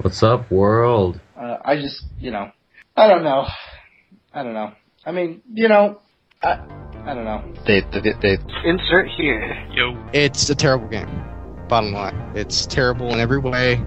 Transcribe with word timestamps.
What's 0.00 0.22
up, 0.22 0.48
world? 0.48 1.20
Uh, 1.36 1.56
I 1.64 1.74
just, 1.74 2.04
you 2.20 2.30
know, 2.30 2.52
I 2.96 3.08
don't 3.08 3.24
know. 3.24 3.48
I 4.32 4.44
don't 4.44 4.54
know. 4.54 4.72
I 5.04 5.10
mean, 5.10 5.42
you 5.52 5.68
know, 5.68 6.00
I, 6.40 6.60
I 7.04 7.14
don't 7.14 7.24
know. 7.24 7.42
They, 7.66 7.80
they, 7.80 8.12
they, 8.22 8.38
Insert 8.64 9.08
here. 9.16 9.66
Yo. 9.72 10.00
It's 10.12 10.48
a 10.50 10.54
terrible 10.54 10.86
game. 10.86 11.08
Bottom 11.68 11.92
line, 11.92 12.14
it's 12.36 12.64
terrible 12.64 13.12
in 13.12 13.18
every 13.18 13.40
way. 13.40 13.84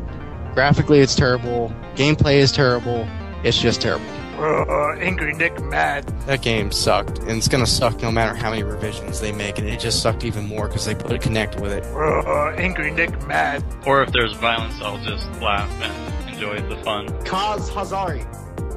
Graphically, 0.54 1.00
it's 1.00 1.16
terrible. 1.16 1.74
Gameplay 1.96 2.36
is 2.36 2.52
terrible. 2.52 3.08
It's 3.46 3.58
just 3.58 3.80
terrible. 3.82 4.06
Uh, 4.42 4.96
angry 5.00 5.34
Nick 5.34 5.62
mad. 5.64 6.06
That 6.26 6.42
game 6.42 6.72
sucked, 6.72 7.20
and 7.20 7.32
it's 7.32 7.48
gonna 7.48 7.66
suck 7.68 8.02
no 8.02 8.12
matter 8.12 8.34
how 8.36 8.50
many 8.50 8.64
revisions 8.64 9.20
they 9.20 9.32
make, 9.32 9.60
and 9.60 9.68
it 9.68 9.80
just 9.80 10.02
sucked 10.02 10.24
even 10.24 10.48
more 10.48 10.68
because 10.68 10.86
they 10.86 10.96
put 10.96 11.12
a 11.12 11.18
Kinect 11.20 11.60
with 11.62 11.72
it. 11.72 11.84
Uh, 11.86 12.50
angry 12.58 12.92
Nick 12.92 13.12
mad. 13.28 13.64
Or 13.86 14.02
if 14.02 14.12
there's 14.12 14.34
violence, 14.34 14.74
I'll 14.82 14.98
just 15.04 15.28
laugh 15.42 15.70
and 15.82 16.30
enjoy 16.34 16.60
the 16.68 16.78
fun. 16.84 17.08
Kaz 17.24 17.70
Hazari. 17.70 18.26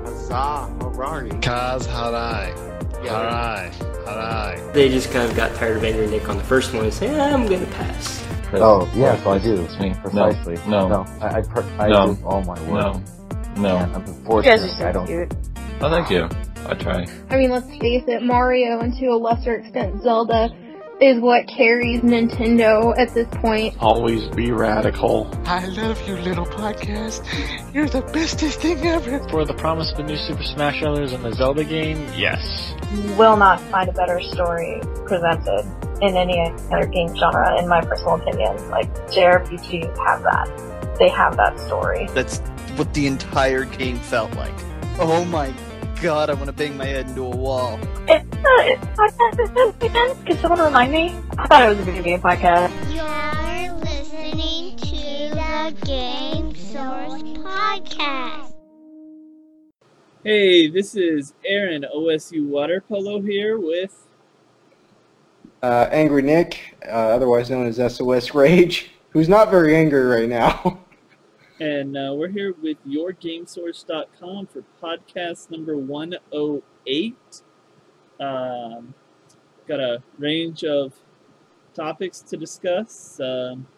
Hazah 0.04 0.82
Harari. 0.82 1.30
Kaz 1.30 1.86
Harai. 1.86 2.54
Harai. 3.06 3.72
Harai. 4.04 4.72
They 4.74 4.88
just 4.90 5.10
kind 5.12 5.30
of 5.30 5.36
got 5.36 5.54
tired 5.56 5.78
of 5.78 5.84
Angry 5.84 6.06
Nick 6.08 6.28
on 6.28 6.36
the 6.36 6.44
first 6.44 6.74
one 6.74 6.84
and 6.84 6.92
say, 6.92 7.06
eh, 7.08 7.34
I'm 7.34 7.46
gonna 7.46 7.64
pass. 7.66 8.22
Oh, 8.52 8.88
yeah, 8.94 9.20
so 9.22 9.30
I 9.32 9.38
do. 9.38 9.62
It's 9.62 9.78
me. 9.80 9.94
Precisely. 10.02 10.56
No. 10.68 10.86
No. 10.88 11.06
I, 11.20 11.38
I, 11.38 11.42
per- 11.42 11.64
I 11.78 11.88
No. 11.88 12.14
do 12.14 12.24
all 12.26 12.42
my 12.42 12.60
work. 12.70 12.70
No. 12.70 13.02
No. 13.56 13.76
And 13.78 13.96
I'm 13.96 14.06
You 14.06 14.12
unfortunate. 14.12 14.58
guys 14.58 14.64
are 14.64 14.68
so 14.76 14.88
I 14.88 14.92
don't. 14.92 15.06
cute. 15.06 15.34
Oh, 15.84 15.90
thank 15.90 16.08
you. 16.08 16.26
I 16.64 16.72
try. 16.72 17.06
I 17.28 17.36
mean, 17.36 17.50
let's 17.50 17.68
face 17.76 18.04
it, 18.08 18.22
Mario 18.22 18.80
and 18.80 18.96
to 19.00 19.08
a 19.08 19.18
lesser 19.18 19.56
extent 19.56 20.02
Zelda 20.02 20.48
is 20.98 21.20
what 21.20 21.46
carries 21.46 22.00
Nintendo 22.00 22.98
at 22.98 23.12
this 23.12 23.28
point. 23.42 23.76
Always 23.80 24.26
be 24.28 24.50
radical. 24.50 25.30
I 25.44 25.66
love 25.66 26.00
you, 26.08 26.16
little 26.16 26.46
podcast. 26.46 27.22
You're 27.74 27.90
the 27.90 28.00
bestest 28.00 28.62
thing 28.62 28.78
ever. 28.86 29.28
For 29.28 29.44
the 29.44 29.52
promise 29.52 29.90
of 29.90 29.98
the 29.98 30.04
new 30.04 30.16
Super 30.16 30.42
Smash 30.42 30.80
Bros. 30.80 31.12
and 31.12 31.22
the 31.22 31.34
Zelda 31.34 31.64
game, 31.64 31.98
yes. 32.16 32.74
You 32.94 33.02
will 33.16 33.36
not 33.36 33.60
find 33.60 33.86
a 33.86 33.92
better 33.92 34.22
story 34.22 34.80
presented 35.04 35.70
in 36.00 36.16
any 36.16 36.40
other 36.72 36.86
game 36.86 37.14
genre, 37.14 37.58
in 37.58 37.68
my 37.68 37.82
personal 37.82 38.14
opinion. 38.14 38.70
Like, 38.70 38.90
JRPGs 39.08 39.98
have 39.98 40.22
that. 40.22 40.96
They 40.98 41.10
have 41.10 41.36
that 41.36 41.60
story. 41.60 42.08
That's 42.14 42.38
what 42.76 42.94
the 42.94 43.06
entire 43.06 43.66
game 43.66 43.98
felt 43.98 44.34
like. 44.36 44.54
Oh 44.98 45.24
my 45.26 45.52
god, 46.04 46.28
I 46.28 46.34
want 46.34 46.48
to 46.48 46.52
bang 46.52 46.76
my 46.76 46.84
head 46.84 47.08
into 47.08 47.22
a 47.22 47.30
wall. 47.30 47.80
It's 48.06 48.36
a 48.36 48.72
it's 48.72 48.84
a 48.84 48.88
podcast 48.88 49.82
again? 49.82 50.24
Can 50.26 50.36
someone 50.36 50.60
remind 50.60 50.92
me? 50.92 51.18
I 51.38 51.46
thought 51.46 51.62
it 51.62 51.68
was 51.70 51.78
a 51.78 51.82
video 51.82 52.02
game 52.02 52.20
podcast. 52.20 52.70
You're 52.92 53.72
listening 53.78 54.76
to 54.76 55.30
the 55.34 55.86
Game 55.86 56.54
Source 56.54 57.22
Podcast. 57.22 58.52
Hey, 60.22 60.68
this 60.68 60.94
is 60.94 61.32
Aaron 61.42 61.86
OSU 61.96 62.48
Water 62.48 62.84
Polo 62.86 63.22
here 63.22 63.58
with 63.58 64.06
uh, 65.62 65.88
Angry 65.90 66.20
Nick, 66.20 66.76
uh, 66.86 66.90
otherwise 66.90 67.48
known 67.48 67.66
as 67.66 67.76
SOS 67.76 68.34
Rage, 68.34 68.90
who's 69.08 69.30
not 69.30 69.50
very 69.50 69.74
angry 69.74 70.04
right 70.04 70.28
now. 70.28 70.80
and 71.60 71.96
uh, 71.96 72.12
we're 72.14 72.28
here 72.28 72.52
with 72.62 72.76
yourgamesource.com 72.86 74.46
for 74.46 74.64
podcast 74.82 75.50
number 75.50 75.76
108. 75.76 77.16
Um, 78.18 78.94
got 79.68 79.78
a 79.78 80.02
range 80.18 80.64
of 80.64 80.94
topics 81.72 82.20
to 82.22 82.36
discuss. 82.36 83.20
Um, 83.20 83.68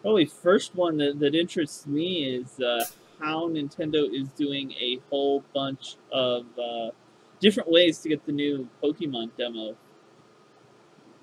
probably 0.00 0.24
first 0.24 0.74
one 0.74 0.96
that, 0.96 1.18
that 1.18 1.34
interests 1.34 1.86
me 1.86 2.24
is 2.24 2.58
uh, 2.60 2.84
how 3.20 3.48
Nintendo 3.48 4.08
is 4.10 4.28
doing 4.30 4.72
a 4.72 4.98
whole 5.10 5.44
bunch 5.54 5.96
of 6.10 6.46
uh, 6.58 6.90
different 7.38 7.70
ways 7.70 7.98
to 7.98 8.08
get 8.08 8.24
the 8.24 8.32
new 8.32 8.66
Pokemon 8.82 9.30
demo. 9.36 9.76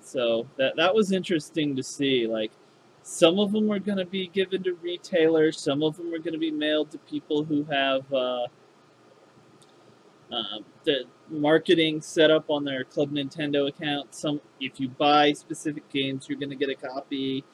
So 0.00 0.46
that 0.58 0.76
that 0.76 0.94
was 0.94 1.12
interesting 1.12 1.74
to 1.76 1.82
see. 1.82 2.26
Like 2.26 2.52
some 3.02 3.38
of 3.38 3.52
them 3.52 3.70
are 3.72 3.80
going 3.80 3.98
to 3.98 4.06
be 4.06 4.28
given 4.28 4.62
to 4.64 4.74
retailers. 4.74 5.60
Some 5.60 5.82
of 5.82 5.96
them 5.96 6.08
are 6.14 6.18
going 6.18 6.34
to 6.34 6.38
be 6.40 6.50
mailed 6.52 6.90
to 6.92 6.98
people 6.98 7.44
who 7.44 7.64
have 7.64 8.12
uh, 8.12 8.46
uh, 10.32 10.60
the 10.84 11.04
marketing 11.30 12.02
set 12.02 12.30
up 12.30 12.50
on 12.50 12.64
their 12.64 12.84
Club 12.84 13.12
Nintendo 13.12 13.68
account. 13.68 14.14
Some, 14.14 14.40
if 14.60 14.80
you 14.80 14.88
buy 14.88 15.32
specific 15.34 15.88
games, 15.90 16.28
you're 16.28 16.38
going 16.38 16.50
to 16.50 16.56
get 16.56 16.70
a 16.70 16.76
copy. 16.76 17.44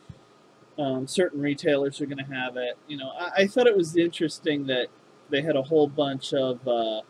Um, 0.79 1.07
certain 1.09 1.41
retailers 1.43 2.01
are 2.01 2.07
going 2.07 2.25
to 2.25 2.35
have 2.35 2.57
it. 2.57 2.79
You 2.89 2.99
know, 2.99 3.11
I, 3.19 3.43
I 3.43 3.47
thought 3.49 3.67
it 3.67 3.77
was 3.77 3.97
interesting 3.97 4.67
that 4.69 4.89
they 5.31 5.43
had 5.43 5.57
a 5.57 5.63
whole 5.63 5.89
bunch 5.89 6.35
of 6.35 6.67
uh, 6.69 7.03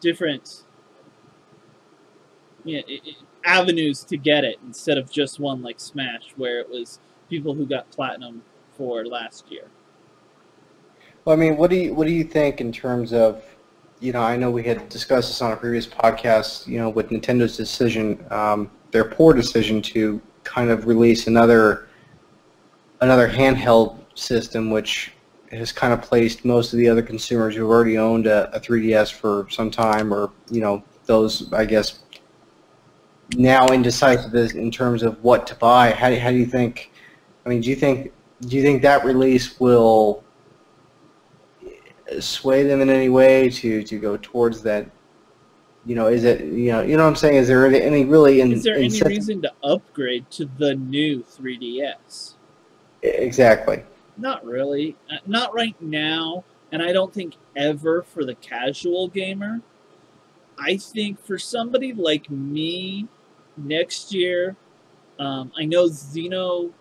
different 0.00 0.64
i- 2.68 2.84
avenues 3.44 4.04
to 4.04 4.16
get 4.16 4.44
it 4.44 4.58
instead 4.66 4.98
of 4.98 5.10
just 5.10 5.38
one 5.38 5.62
like 5.62 5.80
Smash, 5.80 6.32
where 6.36 6.60
it 6.60 6.68
was 6.68 7.00
people 7.28 7.54
who 7.54 7.66
got 7.66 7.90
platinum 7.90 8.42
for 8.76 9.04
last 9.06 9.50
year. 9.50 9.68
Well, 11.24 11.34
I 11.34 11.38
mean, 11.38 11.56
what 11.56 11.70
do 11.70 11.76
you 11.76 11.94
what 11.94 12.06
do 12.06 12.12
you 12.12 12.24
think 12.24 12.60
in 12.60 12.70
terms 12.70 13.12
of, 13.12 13.42
you 14.00 14.12
know, 14.12 14.20
I 14.20 14.36
know 14.36 14.50
we 14.50 14.62
had 14.62 14.88
discussed 14.88 15.28
this 15.28 15.40
on 15.40 15.52
a 15.52 15.56
previous 15.56 15.86
podcast, 15.86 16.66
you 16.66 16.78
know, 16.78 16.90
with 16.90 17.08
Nintendo's 17.08 17.56
decision, 17.56 18.22
um, 18.30 18.70
their 18.90 19.04
poor 19.04 19.32
decision 19.32 19.80
to 19.82 20.20
kind 20.42 20.70
of 20.70 20.86
release 20.86 21.26
another 21.26 21.88
another 23.00 23.28
handheld 23.28 23.98
system, 24.14 24.70
which 24.70 25.12
has 25.50 25.72
kind 25.72 25.92
of 25.92 26.02
placed 26.02 26.44
most 26.44 26.72
of 26.72 26.78
the 26.78 26.88
other 26.88 27.02
consumers 27.02 27.54
who've 27.54 27.70
already 27.70 27.96
owned 27.96 28.26
a, 28.26 28.54
a 28.54 28.60
3DS 28.60 29.12
for 29.12 29.46
some 29.50 29.70
time, 29.70 30.12
or 30.12 30.30
you 30.50 30.60
know, 30.60 30.82
those 31.06 31.50
I 31.54 31.64
guess 31.64 32.00
now 33.36 33.66
indecisive 33.68 34.34
in 34.54 34.70
terms 34.70 35.02
of 35.02 35.22
what 35.22 35.46
to 35.48 35.54
buy. 35.56 35.90
How, 35.92 36.10
do- 36.10 36.18
how 36.18 36.30
do 36.30 36.36
you 36.36 36.46
think? 36.46 36.92
I 37.44 37.48
mean, 37.48 37.60
do 37.60 37.68
you 37.70 37.76
think 37.76 38.12
do 38.42 38.56
you 38.56 38.62
think 38.62 38.82
that 38.82 39.04
release 39.04 39.58
will 39.60 40.22
sway 42.20 42.62
them 42.64 42.80
in 42.80 42.90
any 42.90 43.08
way 43.08 43.48
to, 43.48 43.82
to 43.82 43.98
go 43.98 44.16
towards 44.18 44.62
that? 44.62 44.90
You 45.86 45.94
know, 45.94 46.06
is 46.08 46.24
it 46.24 46.40
you 46.42 46.72
know 46.72 46.80
you 46.82 46.96
know 46.96 47.02
what 47.04 47.10
I'm 47.10 47.16
saying? 47.16 47.36
Is 47.36 47.48
there 47.48 47.66
any, 47.66 47.80
any 47.82 48.04
really 48.04 48.40
in, 48.40 48.52
Is 48.52 48.62
there 48.62 48.76
any 48.76 48.86
incentive- 48.86 49.08
reason 49.08 49.42
to 49.42 49.52
upgrade 49.62 50.30
to 50.32 50.46
the 50.58 50.74
new 50.74 51.22
3DS? 51.22 52.34
exactly? 53.02 53.82
Not 54.16 54.44
really. 54.46 54.96
Uh, 55.10 55.16
Not 55.26 55.52
right 55.52 55.76
now, 55.82 56.44
and 56.72 56.82
I 56.82 56.92
don't 56.92 57.12
think 57.12 57.34
ever 57.56 58.02
for 58.02 58.24
the 58.24 58.34
casual 58.36 59.08
gamer. 59.08 59.60
I 60.58 60.76
think 60.76 61.24
for 61.24 61.38
somebody 61.38 61.92
like 61.92 62.30
me, 62.30 63.08
next 63.56 64.12
year, 64.12 64.56
um, 65.18 65.52
I 65.58 65.64
know 65.64 65.86
Xenoblade 65.86 66.72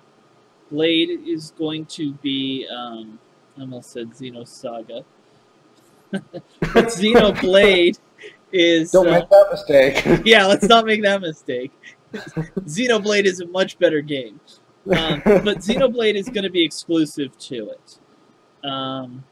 is 1.27 1.51
going 1.51 1.85
to 1.87 2.13
be. 2.15 2.67
Um, 2.67 3.19
I 3.57 3.61
almost 3.61 3.91
said 3.91 4.11
Xenosaga. 4.11 5.03
but 6.11 6.31
Xenoblade 6.61 7.99
is. 8.51 8.91
Don't 8.91 9.07
uh, 9.07 9.11
make 9.11 9.29
that 9.29 9.47
mistake. 9.51 10.21
yeah, 10.25 10.45
let's 10.45 10.67
not 10.67 10.85
make 10.85 11.01
that 11.03 11.21
mistake. 11.21 11.71
Xenoblade 12.13 13.25
is 13.25 13.39
a 13.39 13.47
much 13.47 13.79
better 13.79 14.01
game. 14.01 14.39
Um, 14.85 15.21
but 15.25 15.59
Xenoblade 15.59 16.15
is 16.15 16.27
going 16.27 16.43
to 16.43 16.49
be 16.49 16.63
exclusive 16.63 17.37
to 17.39 17.69
it. 17.69 17.99
Um, 18.67 19.23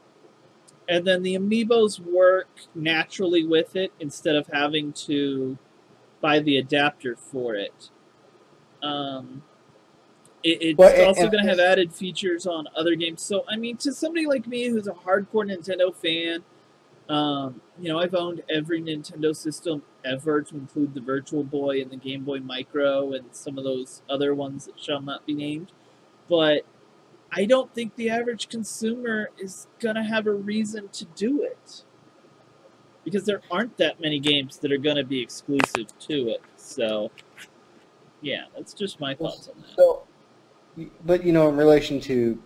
and 0.92 1.06
then 1.06 1.22
the 1.22 1.34
amiibos 1.34 1.98
work 1.98 2.48
naturally 2.74 3.46
with 3.46 3.74
it 3.76 3.94
instead 3.98 4.36
of 4.36 4.46
having 4.48 4.92
to 4.92 5.56
buy 6.20 6.38
the 6.38 6.58
adapter 6.58 7.16
for 7.16 7.54
it. 7.54 7.88
Um, 8.82 9.42
it 10.44 10.58
it's 10.60 10.78
also 10.78 11.30
going 11.30 11.44
to 11.44 11.48
have 11.48 11.58
added 11.58 11.94
features 11.94 12.46
on 12.46 12.68
other 12.76 12.94
games. 12.94 13.22
So, 13.22 13.42
I 13.48 13.56
mean, 13.56 13.78
to 13.78 13.92
somebody 13.94 14.26
like 14.26 14.46
me 14.46 14.68
who's 14.68 14.86
a 14.86 14.92
hardcore 14.92 15.50
Nintendo 15.50 15.94
fan, 15.94 16.44
um, 17.08 17.62
you 17.80 17.88
know, 17.88 17.98
I've 17.98 18.14
owned 18.14 18.42
every 18.50 18.82
Nintendo 18.82 19.34
system 19.34 19.82
ever, 20.04 20.42
to 20.42 20.54
include 20.56 20.92
the 20.92 21.00
Virtual 21.00 21.42
Boy 21.42 21.80
and 21.80 21.90
the 21.90 21.96
Game 21.96 22.22
Boy 22.22 22.40
Micro 22.40 23.12
and 23.14 23.24
some 23.32 23.56
of 23.56 23.64
those 23.64 24.02
other 24.10 24.34
ones 24.34 24.66
that 24.66 24.78
shall 24.78 25.00
not 25.00 25.24
be 25.24 25.32
named. 25.32 25.72
But 26.28 26.66
I 27.34 27.46
don't 27.46 27.72
think 27.74 27.96
the 27.96 28.10
average 28.10 28.48
consumer 28.48 29.30
is 29.38 29.66
going 29.80 29.94
to 29.94 30.02
have 30.02 30.26
a 30.26 30.34
reason 30.34 30.88
to 30.92 31.04
do 31.06 31.42
it. 31.42 31.84
Because 33.04 33.24
there 33.24 33.40
aren't 33.50 33.76
that 33.78 34.00
many 34.00 34.20
games 34.20 34.58
that 34.58 34.70
are 34.70 34.78
going 34.78 34.96
to 34.96 35.04
be 35.04 35.20
exclusive 35.20 35.86
to 35.98 36.28
it. 36.28 36.42
So, 36.56 37.10
yeah, 38.20 38.44
that's 38.54 38.74
just 38.74 39.00
my 39.00 39.14
thoughts 39.14 39.48
on 39.48 39.60
that. 39.62 39.76
So, 39.76 40.02
but 41.04 41.24
you 41.24 41.32
know, 41.32 41.48
in 41.48 41.56
relation 41.56 42.00
to, 42.02 42.40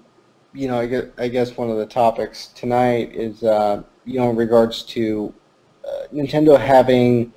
you 0.55 0.69
know, 0.69 0.79
I 0.79 0.87
guess, 0.87 1.05
I 1.19 1.29
guess 1.29 1.57
one 1.57 1.69
of 1.69 1.77
the 1.77 1.87
topics 1.87 2.49
tonight 2.49 3.15
is, 3.15 3.43
uh, 3.43 3.83
you 4.05 4.19
know, 4.19 4.31
in 4.31 4.37
regards 4.37 4.83
to 4.85 5.35
uh, 5.87 6.07
Nintendo 6.15 6.59
having 6.59 7.35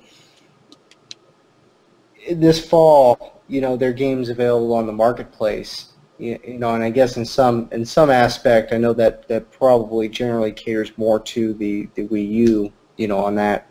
this 2.32 2.64
fall, 2.64 3.42
you 3.48 3.60
know, 3.60 3.76
their 3.76 3.92
games 3.92 4.28
available 4.28 4.72
on 4.72 4.86
the 4.86 4.92
marketplace. 4.92 5.89
You, 6.20 6.58
know, 6.58 6.74
and 6.74 6.84
I 6.84 6.90
guess 6.90 7.16
in 7.16 7.24
some 7.24 7.68
in 7.72 7.84
some 7.84 8.10
aspect, 8.10 8.72
I 8.72 8.76
know 8.76 8.92
that 8.92 9.26
that 9.28 9.50
probably 9.50 10.08
generally 10.08 10.52
caters 10.52 10.92
more 10.98 11.18
to 11.20 11.54
the 11.54 11.88
the 11.94 12.06
Wii 12.08 12.30
U, 12.30 12.72
you 12.96 13.08
know, 13.08 13.18
on 13.18 13.34
that 13.36 13.68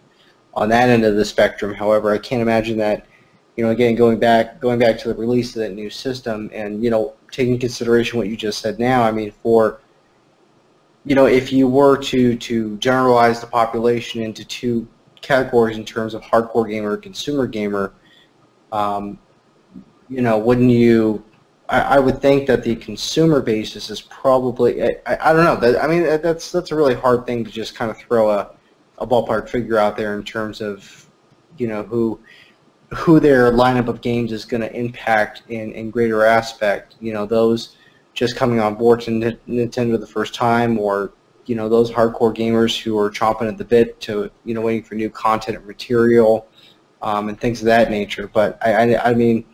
on 0.55 0.69
that 0.69 0.89
end 0.89 1.05
of 1.05 1.15
the 1.15 1.25
spectrum. 1.25 1.73
However, 1.73 2.11
I 2.11 2.17
can't 2.17 2.41
imagine 2.41 2.77
that, 2.79 3.05
you 3.55 3.63
know, 3.63 3.69
again 3.69 3.95
going 3.95 4.19
back 4.19 4.59
going 4.59 4.79
back 4.79 4.97
to 4.99 5.09
the 5.09 5.15
release 5.15 5.55
of 5.55 5.61
that 5.61 5.73
new 5.73 5.89
system, 5.89 6.49
and 6.51 6.83
you 6.83 6.89
know, 6.89 7.13
taking 7.31 7.59
consideration 7.59 8.17
what 8.17 8.27
you 8.27 8.35
just 8.35 8.59
said 8.59 8.79
now. 8.79 9.03
I 9.03 9.11
mean, 9.11 9.31
for 9.43 9.79
you 11.05 11.15
know, 11.15 11.27
if 11.27 11.51
you 11.51 11.67
were 11.67 11.97
to 11.97 12.35
to 12.35 12.77
generalize 12.77 13.41
the 13.41 13.47
population 13.47 14.21
into 14.21 14.43
two 14.43 14.87
categories 15.21 15.77
in 15.77 15.85
terms 15.85 16.13
of 16.13 16.21
hardcore 16.23 16.67
gamer, 16.67 16.97
consumer 16.97 17.45
gamer, 17.45 17.93
um, 18.71 19.19
you 20.09 20.21
know, 20.21 20.37
wouldn't 20.37 20.71
you? 20.71 21.23
I, 21.69 21.81
I 21.81 21.99
would 21.99 22.21
think 22.21 22.47
that 22.47 22.63
the 22.63 22.75
consumer 22.75 23.41
basis 23.41 23.89
is 23.89 24.01
probably. 24.01 24.83
I, 24.83 24.89
I, 25.05 25.29
I 25.29 25.33
don't 25.33 25.45
know. 25.45 25.55
That, 25.55 25.81
I 25.83 25.87
mean, 25.87 26.03
that's 26.03 26.51
that's 26.51 26.71
a 26.71 26.75
really 26.75 26.95
hard 26.95 27.25
thing 27.25 27.45
to 27.45 27.51
just 27.51 27.75
kind 27.75 27.91
of 27.91 27.97
throw 27.97 28.31
a, 28.31 28.51
a 28.97 29.07
ballpark 29.07 29.47
figure 29.47 29.77
out 29.77 29.95
there 29.95 30.17
in 30.17 30.23
terms 30.23 30.61
of, 30.61 31.07
you 31.57 31.67
know, 31.67 31.83
who 31.83 32.19
who 32.95 33.19
their 33.19 33.51
lineup 33.51 33.87
of 33.87 34.01
games 34.01 34.31
is 34.31 34.45
going 34.45 34.61
to 34.61 34.75
impact 34.75 35.43
in, 35.49 35.71
in 35.73 35.91
greater 35.91 36.25
aspect. 36.25 36.95
You 36.99 37.13
know, 37.13 37.27
those 37.27 37.77
just 38.15 38.35
coming 38.35 38.59
on 38.59 38.73
board 38.73 39.01
to 39.01 39.11
Ni- 39.11 39.39
Nintendo 39.47 39.99
the 39.99 40.07
first 40.07 40.33
time, 40.33 40.79
or 40.79 41.13
you 41.45 41.55
know, 41.55 41.69
those 41.69 41.91
hardcore 41.91 42.35
gamers 42.35 42.79
who 42.81 42.97
are 42.97 43.11
chomping 43.11 43.47
at 43.47 43.59
the 43.59 43.65
bit 43.65 43.99
to 44.01 44.31
you 44.43 44.55
know 44.55 44.61
waiting 44.61 44.83
for 44.83 44.95
new 44.95 45.11
content 45.11 45.57
and 45.57 45.67
material, 45.67 46.47
um, 47.03 47.29
and 47.29 47.39
things 47.39 47.61
of 47.61 47.65
that 47.65 47.91
nature. 47.91 48.27
But 48.27 48.57
I, 48.65 48.95
I, 48.95 49.11
I 49.11 49.13
mean, 49.13 49.45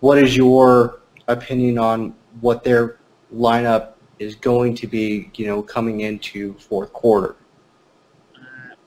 what 0.00 0.18
is 0.18 0.36
your 0.36 1.01
opinion 1.28 1.78
on 1.78 2.14
what 2.40 2.64
their 2.64 2.98
lineup 3.34 3.94
is 4.18 4.34
going 4.34 4.74
to 4.76 4.86
be? 4.86 5.30
You 5.34 5.46
know, 5.46 5.62
coming 5.62 6.00
into 6.00 6.54
fourth 6.54 6.92
quarter. 6.92 7.36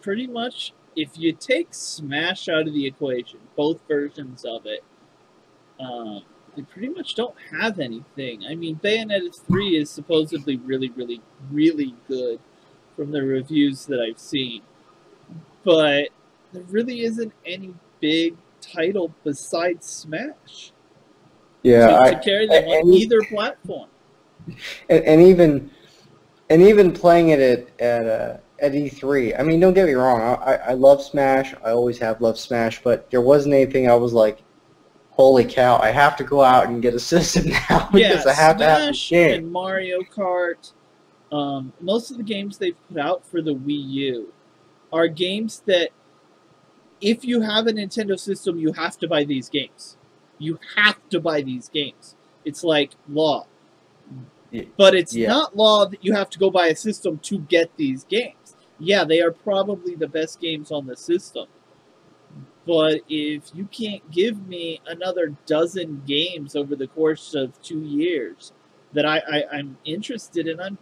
pretty 0.01 0.27
much 0.27 0.73
if 0.95 1.17
you 1.17 1.33
take 1.33 1.73
Smash 1.73 2.47
out 2.47 2.67
of 2.67 2.73
the 2.73 2.85
equation, 2.85 3.39
both 3.55 3.81
versions 3.87 4.45
of 4.45 4.65
it, 4.65 4.83
um, 5.79 6.23
they 6.55 6.61
pretty 6.61 6.89
much 6.89 7.15
don't 7.15 7.35
have 7.51 7.79
anything. 7.79 8.45
I 8.45 8.55
mean, 8.55 8.79
Bayonetta 8.81 9.35
3 9.35 9.77
is 9.77 9.89
supposedly 9.89 10.57
really, 10.57 10.89
really, 10.89 11.21
really 11.51 11.95
good 12.07 12.39
from 12.95 13.11
the 13.11 13.21
reviews 13.21 13.85
that 13.87 13.99
I've 13.99 14.19
seen. 14.19 14.61
But 15.63 16.09
there 16.53 16.63
really 16.69 17.01
isn't 17.01 17.33
any 17.45 17.73
big 17.99 18.37
title 18.61 19.13
besides 19.23 19.85
Smash 19.85 20.71
Yeah, 21.65 21.87
to, 21.87 21.99
I, 21.99 22.13
to 22.13 22.19
carry 22.19 22.45
them 22.47 22.63
on 22.65 22.93
either 22.93 23.21
platform. 23.23 23.89
and, 24.89 25.03
and 25.03 25.21
even 25.21 25.71
and 26.51 26.61
even 26.61 26.91
playing 26.91 27.29
it 27.29 27.39
at 27.39 27.81
at 27.81 28.05
uh, 28.05 28.37
at 28.59 28.73
E3. 28.73 29.39
I 29.39 29.43
mean, 29.43 29.59
don't 29.59 29.73
get 29.73 29.87
me 29.87 29.93
wrong. 29.93 30.21
I, 30.21 30.57
I 30.57 30.73
love 30.73 31.01
Smash. 31.01 31.55
I 31.63 31.71
always 31.71 31.97
have 31.97 32.21
loved 32.21 32.37
Smash, 32.37 32.83
but 32.83 33.09
there 33.09 33.21
wasn't 33.21 33.55
anything 33.55 33.89
I 33.89 33.95
was 33.95 34.13
like, 34.13 34.43
"Holy 35.09 35.43
cow! 35.43 35.79
I 35.79 35.89
have 35.89 36.15
to 36.17 36.23
go 36.23 36.43
out 36.43 36.67
and 36.67 36.83
get 36.83 36.93
a 36.93 36.99
system 36.99 37.49
now 37.69 37.89
because 37.91 38.25
yeah, 38.25 38.31
I 38.31 38.33
have 38.33 38.57
to 38.57 38.65
have 38.65 38.79
this 38.87 38.99
Smash 39.01 39.09
game." 39.09 39.39
and 39.39 39.51
Mario 39.51 40.01
Kart. 40.01 40.71
Um, 41.31 41.73
most 41.81 42.11
of 42.11 42.17
the 42.17 42.23
games 42.23 42.59
they've 42.59 42.77
put 42.87 42.99
out 42.99 43.25
for 43.25 43.41
the 43.41 43.55
Wii 43.55 43.89
U 43.89 44.33
are 44.93 45.07
games 45.07 45.63
that, 45.65 45.89
if 47.01 47.25
you 47.25 47.41
have 47.41 47.65
a 47.65 47.73
Nintendo 47.73 48.17
system, 48.17 48.59
you 48.59 48.71
have 48.73 48.97
to 48.99 49.07
buy 49.07 49.23
these 49.23 49.49
games. 49.49 49.97
You 50.37 50.59
have 50.75 50.97
to 51.09 51.19
buy 51.19 51.41
these 51.41 51.69
games. 51.69 52.15
It's 52.43 52.63
like 52.63 52.91
law. 53.09 53.47
But 54.77 54.95
it's 54.95 55.13
yeah. 55.13 55.27
not 55.27 55.57
law 55.57 55.85
that 55.85 56.03
you 56.03 56.13
have 56.13 56.29
to 56.29 56.39
go 56.39 56.49
buy 56.49 56.67
a 56.67 56.75
system 56.75 57.17
to 57.23 57.39
get 57.39 57.75
these 57.75 58.03
games. 58.05 58.55
Yeah, 58.79 59.03
they 59.03 59.21
are 59.21 59.31
probably 59.31 59.95
the 59.95 60.07
best 60.07 60.39
games 60.39 60.71
on 60.71 60.87
the 60.87 60.95
system. 60.95 61.47
But 62.65 63.01
if 63.09 63.43
you 63.53 63.65
can't 63.65 64.09
give 64.11 64.47
me 64.47 64.81
another 64.87 65.35
dozen 65.45 66.01
games 66.07 66.55
over 66.55 66.75
the 66.75 66.87
course 66.87 67.35
of 67.35 67.61
two 67.61 67.81
years 67.81 68.53
that 68.93 69.05
I, 69.05 69.17
I, 69.19 69.43
I'm 69.51 69.77
interested 69.85 70.47
in, 70.47 70.59
I'm, 70.59 70.77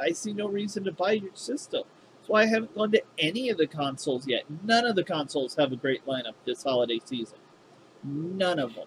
I 0.00 0.12
see 0.12 0.32
no 0.32 0.48
reason 0.48 0.84
to 0.84 0.92
buy 0.92 1.12
your 1.12 1.34
system. 1.34 1.82
That's 2.16 2.28
why 2.28 2.42
I 2.42 2.46
haven't 2.46 2.76
gone 2.76 2.92
to 2.92 3.02
any 3.18 3.48
of 3.48 3.58
the 3.58 3.66
consoles 3.66 4.28
yet. 4.28 4.44
None 4.62 4.86
of 4.86 4.94
the 4.94 5.04
consoles 5.04 5.56
have 5.56 5.72
a 5.72 5.76
great 5.76 6.06
lineup 6.06 6.34
this 6.44 6.62
holiday 6.62 7.00
season. 7.04 7.38
None 8.04 8.58
of 8.58 8.74
them. 8.74 8.86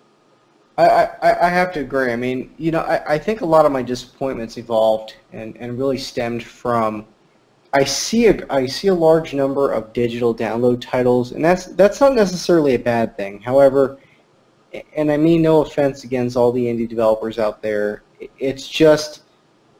I, 0.77 0.87
I, 1.21 1.47
I 1.47 1.49
have 1.49 1.71
to 1.73 1.81
agree. 1.81 2.11
I 2.11 2.15
mean, 2.15 2.53
you 2.57 2.71
know, 2.71 2.79
I, 2.79 3.13
I 3.13 3.17
think 3.19 3.41
a 3.41 3.45
lot 3.45 3.65
of 3.65 3.71
my 3.71 3.83
disappointments 3.83 4.57
evolved 4.57 5.15
and, 5.31 5.55
and 5.57 5.77
really 5.77 5.99
stemmed 5.99 6.43
from 6.43 7.05
I 7.73 7.83
see 7.83 8.27
a 8.27 8.45
I 8.51 8.67
see 8.67 8.89
a 8.89 8.93
large 8.93 9.33
number 9.33 9.71
of 9.71 9.93
digital 9.93 10.33
download 10.33 10.79
titles, 10.79 11.31
and 11.31 11.43
that's 11.43 11.65
that's 11.65 11.99
not 11.99 12.13
necessarily 12.13 12.75
a 12.75 12.79
bad 12.79 13.17
thing. 13.17 13.41
However, 13.41 13.97
and 14.95 15.11
I 15.11 15.17
mean 15.17 15.41
no 15.41 15.61
offense 15.61 16.03
against 16.03 16.37
all 16.37 16.51
the 16.51 16.63
indie 16.63 16.87
developers 16.87 17.39
out 17.39 17.63
there, 17.63 18.03
it's 18.37 18.67
just 18.67 19.23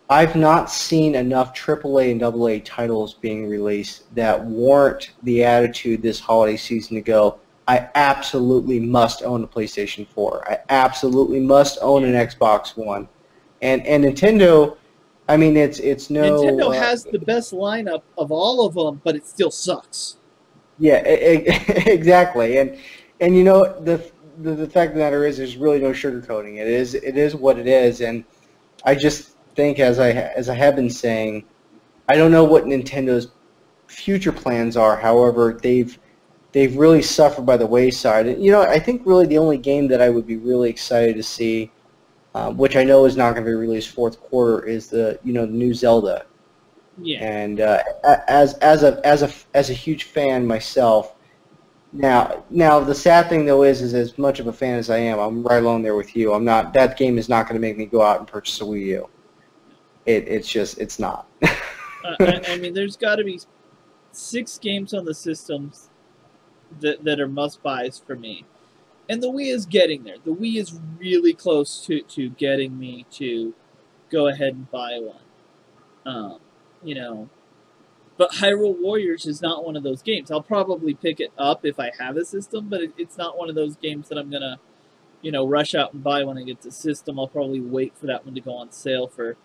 I've 0.10 0.36
not 0.36 0.72
seen 0.72 1.14
enough 1.14 1.56
AAA 1.56 2.12
and 2.12 2.24
AA 2.24 2.64
titles 2.66 3.14
being 3.14 3.48
released 3.48 4.14
that 4.16 4.44
warrant 4.44 5.12
the 5.22 5.44
attitude 5.44 6.02
this 6.02 6.20
holiday 6.20 6.58
season 6.58 6.96
to 6.96 7.02
go. 7.02 7.40
I 7.68 7.90
absolutely 7.96 8.80
must 8.80 9.24
own 9.24 9.44
a 9.44 9.48
PlayStation 9.48 10.08
4. 10.08 10.52
I 10.52 10.60
absolutely 10.70 11.40
must 11.40 11.78
own 11.82 12.04
an 12.04 12.14
Xbox 12.14 12.76
One. 12.76 13.08
And 13.62 13.86
and 13.86 14.04
Nintendo, 14.04 14.76
I 15.30 15.38
mean 15.38 15.56
it's 15.56 15.80
it's 15.80 16.10
no 16.10 16.44
Nintendo 16.44 16.68
uh, 16.68 16.72
has 16.72 17.06
the 17.06 17.20
best 17.20 17.54
lineup 17.54 18.04
of 18.18 18.32
all 18.32 18.66
of 18.66 18.74
them, 18.74 19.02
but 19.04 19.16
it 19.16 19.26
still 19.26 19.52
sucks. 19.52 20.18
Yeah, 20.80 21.08
e- 21.08 21.38
e- 21.38 21.44
exactly. 21.86 22.58
And 22.58 22.78
and 23.22 23.38
you 23.38 23.44
know 23.44 23.80
the, 23.82 24.12
the 24.42 24.56
the 24.56 24.70
fact 24.70 24.90
of 24.90 24.98
the 24.98 25.04
matter 25.04 25.26
is, 25.26 25.38
there's 25.38 25.56
really 25.56 25.80
no 25.80 25.92
sugarcoating 25.92 26.58
it. 26.58 26.68
It 26.68 26.74
is 26.74 26.94
it 26.96 27.16
is 27.16 27.36
what 27.36 27.58
it 27.58 27.68
is. 27.68 28.02
And 28.02 28.26
I 28.84 28.96
just 28.96 29.38
think, 29.56 29.80
as 29.80 30.00
I 30.00 30.10
as 30.12 30.50
I 30.50 30.56
have 30.56 30.76
been 30.76 30.90
saying, 30.90 31.46
I 32.10 32.18
don't 32.18 32.32
know 32.32 32.44
what 32.44 32.66
Nintendo's 32.66 33.30
future 33.88 34.34
plans 34.34 34.76
are. 34.76 34.98
However, 34.98 35.58
they've 35.62 35.98
they've 36.54 36.78
really 36.78 37.02
suffered 37.02 37.46
by 37.46 37.58
the 37.58 37.66
wayside. 37.66 38.28
And 38.28 38.44
you 38.44 38.52
know, 38.52 38.62
I 38.62 38.80
think 38.80 39.02
really 39.06 39.26
the 39.26 39.38
only 39.38 39.58
game 39.58 39.88
that 39.90 40.02
I 40.02 40.10
would 40.10 40.26
be 40.26 40.38
really 40.38 40.70
excited 40.70 41.16
to 41.18 41.24
see, 41.24 41.72
um, 42.34 42.56
which 42.58 42.78
I 42.78 42.84
know 42.84 43.06
is 43.06 43.18
not 43.18 43.34
going 43.34 43.44
to 43.44 43.50
be 43.50 43.56
released 43.56 43.90
fourth 43.90 44.22
quarter, 44.22 44.66
is 44.66 44.88
the 44.88 45.20
you 45.24 45.34
know 45.34 45.46
the 45.46 45.52
new 45.52 45.74
Zelda. 45.74 46.26
Yeah. 47.02 47.24
And 47.24 47.60
uh, 47.60 47.84
as 48.28 48.54
as 48.56 48.84
a 48.84 49.06
as 49.06 49.24
a 49.24 49.32
as 49.54 49.70
a 49.70 49.74
huge 49.74 50.06
fan 50.06 50.48
myself, 50.48 51.16
now 51.92 52.46
now 52.50 52.80
the 52.80 52.96
sad 52.96 53.30
thing 53.30 53.46
though 53.46 53.64
is 53.64 53.82
is 53.82 53.96
as 53.96 54.18
much 54.18 54.40
of 54.40 54.48
a 54.48 54.54
fan 54.54 54.78
as 54.78 54.90
I 54.90 54.98
am, 54.98 55.20
I'm 55.20 55.44
right 55.44 55.62
along 55.62 55.82
there 55.82 55.96
with 55.96 56.16
you. 56.16 56.34
I'm 56.34 56.46
not 56.46 56.72
that 56.74 56.98
game 56.98 57.18
is 57.18 57.28
not 57.28 57.48
going 57.48 57.60
to 57.60 57.68
make 57.68 57.78
me 57.78 57.86
go 57.86 58.04
out 58.04 58.20
and 58.20 58.28
purchase 58.28 58.62
a 58.62 58.64
Wii 58.64 58.86
U. 58.86 59.10
It 60.06 60.28
it's 60.28 60.48
just 60.48 60.78
it's 60.78 61.00
not. 61.00 61.28
uh, 61.44 61.50
I, 62.20 62.42
I 62.50 62.58
mean, 62.58 62.76
there's 62.76 62.96
got 62.96 63.16
to 63.16 63.24
be 63.24 63.40
six 64.12 64.60
games 64.60 64.94
on 64.94 65.04
the 65.04 65.16
systems 65.16 65.90
that, 66.82 67.04
that 67.04 67.20
are 67.20 67.28
must 67.28 67.62
buys 67.64 68.00
for 68.00 68.16
me. 68.16 68.46
And 69.10 69.22
the 69.22 69.28
Wii 69.28 69.54
is 69.54 69.66
getting 69.66 70.04
there. 70.04 70.16
The 70.24 70.34
Wii 70.34 70.56
is 70.56 70.80
really 70.98 71.34
close 71.34 71.86
to, 71.86 72.02
to 72.02 72.30
getting 72.30 72.80
me 72.80 73.06
to 73.12 73.54
go 74.10 74.28
ahead 74.28 74.54
and 74.54 74.72
buy 74.72 75.00
one. 75.00 75.22
Um, 76.06 76.40
you 76.84 76.96
know, 76.96 77.30
but 78.18 78.34
Hyrule 78.34 78.80
Warriors 78.80 79.26
is 79.26 79.42
not 79.42 79.66
one 79.66 79.76
of 79.76 79.84
those 79.84 80.02
games. 80.02 80.30
I'll 80.32 80.42
probably 80.42 80.94
pick 80.94 81.20
it 81.20 81.32
up 81.38 81.66
if 81.66 81.80
I 81.80 81.92
have 82.00 82.16
a 82.16 82.26
system, 82.26 82.70
but 82.70 82.82
it, 82.82 82.94
it's 82.98 83.18
not 83.18 83.38
one 83.38 83.50
of 83.50 83.56
those 83.56 83.76
games 83.76 84.10
that 84.10 84.18
I'm 84.18 84.30
gonna, 84.30 84.60
you 85.22 85.32
know, 85.32 85.48
rush 85.48 85.74
out 85.74 85.94
and 85.94 86.04
buy 86.04 86.24
when 86.24 86.38
I 86.38 86.44
get 86.44 86.62
the 86.62 86.72
system. 86.72 87.20
I'll 87.20 87.28
probably 87.28 87.60
wait 87.62 87.98
for 87.98 88.06
that 88.06 88.26
one 88.26 88.36
to 88.36 88.42
go 88.42 88.54
on 88.54 88.72
sale 88.72 89.08
for 89.08 89.36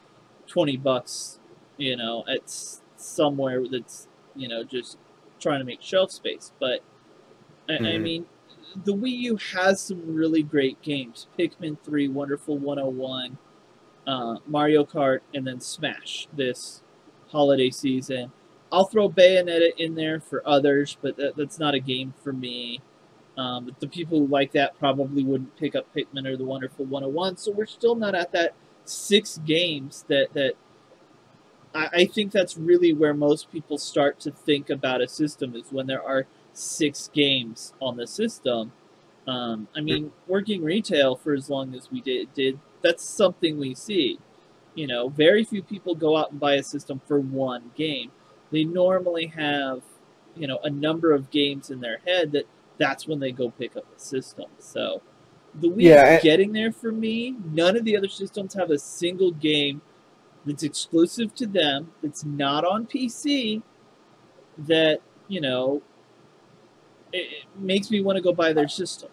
twenty 0.46 0.76
bucks. 0.76 1.38
You 1.76 1.96
know, 1.96 2.24
at 2.28 2.50
somewhere 2.96 3.64
that's 3.70 4.06
you 4.34 4.48
know 4.48 4.64
just 4.64 4.98
trying 5.40 5.60
to 5.60 5.64
make 5.64 5.80
shelf 5.80 6.10
space. 6.10 6.52
But 6.60 6.80
I, 7.68 7.74
I 7.74 7.78
Mhm. 7.78 8.02
mean, 8.02 8.26
the 8.84 8.94
Wii 8.94 9.18
U 9.20 9.36
has 9.36 9.80
some 9.80 10.14
really 10.14 10.42
great 10.42 10.80
games: 10.82 11.26
Pikmin 11.38 11.78
Three, 11.82 12.08
Wonderful 12.08 12.58
101, 12.58 13.38
uh, 14.06 14.36
Mario 14.46 14.84
Kart, 14.84 15.20
and 15.34 15.46
then 15.46 15.60
Smash 15.60 16.28
this 16.32 16.82
holiday 17.28 17.70
season. 17.70 18.32
I'll 18.70 18.84
throw 18.84 19.08
Bayonetta 19.08 19.70
in 19.78 19.94
there 19.94 20.20
for 20.20 20.46
others, 20.46 20.96
but 21.00 21.16
that, 21.16 21.36
that's 21.36 21.58
not 21.58 21.74
a 21.74 21.80
game 21.80 22.12
for 22.22 22.32
me. 22.32 22.80
Um, 23.38 23.74
the 23.80 23.88
people 23.88 24.18
who 24.18 24.26
like 24.26 24.52
that 24.52 24.78
probably 24.78 25.24
wouldn't 25.24 25.56
pick 25.56 25.74
up 25.76 25.86
Pikmin 25.94 26.26
or 26.26 26.36
the 26.36 26.44
Wonderful 26.44 26.84
101, 26.86 27.36
so 27.36 27.52
we're 27.52 27.66
still 27.66 27.94
not 27.94 28.14
at 28.14 28.32
that 28.32 28.54
six 28.84 29.38
games 29.46 30.04
that 30.08 30.32
that 30.34 30.54
I, 31.74 31.88
I 31.92 32.04
think 32.06 32.32
that's 32.32 32.56
really 32.56 32.92
where 32.92 33.14
most 33.14 33.50
people 33.52 33.78
start 33.78 34.20
to 34.20 34.30
think 34.30 34.70
about 34.70 35.00
a 35.00 35.08
system 35.08 35.54
is 35.54 35.70
when 35.70 35.86
there 35.86 36.02
are 36.02 36.26
six 36.58 37.10
games 37.12 37.72
on 37.80 37.96
the 37.96 38.06
system. 38.06 38.72
Um, 39.26 39.68
I 39.76 39.80
mean, 39.80 40.12
working 40.26 40.62
retail 40.62 41.16
for 41.16 41.34
as 41.34 41.50
long 41.50 41.74
as 41.74 41.90
we 41.90 42.00
did 42.00 42.32
did 42.34 42.58
that's 42.82 43.04
something 43.04 43.58
we 43.58 43.74
see. 43.74 44.18
You 44.74 44.86
know, 44.86 45.08
very 45.08 45.44
few 45.44 45.62
people 45.62 45.94
go 45.94 46.16
out 46.16 46.30
and 46.30 46.40
buy 46.40 46.54
a 46.54 46.62
system 46.62 47.00
for 47.06 47.18
one 47.20 47.72
game. 47.76 48.12
They 48.50 48.64
normally 48.64 49.26
have, 49.26 49.82
you 50.36 50.46
know, 50.46 50.58
a 50.62 50.70
number 50.70 51.12
of 51.12 51.30
games 51.30 51.70
in 51.70 51.80
their 51.80 51.98
head 52.06 52.32
that 52.32 52.46
that's 52.78 53.06
when 53.06 53.18
they 53.20 53.32
go 53.32 53.50
pick 53.50 53.76
up 53.76 53.84
a 53.94 54.00
system. 54.00 54.46
So 54.58 55.02
the 55.54 55.68
Wii 55.68 55.82
Yeah, 55.82 56.16
is 56.16 56.22
getting 56.22 56.52
there 56.52 56.72
for 56.72 56.92
me. 56.92 57.34
None 57.52 57.76
of 57.76 57.84
the 57.84 57.96
other 57.96 58.08
systems 58.08 58.54
have 58.54 58.70
a 58.70 58.78
single 58.78 59.32
game 59.32 59.82
that's 60.46 60.62
exclusive 60.62 61.34
to 61.36 61.46
them, 61.46 61.92
that's 62.02 62.24
not 62.24 62.64
on 62.64 62.86
PC, 62.86 63.62
that, 64.58 65.00
you 65.28 65.40
know, 65.40 65.82
it, 67.12 67.18
it 67.18 67.44
makes 67.56 67.90
me 67.90 68.00
want 68.00 68.16
to 68.16 68.22
go 68.22 68.32
buy 68.32 68.52
their 68.52 68.68
system. 68.68 69.10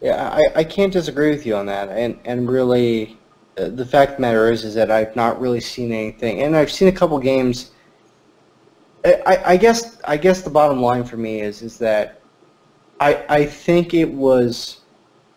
Yeah, 0.00 0.28
I, 0.30 0.60
I 0.60 0.64
can't 0.64 0.92
disagree 0.92 1.30
with 1.30 1.46
you 1.46 1.56
on 1.56 1.66
that. 1.66 1.88
And 1.88 2.18
and 2.24 2.48
really, 2.48 3.18
uh, 3.58 3.68
the 3.70 3.86
fact 3.86 4.12
of 4.12 4.16
the 4.16 4.20
matter 4.22 4.50
is, 4.52 4.64
is 4.64 4.74
that 4.74 4.90
I've 4.90 5.16
not 5.16 5.40
really 5.40 5.60
seen 5.60 5.92
anything, 5.92 6.42
and 6.42 6.56
I've 6.56 6.70
seen 6.70 6.88
a 6.88 6.92
couple 6.92 7.18
games. 7.18 7.70
I, 9.04 9.42
I- 9.46 9.56
guess 9.56 9.98
I 10.04 10.16
guess 10.16 10.42
the 10.42 10.50
bottom 10.50 10.80
line 10.80 11.04
for 11.04 11.16
me 11.16 11.40
is 11.40 11.62
is 11.62 11.78
that 11.78 12.22
I 13.00 13.24
I 13.30 13.46
think 13.46 13.94
it 13.94 14.10
was 14.12 14.82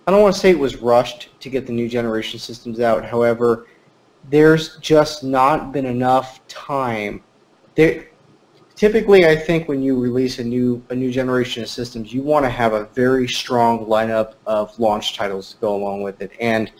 I 0.07 0.11
don't 0.11 0.21
want 0.23 0.35
to 0.35 0.41
say 0.41 0.51
it 0.51 0.59
was 0.59 0.77
rushed 0.77 1.29
to 1.41 1.49
get 1.49 1.67
the 1.67 1.73
new 1.73 1.89
generation 1.89 2.39
systems 2.39 2.79
out. 2.81 3.05
However, 3.05 3.67
there's 4.23 4.77
just 4.79 5.23
not 5.23 5.73
been 5.73 5.85
enough 5.85 6.45
time. 6.47 7.23
There 7.75 8.07
typically 8.79 9.25
I 9.25 9.35
think 9.35 9.67
when 9.67 9.83
you 9.83 9.99
release 9.99 10.39
a 10.39 10.43
new 10.43 10.81
a 10.89 10.95
new 10.95 11.11
generation 11.11 11.61
of 11.61 11.69
systems, 11.69 12.13
you 12.13 12.21
want 12.23 12.45
to 12.45 12.49
have 12.49 12.71
a 12.71 12.85
very 12.95 13.27
strong 13.27 13.85
lineup 13.85 14.35
of 14.45 14.77
launch 14.79 15.17
titles 15.17 15.51
to 15.51 15.57
go 15.57 15.75
along 15.75 16.01
with 16.01 16.21
it. 16.21 16.31
And 16.39 16.71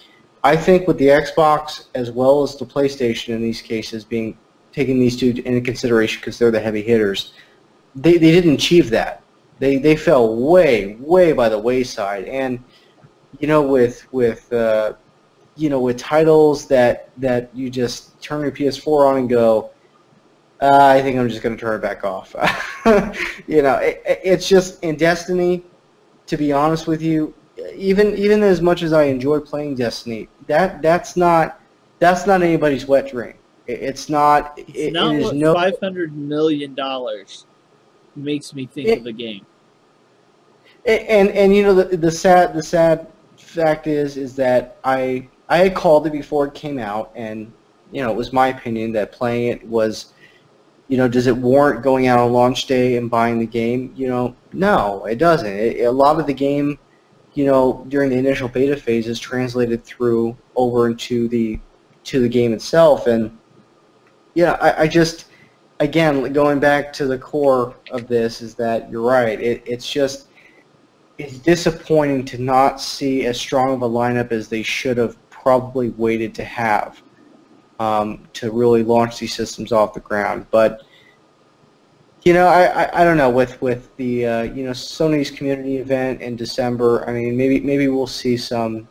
I 0.41 0.56
think 0.56 0.88
with 0.88 0.98
the 0.98 1.08
Xbox 1.08 1.88
as 1.96 2.10
well 2.10 2.41
as 2.41 2.56
the 2.56 2.65
PlayStation 2.65 3.36
in 3.36 3.41
these 3.41 3.62
cases 3.62 4.06
being 4.06 4.38
taking 4.72 4.98
these 4.98 5.18
two 5.18 5.41
into 5.44 5.60
consideration 5.60 6.22
because 6.22 6.39
they're 6.39 6.51
the 6.51 6.60
heavy 6.60 6.82
hitters, 6.82 7.34
they, 7.96 8.13
they 8.13 8.32
didn't 8.32 8.53
achieve 8.53 8.89
that. 8.91 9.22
They 9.60 9.75
they 9.77 9.98
fell 9.98 10.38
way 10.38 10.96
way 11.01 11.34
by 11.34 11.50
the 11.50 11.60
wayside. 11.60 12.24
And 12.29 12.63
you 13.39 13.48
know 13.48 13.62
with 13.62 14.12
with 14.13 14.51
uh, 14.53 14.94
you 15.58 15.70
know 15.70 15.82
with 15.82 15.98
titles 15.98 16.65
that 16.70 17.10
that 17.18 17.50
you 17.53 17.70
just 17.70 18.22
turn 18.22 18.39
your 18.41 18.51
PS4 18.51 19.06
on 19.06 19.18
and 19.18 19.29
go, 19.29 19.72
uh, 20.62 20.86
I 20.88 21.01
think 21.01 21.18
I'm 21.18 21.30
just 21.30 21.42
going 21.42 21.56
to 21.56 21.60
turn 21.60 21.75
it 21.75 21.82
back 21.82 22.04
off. 22.04 22.36
you 23.48 23.62
know, 23.62 23.75
it, 23.75 24.01
it- 24.06 24.20
it's 24.24 24.48
just 24.48 24.84
in 24.84 24.96
Destiny. 24.96 25.63
To 26.28 26.38
be 26.38 26.54
honest 26.54 26.86
with 26.86 27.01
you, 27.01 27.34
even 27.75 28.16
even 28.16 28.44
as 28.44 28.62
much 28.62 28.84
as 28.84 28.94
I 28.94 29.04
enjoy 29.06 29.39
playing 29.39 29.75
Destiny, 29.75 30.30
that 30.48 30.82
that's 30.82 31.18
not 31.18 31.60
that's 31.98 32.28
not 32.28 32.44
anybody's 32.44 32.86
wet 32.86 33.10
dream. 33.10 33.34
It, 33.66 33.80
it's 33.82 34.10
not. 34.10 34.58
It, 34.58 34.70
It's 34.75 34.94
not 34.94 35.16
it 35.16 35.22
is 35.22 35.32
no. 35.34 35.54
five 35.56 35.80
hundred 35.80 36.16
million 36.16 36.75
dollars 36.75 37.48
makes 38.16 38.54
me 38.54 38.68
think 38.68 38.89
It- 38.89 38.98
of 39.00 39.04
the 39.06 39.12
game. 39.13 39.46
And 40.86 41.30
and 41.30 41.56
you 41.56 41.63
know 41.63 41.74
the 41.74 41.98
the 41.98 42.12
sad 42.12 42.54
the 42.54 42.63
sad 42.63 43.08
fact 43.38 43.88
is 43.88 44.18
is 44.18 44.36
that 44.36 44.78
I 44.84 45.28
I 45.50 45.58
had 45.58 45.75
called 45.75 46.08
it 46.08 46.12
before 46.13 46.48
it 46.48 46.54
came 46.54 46.80
out, 46.80 47.12
and 47.16 47.51
you 47.92 48.01
know 48.01 48.10
it 48.12 48.16
was 48.16 48.32
my 48.32 48.48
opinion 48.48 48.92
that 48.94 49.12
playing 49.12 49.48
it 49.51 49.68
was, 49.68 50.13
you 50.89 50.98
know, 50.98 51.08
does 51.08 51.27
it 51.27 51.38
warrant 51.38 51.84
going 51.84 52.08
out 52.08 52.19
on 52.19 52.34
launch 52.34 52.65
day 52.65 52.98
and 52.98 53.10
buying 53.10 53.39
the 53.39 53.46
game? 53.46 53.93
You 53.96 54.08
know, 54.08 54.36
no, 54.51 55.05
it 55.05 55.19
doesn't. 55.19 55.48
It, 55.48 55.86
a 55.86 55.91
lot 55.91 56.19
of 56.19 56.25
the 56.25 56.34
game, 56.34 56.77
you 57.36 57.46
know, 57.46 57.86
during 57.89 58.10
the 58.10 58.17
initial 58.17 58.50
beta 58.50 58.75
phase 58.75 59.08
is 59.08 59.19
translated 59.19 59.86
through 59.86 60.36
over 60.55 60.88
into 60.88 61.27
the 61.29 61.60
to 62.05 62.19
the 62.19 62.27
game 62.27 62.53
itself, 62.53 63.05
and 63.05 63.38
yeah, 64.34 64.53
I, 64.60 64.84
I 64.84 64.88
just 64.88 65.25
again 65.79 66.34
going 66.34 66.60
back 66.60 66.91
to 66.93 67.05
the 67.05 67.17
core 67.17 67.75
of 67.91 68.08
this 68.08 68.41
is 68.41 68.55
that 68.55 68.89
you're 68.89 69.03
right. 69.03 69.39
It, 69.39 69.62
it's 69.67 69.89
just 69.89 70.27
it's 71.19 71.38
disappointing 71.38 72.25
to 72.25 72.39
not 72.39 72.81
see 72.81 73.27
as 73.27 73.39
strong 73.39 73.74
of 73.74 73.84
a 73.84 73.89
lineup 73.89 74.31
as 74.31 74.48
they 74.48 74.63
should 74.63 74.98
have 74.98 75.17
probably 75.29 75.89
waited 75.89 76.34
to 76.36 76.43
have 76.43 77.01
um, 77.79 78.27
to 78.33 78.51
really 78.51 78.83
launch 78.83 79.19
these 79.19 79.33
systems 79.33 79.71
off 79.71 79.93
the 79.93 80.00
ground. 80.01 80.45
But 80.51 80.83
you 82.24 82.33
know, 82.33 82.48
I, 82.48 82.83
I, 82.83 83.01
I 83.01 83.03
don't 83.03 83.17
know 83.17 83.29
with 83.29 83.62
with 83.62 83.95
the 83.95 84.25
uh, 84.25 84.41
you 84.43 84.65
know 84.65 84.71
Sony's 84.71 85.31
community 85.31 85.77
event 85.77 86.21
in 86.21 86.36
December. 86.36 87.07
I 87.09 87.13
mean, 87.13 87.38
maybe 87.38 87.59
maybe 87.62 87.88
we'll 87.88 88.07
see 88.07 88.38
some 88.38 88.88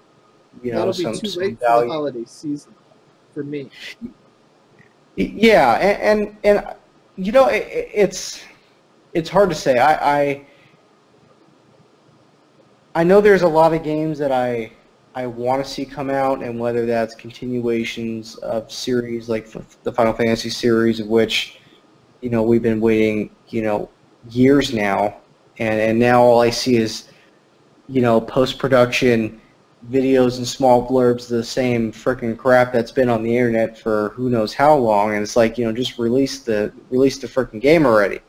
you 0.62 0.72
know 0.72 0.78
That'll 0.78 0.94
some, 0.94 1.12
be 1.12 1.18
too 1.20 1.28
some 1.28 1.42
late 1.42 1.58
for 1.60 1.84
the 1.84 1.88
holiday 1.90 2.24
season 2.24 2.74
for 3.34 3.44
me. 3.44 3.70
Yeah, 5.16 5.74
and 5.74 6.18
and, 6.20 6.36
and 6.44 6.76
you 7.16 7.32
know 7.32 7.48
it- 7.48 7.68
it's 7.92 8.42
it's 9.12 9.28
hard 9.28 9.50
to 9.50 9.54
say. 9.54 9.78
I, 9.78 10.20
I 10.20 10.46
I 12.94 13.04
know 13.04 13.20
there's 13.20 13.42
a 13.42 13.48
lot 13.48 13.74
of 13.74 13.82
games 13.82 14.18
that 14.18 14.32
I 14.32 14.72
I 15.18 15.26
want 15.26 15.64
to 15.64 15.68
see 15.68 15.84
come 15.84 16.10
out, 16.10 16.44
and 16.44 16.60
whether 16.60 16.86
that's 16.86 17.16
continuations 17.16 18.36
of 18.36 18.70
series 18.70 19.28
like 19.28 19.48
the 19.82 19.90
Final 19.92 20.12
Fantasy 20.12 20.48
series, 20.48 21.00
of 21.00 21.08
which 21.08 21.58
you 22.20 22.30
know 22.30 22.44
we've 22.44 22.62
been 22.62 22.80
waiting 22.80 23.30
you 23.48 23.62
know 23.62 23.90
years 24.30 24.72
now, 24.72 25.16
and 25.58 25.80
and 25.80 25.98
now 25.98 26.22
all 26.22 26.40
I 26.40 26.50
see 26.50 26.76
is 26.76 27.08
you 27.88 28.00
know 28.00 28.20
post 28.20 28.60
production 28.60 29.40
videos 29.90 30.36
and 30.36 30.46
small 30.46 30.88
blurbs 30.88 31.22
of 31.22 31.38
the 31.38 31.42
same 31.42 31.90
freaking 31.90 32.38
crap 32.38 32.72
that's 32.72 32.92
been 32.92 33.08
on 33.08 33.24
the 33.24 33.36
internet 33.36 33.76
for 33.76 34.10
who 34.10 34.30
knows 34.30 34.54
how 34.54 34.76
long, 34.76 35.14
and 35.14 35.20
it's 35.24 35.34
like 35.34 35.58
you 35.58 35.64
know 35.64 35.72
just 35.72 35.98
release 35.98 36.42
the 36.42 36.72
release 36.90 37.18
the 37.18 37.26
freaking 37.26 37.60
game 37.60 37.86
already. 37.86 38.20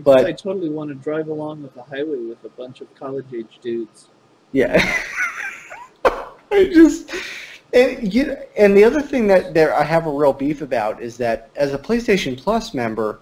but 0.00 0.26
I 0.26 0.32
totally 0.32 0.68
want 0.68 0.90
to 0.90 0.94
drive 0.94 1.28
along 1.28 1.62
with 1.62 1.72
the 1.72 1.84
highway 1.84 2.18
with 2.18 2.44
a 2.44 2.50
bunch 2.50 2.82
of 2.82 2.94
college 2.94 3.32
age 3.34 3.60
dudes. 3.62 4.08
yeah, 4.52 4.76
I 6.50 6.64
just 6.64 7.10
and 7.72 8.12
you 8.12 8.36
and 8.56 8.76
the 8.76 8.84
other 8.84 9.00
thing 9.00 9.26
that 9.28 9.54
there 9.54 9.74
I 9.74 9.82
have 9.82 10.06
a 10.06 10.10
real 10.10 10.32
beef 10.32 10.62
about 10.62 11.02
is 11.02 11.16
that 11.18 11.50
as 11.56 11.74
a 11.74 11.78
PlayStation 11.78 12.36
Plus 12.36 12.74
member, 12.74 13.20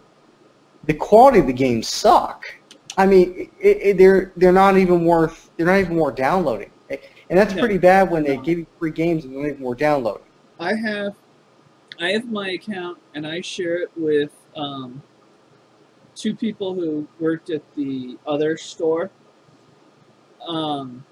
the 0.85 0.95
quality 0.95 1.41
of 1.41 1.47
the 1.47 1.53
games 1.53 1.89
suck. 1.89 2.45
I 2.99 3.07
mean, 3.07 3.51
it, 3.61 3.79
it, 3.83 3.99
they're 3.99 4.33
they're 4.37 4.53
not 4.53 4.79
even 4.79 5.05
worth 5.05 5.51
they're 5.57 5.67
not 5.67 5.79
even 5.79 5.97
worth 5.97 6.15
downloading, 6.15 6.71
and 6.89 7.39
that's 7.39 7.53
pretty 7.53 7.79
bad 7.79 8.11
when 8.11 8.23
they 8.23 8.37
give 8.37 8.59
you 8.59 8.67
free 8.79 8.91
games 8.93 9.25
and 9.25 9.35
they're 9.35 9.43
not 9.43 9.49
even 9.51 9.63
worth 9.63 9.79
downloading. 9.79 10.25
I 10.59 10.75
have, 10.75 11.15
I 12.01 12.11
have 12.13 12.31
my 12.31 12.51
account 12.51 12.99
and 13.15 13.27
I 13.27 13.43
share 13.43 13.77
it 13.83 13.91
with 13.97 14.31
um, 14.57 15.03
two 16.15 16.35
people 16.35 16.75
who 16.75 17.07
worked 17.21 17.51
at 17.51 17.63
the 17.75 18.17
other 18.27 18.57
store. 18.57 19.11
Um, 20.47 21.05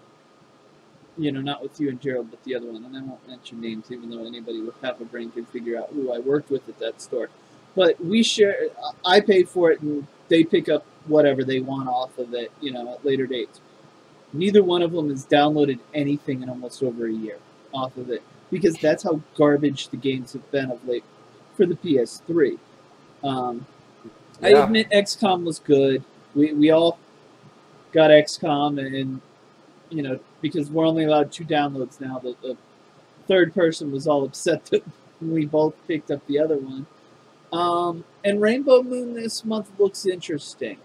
you 1.16 1.32
know, 1.32 1.40
not 1.40 1.62
with 1.62 1.80
you 1.80 1.88
and 1.88 2.00
Gerald, 2.00 2.30
but 2.30 2.42
the 2.44 2.54
other 2.54 2.66
one, 2.66 2.84
and 2.84 2.96
I 2.96 3.00
won't 3.00 3.26
mention 3.28 3.60
names, 3.60 3.90
even 3.90 4.10
though 4.10 4.26
anybody 4.26 4.60
with 4.60 4.74
half 4.82 5.00
a 5.00 5.04
brain 5.04 5.30
can 5.30 5.44
figure 5.46 5.78
out 5.78 5.90
who 5.92 6.12
I 6.12 6.18
worked 6.18 6.50
with 6.50 6.68
at 6.68 6.78
that 6.80 7.00
store. 7.00 7.28
But 7.76 8.02
we 8.04 8.22
share. 8.22 8.68
I 9.04 9.20
pay 9.20 9.44
for 9.44 9.70
it, 9.70 9.80
and 9.80 10.06
they 10.28 10.44
pick 10.44 10.68
up 10.68 10.84
whatever 11.06 11.44
they 11.44 11.60
want 11.60 11.88
off 11.88 12.18
of 12.18 12.34
it, 12.34 12.50
you 12.60 12.72
know, 12.72 12.94
at 12.94 13.04
later 13.04 13.26
dates. 13.26 13.60
Neither 14.32 14.62
one 14.62 14.82
of 14.82 14.92
them 14.92 15.10
has 15.10 15.26
downloaded 15.26 15.78
anything 15.92 16.42
in 16.42 16.48
almost 16.48 16.82
over 16.82 17.06
a 17.06 17.12
year 17.12 17.38
off 17.72 17.96
of 17.96 18.10
it 18.10 18.22
because 18.50 18.76
that's 18.78 19.02
how 19.02 19.20
garbage 19.36 19.88
the 19.88 19.96
games 19.96 20.32
have 20.32 20.48
been 20.50 20.70
of 20.70 20.86
late 20.86 21.04
for 21.56 21.66
the 21.66 21.74
PS3. 21.74 22.58
Um, 23.22 23.66
I 24.42 24.48
admit 24.50 24.90
XCOM 24.90 25.44
was 25.44 25.58
good. 25.60 26.02
We 26.34 26.52
we 26.52 26.70
all 26.70 26.98
got 27.92 28.10
XCOM, 28.10 28.84
and, 28.84 28.94
and 28.94 29.20
you 29.90 30.02
know 30.02 30.18
because 30.44 30.70
we're 30.70 30.86
only 30.86 31.04
allowed 31.04 31.32
two 31.32 31.46
downloads 31.46 31.98
now. 32.02 32.18
The, 32.18 32.36
the 32.42 32.54
third 33.26 33.54
person 33.54 33.90
was 33.90 34.06
all 34.06 34.24
upset 34.24 34.66
that 34.66 34.84
we 35.22 35.46
both 35.46 35.72
picked 35.88 36.10
up 36.10 36.24
the 36.26 36.38
other 36.38 36.58
one. 36.58 36.84
Um, 37.50 38.04
and 38.22 38.42
Rainbow 38.42 38.82
Moon 38.82 39.14
this 39.14 39.42
month 39.42 39.70
looks 39.78 40.04
interesting. 40.04 40.76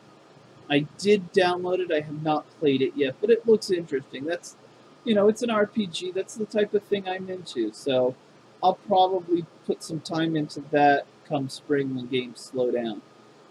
I 0.69 0.87
did 0.97 1.33
download 1.33 1.79
it. 1.79 1.91
I 1.91 1.99
have 1.99 2.23
not 2.23 2.49
played 2.57 2.81
it 2.81 2.93
yet, 2.95 3.15
but 3.19 3.29
it 3.29 3.45
looks 3.45 3.69
interesting. 3.69 4.23
That's, 4.23 4.55
you 5.03 5.13
know, 5.13 5.27
it's 5.27 5.41
an 5.41 5.49
RPG. 5.49 6.13
That's 6.13 6.35
the 6.35 6.45
type 6.45 6.73
of 6.73 6.81
thing 6.83 7.09
I'm 7.09 7.29
into. 7.29 7.73
So 7.73 8.15
I'll 8.63 8.75
probably 8.75 9.45
put 9.65 9.83
some 9.83 9.99
time 9.99 10.37
into 10.37 10.61
that 10.71 11.05
come 11.27 11.49
spring 11.49 11.93
when 11.93 12.07
games 12.07 12.39
slow 12.39 12.71
down. 12.71 13.01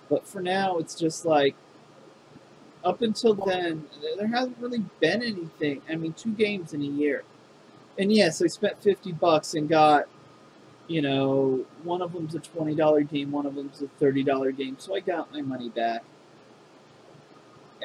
But 0.09 0.27
for 0.27 0.41
now, 0.41 0.79
it's 0.79 0.95
just 0.95 1.27
like, 1.27 1.55
up 2.85 3.03
until 3.03 3.35
then, 3.35 3.87
there 4.17 4.29
hasn't 4.29 4.59
really 4.59 4.85
been 5.01 5.23
anything. 5.23 5.83
I 5.89 5.97
mean, 5.97 6.13
two 6.13 6.33
games 6.33 6.75
in 6.75 6.83
a 6.83 6.87
year. 6.87 7.25
And 7.99 8.13
yes, 8.13 8.41
I 8.43 8.47
spent 8.47 8.81
50 8.83 9.13
bucks 9.13 9.55
and 9.55 9.69
got, 9.69 10.07
you 10.87 11.03
know, 11.03 11.65
one 11.83 12.01
of 12.01 12.13
them's 12.13 12.35
a 12.35 12.39
$20 12.39 13.11
game, 13.11 13.33
one 13.33 13.47
of 13.47 13.55
them's 13.55 13.83
a 13.83 13.87
$30 14.03 14.57
game, 14.57 14.77
so 14.79 14.95
I 14.95 15.01
got 15.01 15.33
my 15.33 15.43
money 15.43 15.69
back. 15.69 16.03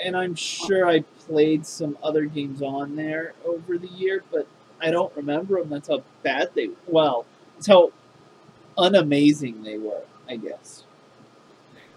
And 0.03 0.15
I'm 0.15 0.35
sure 0.35 0.87
I 0.87 1.01
played 1.27 1.65
some 1.65 1.97
other 2.03 2.25
games 2.25 2.61
on 2.61 2.95
there 2.95 3.33
over 3.45 3.77
the 3.77 3.87
year, 3.87 4.23
but 4.31 4.47
I 4.81 4.91
don't 4.91 5.15
remember 5.15 5.59
them. 5.59 5.69
That's 5.69 5.87
how 5.87 6.03
bad 6.23 6.51
they. 6.55 6.69
Well, 6.87 7.25
it's 7.57 7.67
how 7.67 7.91
unamazing 8.77 9.63
they 9.63 9.77
were. 9.77 10.01
I 10.27 10.37
guess. 10.37 10.83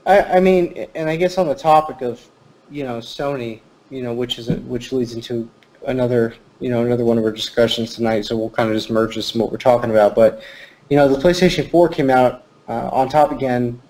I, 0.04 0.22
I 0.22 0.40
mean, 0.40 0.88
and 0.94 1.08
I 1.08 1.16
guess 1.16 1.38
on 1.38 1.46
the 1.46 1.54
topic 1.54 2.00
of, 2.02 2.28
you 2.70 2.85
know, 2.85 2.99
Sony, 2.99 3.61
you 3.90 4.02
know, 4.02 4.12
which 4.12 4.38
is 4.38 4.49
a, 4.49 4.56
which 4.56 4.92
leads 4.92 5.14
into 5.14 5.49
another, 5.87 6.35
you 6.61 6.68
know, 6.70 6.85
another 6.85 7.04
one 7.04 7.18
of 7.18 7.25
our 7.25 7.32
discussions 7.32 7.94
tonight. 7.94 8.25
So 8.25 8.37
we'll 8.37 8.50
kind 8.50 8.68
of 8.68 8.75
just 8.75 8.90
merge 8.90 9.16
this 9.16 9.35
in 9.35 9.40
what 9.40 9.50
we're 9.50 9.58
talking 9.58 9.90
about. 9.90 10.14
But, 10.14 10.42
you 10.88 10.96
know, 10.96 11.08
the 11.08 11.18
PlayStation 11.18 11.70
4 11.70 11.88
came 11.88 12.11
out 12.11 12.44
uh, 12.68 12.88
on 12.92 13.08
top 13.08 13.32
again, 13.32 13.80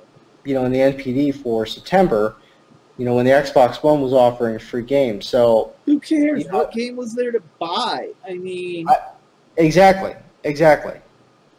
you 0.44 0.54
know, 0.54 0.64
in 0.64 0.72
the 0.72 0.78
NPD 0.78 1.42
for 1.42 1.66
September. 1.66 2.36
You 2.98 3.04
know, 3.04 3.14
when 3.14 3.26
the 3.26 3.32
Xbox 3.32 3.82
One 3.82 4.00
was 4.00 4.14
offering 4.14 4.56
a 4.56 4.58
free 4.58 4.82
game. 4.82 5.20
So 5.20 5.74
Who 5.84 6.00
cares? 6.00 6.44
You 6.44 6.50
know- 6.50 6.58
what 6.58 6.72
game 6.72 6.96
was 6.96 7.14
there 7.14 7.30
to 7.30 7.42
buy? 7.58 8.10
I 8.26 8.34
mean, 8.34 8.86
Exactly, 9.58 10.14
exactly. 10.44 11.00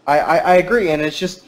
I, 0.05 0.19
I, 0.19 0.37
I 0.37 0.55
agree, 0.55 0.91
and 0.91 1.01
it's 1.01 1.17
just 1.17 1.45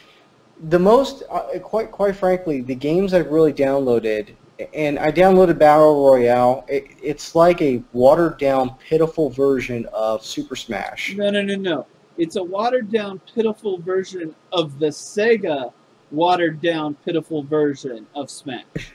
the 0.69 0.79
most, 0.79 1.23
uh, 1.29 1.59
quite 1.59 1.91
quite 1.91 2.15
frankly, 2.15 2.61
the 2.61 2.75
games 2.75 3.13
I've 3.13 3.27
really 3.27 3.53
downloaded, 3.53 4.29
and 4.73 4.99
I 4.99 5.11
downloaded 5.11 5.57
Battle 5.57 6.05
Royale. 6.05 6.65
It, 6.67 6.87
it's 7.01 7.35
like 7.35 7.61
a 7.61 7.81
watered 7.93 8.37
down, 8.37 8.75
pitiful 8.75 9.29
version 9.29 9.85
of 9.93 10.25
Super 10.25 10.55
Smash. 10.55 11.15
no, 11.15 11.29
no, 11.29 11.41
no, 11.41 11.55
no. 11.55 11.85
It's 12.17 12.35
a 12.35 12.43
watered 12.43 12.91
down, 12.91 13.21
pitiful 13.33 13.79
version 13.79 14.35
of 14.51 14.77
the 14.77 14.87
Sega 14.87 15.71
watered 16.11 16.61
down, 16.61 16.95
pitiful 17.05 17.43
version 17.43 18.05
of 18.13 18.29
Smash. 18.29 18.91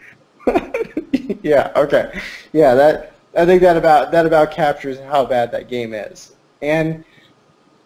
yeah. 1.42 1.72
Okay. 1.74 2.20
Yeah. 2.52 2.74
That 2.74 3.14
I 3.36 3.46
think 3.46 3.62
that 3.62 3.76
about 3.78 4.12
that 4.12 4.26
about 4.26 4.50
captures 4.50 4.98
how 5.00 5.24
bad 5.24 5.50
that 5.52 5.68
game 5.68 5.94
is, 5.94 6.36
and 6.60 7.02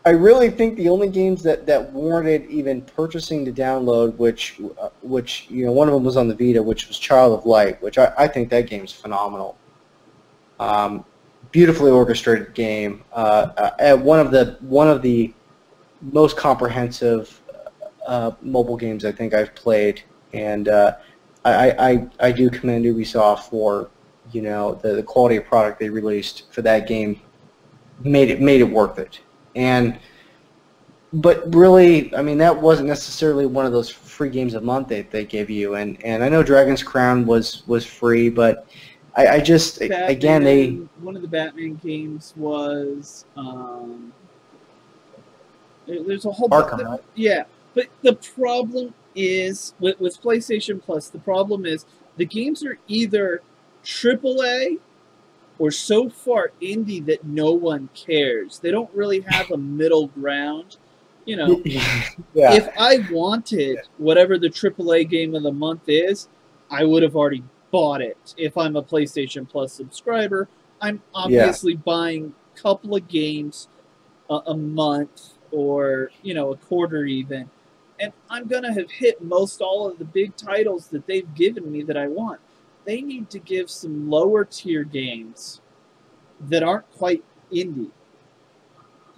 I 0.09 0.13
really 0.13 0.49
think 0.49 0.77
the 0.77 0.89
only 0.89 1.11
games 1.11 1.43
that, 1.43 1.67
that 1.67 1.93
warranted 1.93 2.47
even 2.49 2.81
purchasing 2.81 3.45
to 3.45 3.53
download, 3.53 4.17
which 4.17 4.59
uh, 4.81 4.89
which 5.03 5.47
you 5.51 5.67
know 5.67 5.73
one 5.73 5.87
of 5.87 5.93
them 5.93 6.03
was 6.03 6.17
on 6.17 6.29
the 6.29 6.35
Vita, 6.35 6.63
which 6.63 6.89
was 6.89 6.99
Child 6.99 7.39
of 7.39 7.45
Light, 7.45 7.83
which 7.83 7.99
I, 7.99 8.15
I 8.17 8.27
think 8.27 8.49
that 8.49 8.71
game's 8.71 8.91
phenomenal. 8.91 9.59
Um, 10.59 11.05
beautifully 11.53 11.91
orchestrated 11.91 12.55
game. 12.55 13.05
Uh, 13.13 13.73
uh, 13.79 13.97
one 13.99 14.19
of 14.19 14.31
the 14.31 14.57
one 14.61 14.89
of 14.89 15.03
the 15.03 15.35
most 16.01 16.39
comprehensive 16.39 17.43
uh, 18.07 18.31
mobile 18.41 18.79
games 18.79 19.05
I 19.05 19.13
think 19.13 19.35
I've 19.35 19.55
played, 19.55 20.01
and 20.33 20.69
uh, 20.69 20.97
I, 21.45 21.71
I 21.71 22.09
I 22.29 22.33
do 22.33 22.49
commend 22.49 22.87
Ubisoft 22.87 23.51
for 23.51 23.91
you 24.33 24.41
know 24.41 24.77
the, 24.77 24.95
the 24.95 25.03
quality 25.03 25.37
of 25.37 25.45
product 25.45 25.79
they 25.79 25.91
released 25.91 26.51
for 26.51 26.63
that 26.63 26.89
game 26.89 27.21
made 28.05 28.31
it 28.31 28.41
made 28.41 28.63
it 28.63 28.71
worth 28.71 28.99
it. 28.99 29.21
And 29.59 29.99
but 31.13 31.55
really, 31.55 32.15
I 32.15 32.23
mean, 32.23 32.39
that 32.39 32.61
wasn't 32.61 32.89
necessarily 32.89 33.47
one 33.47 33.67
of 33.67 33.73
those 33.73 33.91
free 33.91 34.31
games 34.31 34.55
a 34.55 34.61
month 34.61 34.89
that 34.89 35.11
they 35.11 35.25
give 35.25 35.51
you. 35.51 35.75
And 35.75 36.03
and 36.05 36.23
I 36.23 36.29
know 36.29 36.43
Dragon's 36.43 36.83
Crown 36.83 37.27
was 37.27 37.67
was 37.67 37.85
free, 37.85 38.31
but 38.31 38.67
I, 39.19 39.27
I 39.27 39.41
just 39.41 39.81
again 39.81 40.45
they 40.45 40.69
one 41.01 41.17
of 41.17 41.23
the 41.23 41.29
Batman 41.29 41.75
games 41.75 42.35
was 42.37 43.25
um, 43.37 44.13
there's 45.87 46.25
a 46.25 46.31
whole 46.31 46.49
Arkham, 46.51 47.01
yeah 47.17 47.45
but 47.75 47.87
the 48.03 48.15
problem 48.15 48.95
is 49.17 49.75
with, 49.81 49.99
with 50.01 50.23
PlayStation 50.23 50.81
Plus 50.81 51.09
the 51.09 51.19
problem 51.19 51.67
is 51.67 51.85
the 52.17 52.25
games 52.25 52.65
are 52.65 52.79
either 52.87 53.43
AAA 53.85 54.79
or 55.59 55.71
so 55.71 56.09
far 56.09 56.53
indie 56.63 57.05
that 57.05 57.25
no 57.25 57.53
one 57.53 57.89
cares 57.95 58.59
they 58.61 58.71
don't 58.71 58.91
really 58.95 59.21
have 59.21 59.51
a 59.51 59.57
middle 59.57 60.09
ground 60.09 60.77
you 61.29 61.37
know 61.37 61.61
yeah. 61.65 62.55
if 62.55 62.69
I 62.79 63.07
wanted 63.11 63.79
whatever 63.99 64.39
the 64.39 64.49
AAA 64.49 65.09
game 65.11 65.35
of 65.35 65.43
the 65.43 65.53
month 65.53 65.83
is, 65.87 66.27
I 66.71 66.85
would 66.85 67.03
have 67.03 67.15
already 67.15 67.45
bought 67.71 68.01
it. 68.01 68.35
If 68.39 68.57
I'm 68.57 68.77
a 68.77 68.83
PlayStation 68.83 69.49
Plus 69.49 69.75
subscriber, 69.75 70.49
I'm 70.81 71.03
obviously 71.15 71.75
buying 71.75 72.35
a 72.55 72.59
couple 72.59 72.97
of 72.97 73.07
games 73.09 73.69
a, 74.31 74.41
a 74.47 74.57
month 74.57 75.35
or 75.51 76.11
you 76.23 76.33
know 76.33 76.53
a 76.53 76.57
quarter 76.57 77.05
even, 77.05 77.51
and 78.01 78.13
I'm 78.31 78.47
gonna 78.49 78.73
have 78.73 78.91
hit 78.91 79.23
most 79.23 79.61
all 79.61 79.87
of 79.87 79.99
the 79.99 80.07
big 80.07 80.35
titles 80.35 80.89
that 80.89 81.07
they've 81.07 81.35
given 81.35 81.71
me 81.71 81.83
that 81.83 81.97
I 81.99 82.09
want. 82.09 82.41
They 82.89 83.03
need 83.03 83.29
to 83.31 83.39
give 83.39 83.69
some 83.69 84.09
lower 84.09 84.47
tier 84.47 84.83
games 84.83 85.61
that 86.49 86.63
aren't 86.63 86.91
quite 86.93 87.23
indie. 87.53 87.91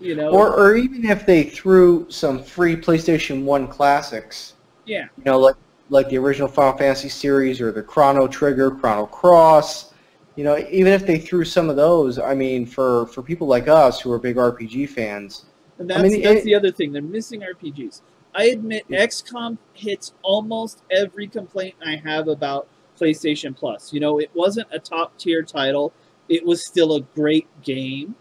You 0.00 0.16
know, 0.16 0.30
or 0.30 0.52
or 0.52 0.74
even 0.74 1.04
if 1.04 1.24
they 1.24 1.44
threw 1.44 2.04
some 2.10 2.42
free 2.42 2.74
PlayStation 2.74 3.44
One 3.44 3.68
classics, 3.68 4.54
yeah. 4.86 5.06
you 5.18 5.22
know, 5.24 5.38
like 5.38 5.54
like 5.88 6.08
the 6.08 6.18
original 6.18 6.48
Final 6.48 6.76
Fantasy 6.76 7.08
series 7.08 7.60
or 7.60 7.70
the 7.70 7.80
Chrono 7.80 8.26
Trigger, 8.26 8.72
Chrono 8.72 9.06
Cross. 9.06 9.94
You 10.34 10.42
know, 10.42 10.58
even 10.68 10.92
if 10.92 11.06
they 11.06 11.20
threw 11.20 11.44
some 11.44 11.70
of 11.70 11.76
those, 11.76 12.18
I 12.18 12.34
mean, 12.34 12.66
for, 12.66 13.06
for 13.06 13.22
people 13.22 13.46
like 13.46 13.68
us 13.68 14.00
who 14.00 14.10
are 14.10 14.18
big 14.18 14.34
RPG 14.34 14.88
fans, 14.88 15.44
And 15.78 15.88
that's, 15.88 16.00
I 16.00 16.02
mean, 16.02 16.22
that's 16.22 16.40
it- 16.40 16.44
the 16.44 16.56
other 16.56 16.72
thing. 16.72 16.92
They're 16.92 17.02
missing 17.02 17.42
RPGs. 17.42 18.00
I 18.34 18.46
admit 18.46 18.88
XCOM 18.88 19.58
hits 19.74 20.14
almost 20.22 20.82
every 20.90 21.28
complaint 21.28 21.76
I 21.84 21.94
have 21.96 22.26
about 22.26 22.66
PlayStation 23.00 23.56
Plus. 23.56 23.92
You 23.92 24.00
know, 24.00 24.18
it 24.18 24.30
wasn't 24.34 24.68
a 24.72 24.78
top 24.78 25.16
tier 25.18 25.42
title. 25.42 25.92
It 26.28 26.44
was 26.44 26.66
still 26.66 26.94
a 26.96 27.00
great 27.00 27.48
game. 27.62 28.14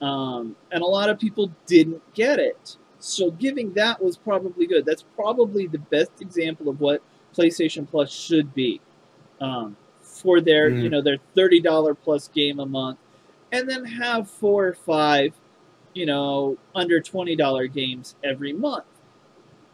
Um, 0.00 0.56
and 0.72 0.82
a 0.82 0.86
lot 0.86 1.08
of 1.08 1.18
people 1.18 1.52
didn't 1.66 2.02
get 2.14 2.38
it. 2.38 2.76
So 2.98 3.30
giving 3.30 3.72
that 3.74 4.02
was 4.02 4.16
probably 4.16 4.66
good. 4.66 4.84
That's 4.86 5.02
probably 5.14 5.66
the 5.66 5.78
best 5.78 6.20
example 6.20 6.68
of 6.68 6.80
what 6.80 7.02
PlayStation 7.36 7.88
Plus 7.88 8.10
should 8.10 8.54
be. 8.54 8.80
Um, 9.40 9.76
for 10.00 10.40
their, 10.40 10.70
Mhm. 10.70 10.82
you 10.82 10.88
know, 10.90 11.02
their 11.02 11.18
$30 11.34 11.94
plus 11.94 12.28
game 12.28 12.60
a 12.60 12.66
month. 12.66 12.98
And 13.52 13.68
then 13.68 13.84
have 13.84 14.30
four 14.30 14.66
or 14.66 14.74
five 14.74 15.34
you 15.94 16.06
know, 16.06 16.58
under 16.74 17.00
twenty 17.00 17.36
dollar 17.36 17.68
games 17.68 18.16
every 18.24 18.52
month. 18.52 18.84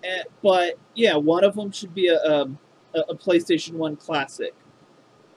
Eh, 0.05 0.23
but 0.43 0.79
yeah, 0.95 1.17
one 1.17 1.45
of 1.45 1.55
them 1.55 1.71
should 1.73 1.95
be 1.95 2.09
a 2.09 2.23
um, 2.23 2.59
a, 2.94 3.00
a 3.00 3.14
PlayStation 3.16 3.72
One 3.74 3.96
classic. 3.96 4.55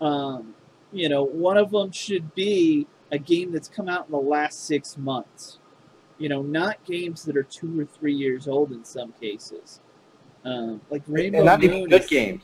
Um, 0.01 0.53
you 0.91 1.09
know, 1.09 1.23
one 1.23 1.57
of 1.57 1.71
them 1.71 1.91
should 1.91 2.33
be 2.35 2.87
a 3.11 3.17
game 3.17 3.51
that's 3.51 3.67
come 3.67 3.87
out 3.89 4.05
in 4.05 4.11
the 4.11 4.17
last 4.17 4.65
six 4.65 4.97
months. 4.97 5.59
You 6.17 6.29
know, 6.29 6.41
not 6.41 6.83
games 6.85 7.23
that 7.23 7.35
are 7.35 7.43
two 7.43 7.79
or 7.79 7.85
three 7.85 8.13
years 8.13 8.47
old 8.47 8.71
in 8.71 8.85
some 8.85 9.13
cases. 9.13 9.79
Um, 10.45 10.81
like 10.89 11.03
Rainbow 11.07 11.37
and 11.39 11.45
not 11.45 11.61
Moon. 11.61 11.73
even 11.73 11.89
good 11.89 12.07
games. 12.07 12.43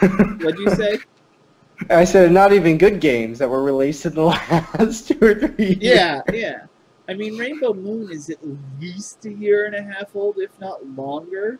What'd 0.00 0.58
you 0.58 0.70
say? 0.70 0.98
I 1.90 2.04
said 2.04 2.30
not 2.32 2.52
even 2.52 2.78
good 2.78 3.00
games 3.00 3.38
that 3.40 3.50
were 3.50 3.62
released 3.62 4.06
in 4.06 4.14
the 4.14 4.24
last 4.78 5.08
two 5.08 5.18
or 5.20 5.34
three 5.34 5.66
years. 5.66 5.78
Yeah, 5.80 6.22
yeah. 6.32 6.66
I 7.08 7.14
mean, 7.14 7.36
Rainbow 7.36 7.74
Moon 7.74 8.10
is 8.10 8.30
at 8.30 8.38
least 8.80 9.24
a 9.26 9.32
year 9.32 9.66
and 9.66 9.74
a 9.74 9.82
half 9.82 10.14
old, 10.16 10.38
if 10.38 10.58
not 10.60 10.86
longer. 10.86 11.58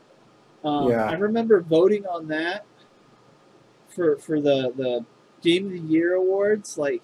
Um, 0.65 0.89
Yeah. 0.89 1.05
I 1.05 1.15
remember 1.15 1.61
voting 1.61 2.07
on 2.07 2.27
that 2.29 2.65
for 3.95 4.17
for 4.17 4.41
the 4.41 4.73
the 4.77 5.05
Game 5.43 5.67
of 5.67 5.73
the 5.73 5.79
Year 5.81 6.15
awards. 6.15 6.77
Like, 6.79 7.03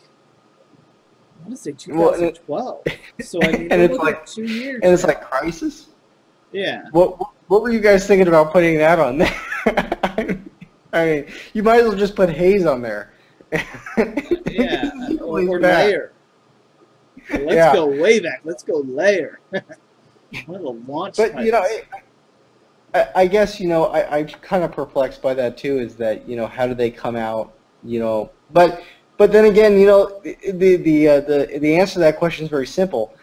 I 1.38 1.42
want 1.48 1.56
to 1.56 1.62
say 1.62 1.74
Well, 1.88 2.10
it- 2.14 2.36
2012. 2.46 2.82
so 3.22 3.38
I 3.42 3.52
mean, 3.52 3.68
and 3.72 3.82
it's 3.82 3.96
like- 3.98 4.26
two 4.26 4.44
years. 4.44 4.80
And 4.82 4.92
it's 4.92 5.02
now. 5.02 5.08
like 5.08 5.22
Crisis. 5.22 5.88
yeah, 6.52 6.82
What 6.92 7.18
what 7.48 7.62
were 7.62 7.70
you 7.70 7.80
guys 7.80 8.06
thinking 8.06 8.28
about 8.28 8.52
putting 8.52 8.78
that 8.78 8.98
on 8.98 9.18
there? 9.18 9.34
I 10.92 11.04
mean, 11.04 11.26
you 11.52 11.62
might 11.62 11.80
as 11.80 11.88
well 11.88 11.96
just 11.96 12.16
put 12.16 12.28
Haze 12.30 12.66
on 12.66 12.82
there. 12.82 13.12
yeah, 14.46 14.90
or, 15.20 15.40
or. 15.40 15.60
Lair. 15.60 16.12
Let's 17.30 17.52
Yeah. 17.54 17.72
go 17.72 17.86
way 17.86 18.18
back. 18.20 18.40
Let's 18.44 18.62
go 18.62 18.78
Lair. 18.78 19.40
One 19.50 20.56
of 20.56 20.62
the 20.62 20.92
launch. 20.92 21.16
But 21.16 21.44
you 21.44 21.52
know, 21.52 21.60
titles. 21.62 21.82
I, 22.94 23.08
I 23.14 23.26
guess 23.26 23.60
you 23.60 23.68
know 23.68 23.86
I, 23.86 24.18
I'm 24.18 24.26
kind 24.26 24.64
of 24.64 24.72
perplexed 24.72 25.22
by 25.22 25.34
that 25.34 25.56
too. 25.56 25.78
Is 25.78 25.96
that 25.96 26.28
you 26.28 26.36
know 26.36 26.46
how 26.46 26.66
do 26.66 26.74
they 26.74 26.90
come 26.90 27.16
out? 27.16 27.52
You 27.84 28.00
know, 28.00 28.30
but 28.52 28.82
but 29.16 29.32
then 29.32 29.44
again, 29.44 29.78
you 29.78 29.86
know 29.86 30.20
the 30.22 30.76
the 30.76 31.08
uh, 31.08 31.20
the 31.20 31.58
the 31.60 31.76
answer 31.76 31.94
to 31.94 31.98
that 32.00 32.18
question 32.18 32.44
is 32.44 32.50
very 32.50 32.66
simple. 32.66 33.14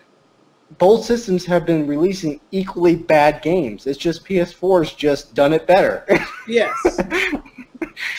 Both 0.78 1.06
systems 1.06 1.46
have 1.46 1.66
been 1.66 1.88
releasing 1.88 2.42
equally 2.52 2.96
bad 2.96 3.42
games. 3.42 3.88
It's 3.88 3.98
just 3.98 4.26
PS4's 4.26 4.94
just 4.94 5.34
done 5.34 5.54
it 5.54 5.66
better. 5.66 6.06
Yes. 6.50 6.72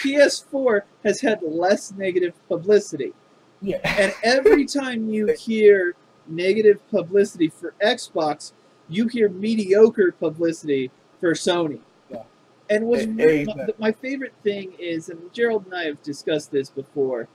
PS4 0.03 0.83
has 1.03 1.23
had 1.23 1.41
less 1.43 1.93
negative 1.93 2.35
publicity. 2.47 3.15
Yeah. 3.63 3.79
And 3.85 4.13
every 4.23 4.67
time 4.81 5.09
you 5.09 5.35
hear 5.39 5.95
negative 6.27 6.87
publicity 6.91 7.49
for 7.49 7.75
Xbox, 7.83 8.53
you 8.89 9.09
hear 9.09 9.31
mediocre 9.31 10.13
publicity 10.13 10.91
for 11.20 11.33
Sony. 11.33 11.81
Yeah. 12.11 12.22
And 12.70 12.87
what's 12.87 13.04
E- 13.04 13.09
re- 13.09 13.44
my, 13.46 13.66
my 13.78 13.92
favorite 13.92 14.35
thing 14.42 14.72
is, 14.78 15.09
and 15.09 15.33
Gerald 15.33 15.66
and 15.66 15.74
I 15.74 15.85
have 15.85 16.02
discussed 16.02 16.50
this 16.52 16.70
before, 16.70 17.28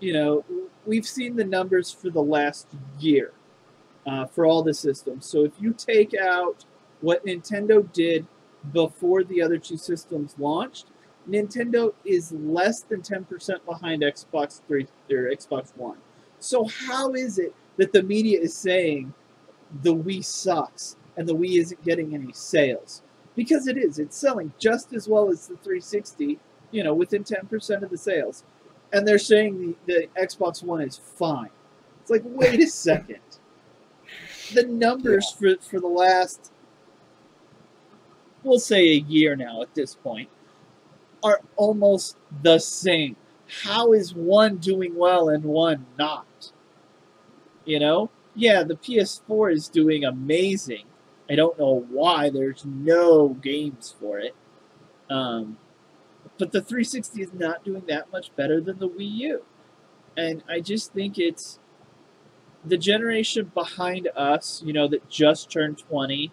you 0.00 0.12
know, 0.12 0.44
we've 0.86 1.06
seen 1.06 1.36
the 1.36 1.44
numbers 1.44 1.90
for 1.90 2.10
the 2.10 2.22
last 2.22 2.68
year. 3.00 3.32
uh, 4.06 4.24
for 4.26 4.46
all 4.46 4.62
the 4.62 4.72
systems. 4.74 5.26
So 5.26 5.44
if 5.44 5.52
you 5.60 5.72
take 5.72 6.14
out 6.14 6.64
what 7.00 7.26
Nintendo 7.26 7.90
did 7.92 8.26
before 8.72 9.24
the 9.24 9.42
other 9.42 9.58
two 9.58 9.76
systems 9.76 10.36
launched, 10.38 10.86
Nintendo 11.28 11.92
is 12.04 12.30
less 12.32 12.82
than 12.82 13.02
10% 13.02 13.64
behind 13.66 14.02
Xbox 14.02 14.60
3 14.68 14.86
or 15.10 15.24
Xbox 15.30 15.76
One. 15.76 15.98
So 16.38 16.66
how 16.66 17.14
is 17.14 17.38
it 17.40 17.52
that 17.78 17.92
the 17.92 18.02
media 18.04 18.38
is 18.40 18.56
saying 18.56 19.12
the 19.82 19.94
Wii 19.94 20.24
sucks 20.24 20.96
and 21.16 21.26
the 21.28 21.34
Wii 21.34 21.58
isn't 21.58 21.84
getting 21.84 22.14
any 22.14 22.32
sales? 22.32 23.02
Because 23.36 23.68
it 23.68 23.76
is. 23.76 23.98
It's 23.98 24.16
selling 24.16 24.52
just 24.58 24.92
as 24.92 25.08
well 25.08 25.30
as 25.30 25.46
the 25.46 25.56
360, 25.56 26.38
you 26.70 26.82
know, 26.82 26.94
within 26.94 27.22
10% 27.22 27.82
of 27.82 27.90
the 27.90 27.98
sales. 27.98 28.42
And 28.92 29.06
they're 29.06 29.18
saying 29.18 29.76
the, 29.86 29.92
the 29.92 30.08
Xbox 30.20 30.64
One 30.64 30.80
is 30.80 30.96
fine. 30.96 31.50
It's 32.00 32.10
like, 32.10 32.22
wait 32.24 32.60
a 32.60 32.66
second. 32.66 33.20
The 34.54 34.64
numbers 34.64 35.30
for, 35.30 35.56
for 35.60 35.80
the 35.80 35.88
last, 35.88 36.52
we'll 38.42 38.60
say 38.60 38.88
a 38.90 39.00
year 39.00 39.36
now 39.36 39.60
at 39.60 39.74
this 39.74 39.94
point, 39.94 40.28
are 41.22 41.40
almost 41.56 42.16
the 42.42 42.58
same. 42.58 43.16
How 43.64 43.92
is 43.92 44.14
one 44.14 44.56
doing 44.56 44.94
well 44.96 45.28
and 45.28 45.44
one 45.44 45.86
not? 45.98 46.52
You 47.64 47.80
know? 47.80 48.10
Yeah, 48.34 48.62
the 48.62 48.76
PS4 48.76 49.52
is 49.52 49.68
doing 49.68 50.04
amazing. 50.04 50.84
I 51.28 51.34
don't 51.34 51.58
know 51.58 51.86
why. 51.90 52.30
There's 52.30 52.64
no 52.64 53.30
games 53.30 53.94
for 53.98 54.18
it. 54.18 54.34
Um, 55.10 55.58
but 56.38 56.52
the 56.52 56.60
360 56.60 57.22
is 57.22 57.32
not 57.32 57.64
doing 57.64 57.84
that 57.88 58.12
much 58.12 58.34
better 58.36 58.60
than 58.60 58.78
the 58.78 58.88
Wii 58.88 59.10
U. 59.18 59.44
And 60.16 60.42
I 60.48 60.60
just 60.60 60.92
think 60.92 61.18
it's 61.18 61.58
the 62.64 62.76
generation 62.76 63.50
behind 63.54 64.08
us, 64.16 64.62
you 64.64 64.72
know, 64.72 64.88
that 64.88 65.08
just 65.08 65.50
turned 65.50 65.78
20, 65.78 66.32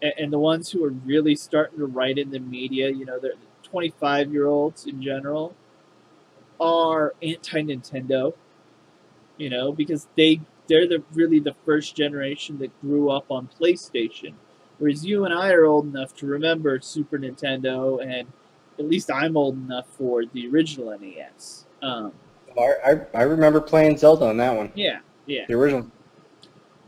and, 0.00 0.12
and 0.18 0.32
the 0.32 0.38
ones 0.38 0.70
who 0.70 0.84
are 0.84 0.90
really 0.90 1.34
starting 1.34 1.78
to 1.78 1.86
write 1.86 2.18
in 2.18 2.30
the 2.30 2.38
media, 2.40 2.90
you 2.90 3.04
know, 3.04 3.18
they're 3.18 3.32
25 3.62 4.32
year 4.32 4.46
olds 4.46 4.86
in 4.86 5.02
general, 5.02 5.54
are 6.60 7.14
anti 7.22 7.62
Nintendo, 7.62 8.32
you 9.36 9.50
know, 9.50 9.72
because 9.72 10.06
they 10.16 10.40
they're 10.68 10.86
the 10.86 11.02
really 11.12 11.40
the 11.40 11.54
first 11.64 11.96
generation 11.96 12.58
that 12.58 12.80
grew 12.80 13.10
up 13.10 13.30
on 13.30 13.48
PlayStation. 13.60 14.34
Whereas 14.78 15.04
you 15.04 15.24
and 15.24 15.32
I 15.32 15.52
are 15.52 15.64
old 15.64 15.86
enough 15.86 16.14
to 16.16 16.26
remember 16.26 16.80
Super 16.80 17.18
Nintendo, 17.18 18.02
and 18.02 18.32
at 18.78 18.86
least 18.86 19.10
I'm 19.10 19.36
old 19.36 19.54
enough 19.54 19.86
for 19.86 20.24
the 20.24 20.48
original 20.48 20.96
NES. 20.98 21.66
Um, 21.82 22.12
I, 22.58 22.74
I 22.84 23.00
I 23.14 23.22
remember 23.22 23.60
playing 23.60 23.98
Zelda 23.98 24.26
on 24.26 24.36
that 24.38 24.56
one. 24.56 24.72
yeah, 24.74 25.00
yeah. 25.26 25.44
The 25.48 25.54
original. 25.54 25.90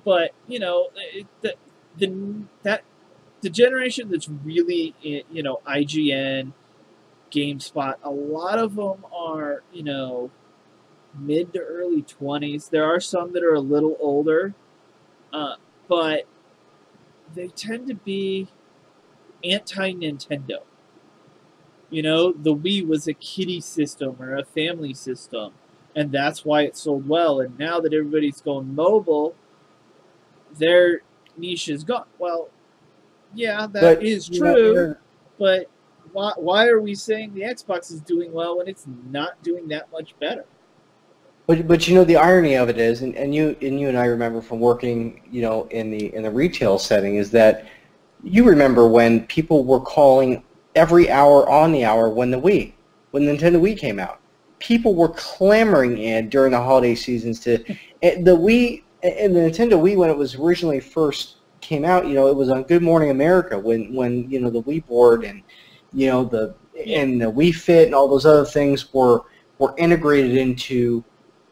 But 0.05 0.33
you 0.49 0.59
know, 0.59 0.89
it, 0.97 1.27
the, 1.41 1.55
the 1.97 2.43
that 2.63 2.83
the 3.41 3.51
generation 3.51 4.11
that's 4.11 4.29
really 4.29 4.95
you 5.03 5.43
know 5.43 5.61
IGN, 5.67 6.53
GameSpot, 7.31 7.95
a 8.03 8.11
lot 8.11 8.59
of 8.59 8.77
them 8.77 9.05
are 9.15 9.63
you 9.73 9.83
know 9.83 10.31
mid 11.19 11.53
to 11.55 11.61
early 11.61 12.03
twenties. 12.03 12.69
There 12.69 12.85
are 12.85 13.01
some 13.01 13.33
that 13.33 13.43
are 13.43 13.55
a 13.55 13.61
little 13.61 13.97
older, 14.01 14.55
uh, 15.33 15.57
but 15.89 16.25
they 17.35 17.49
tend 17.49 17.89
to 17.89 17.95
be 17.95 18.49
anti 19.43 19.93
Nintendo. 19.93 20.63
You 21.91 22.03
know, 22.03 22.33
the 22.33 22.55
Wii 22.55 22.87
was 22.87 23.07
a 23.07 23.15
kiddie 23.15 23.61
system 23.61 24.17
or 24.19 24.37
a 24.37 24.45
family 24.45 24.95
system, 24.95 25.53
and 25.95 26.11
that's 26.11 26.45
why 26.45 26.63
it 26.63 26.77
sold 26.77 27.09
well. 27.09 27.41
And 27.41 27.59
now 27.59 27.81
that 27.81 27.93
everybody's 27.93 28.41
going 28.41 28.75
mobile, 28.75 29.35
their 30.59 31.03
niche 31.37 31.69
is 31.69 31.85
gone. 31.85 32.07
Well, 32.19 32.49
yeah, 33.35 33.67
that 33.67 34.03
is 34.03 34.29
But, 34.29 34.41
know, 34.41 34.55
true, 34.55 34.75
there- 34.75 35.01
but 35.39 35.71
why, 36.13 36.33
why 36.37 36.67
are 36.69 36.81
we 36.81 36.95
saying 36.95 37.35
the 37.35 37.43
Xbox 37.43 37.93
is 37.93 38.01
doing 38.01 38.33
well 38.33 38.59
when 38.59 38.69
it's 38.69 38.87
not 39.11 39.43
doing 39.43 39.69
that 39.69 39.91
much 39.93 40.19
better? 40.21 40.45
But 41.47 41.69
but 41.69 41.87
you 41.87 41.95
know 41.95 42.05
the 42.05 42.17
irony 42.17 42.55
of 42.55 42.69
it 42.69 42.79
is, 42.79 43.03
and, 43.03 43.15
and 43.17 43.35
you 43.35 43.55
and 43.61 43.79
you 43.79 43.89
and 43.89 43.99
I 43.99 44.07
remember 44.07 44.41
from 44.41 44.61
working, 44.61 45.21
you 45.31 45.43
know, 45.43 45.65
in 45.71 45.91
the 45.91 46.15
in 46.15 46.23
the 46.23 46.31
retail 46.31 46.79
setting, 46.79 47.17
is 47.17 47.31
that 47.33 47.67
you 48.23 48.45
remember 48.45 48.89
when 48.89 49.27
people 49.27 49.65
were 49.65 49.81
calling 49.81 50.43
every 50.75 51.11
hour 51.11 51.49
on 51.49 51.73
the 51.73 51.85
hour 51.85 52.09
when 52.09 52.31
the 52.31 52.41
Wii, 52.41 52.73
when 53.11 53.27
the 53.27 53.33
Nintendo 53.33 53.61
Wii 53.61 53.79
came 53.79 54.01
out, 54.01 54.21
people 54.59 54.95
were 54.95 55.11
clamoring 55.11 55.99
in 55.99 56.31
during 56.31 56.53
the 56.53 56.61
holiday 56.61 56.95
seasons 56.95 57.41
to 57.41 57.63
eh, 58.03 58.23
the 58.23 58.37
Wii 58.37 58.83
eh, 59.03 59.25
and 59.25 59.37
the 59.37 59.41
Nintendo 59.41 59.75
Wii 59.75 59.97
when 59.97 60.09
it 60.09 60.17
was 60.17 60.37
originally 60.37 60.81
first 60.81 61.37
came 61.61 61.85
out. 61.85 62.07
You 62.07 62.15
know, 62.15 62.29
it 62.29 62.37
was 62.37 62.49
on 62.49 62.63
Good 62.63 62.83
Morning 62.83 63.11
America 63.11 63.59
when 63.59 63.93
when 63.95 64.31
you 64.31 64.41
know 64.41 64.49
the 64.49 64.63
Wii 64.63 64.87
board 64.87 65.25
and 65.25 65.43
you 65.93 66.07
know 66.07 66.25
the 66.25 66.55
and 66.87 67.21
the 67.21 67.31
Wii 67.31 67.55
Fit 67.55 67.85
and 67.85 67.95
all 67.95 68.09
those 68.09 68.25
other 68.25 68.47
things 68.47 68.95
were 68.95 69.21
were 69.59 69.75
integrated 69.77 70.39
into 70.39 71.05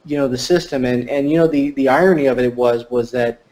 you 0.04 0.16
know 0.16 0.28
the 0.28 0.38
system 0.38 0.84
and 0.84 1.08
and 1.08 1.30
you 1.30 1.36
know 1.36 1.46
the 1.46 1.70
the 1.72 1.88
irony 1.88 2.26
of 2.26 2.38
it 2.38 2.54
was 2.54 2.84
was 2.90 3.10
that 3.10 3.42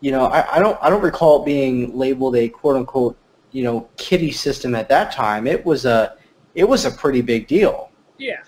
you 0.00 0.10
know 0.10 0.26
I, 0.26 0.56
I 0.56 0.58
don't 0.58 0.78
I 0.82 0.90
don't 0.90 1.02
recall 1.02 1.42
it 1.42 1.46
being 1.46 1.96
labeled 1.96 2.36
a 2.36 2.48
quote 2.48 2.76
unquote 2.76 3.16
you 3.52 3.62
know 3.62 3.88
kiddie 3.96 4.32
system 4.32 4.74
at 4.74 4.88
that 4.88 5.12
time 5.12 5.46
it 5.46 5.64
was 5.64 5.84
a 5.84 6.16
it 6.54 6.64
was 6.64 6.84
a 6.84 6.90
pretty 6.90 7.22
big 7.22 7.46
deal 7.46 7.90
Yeah, 8.18 8.42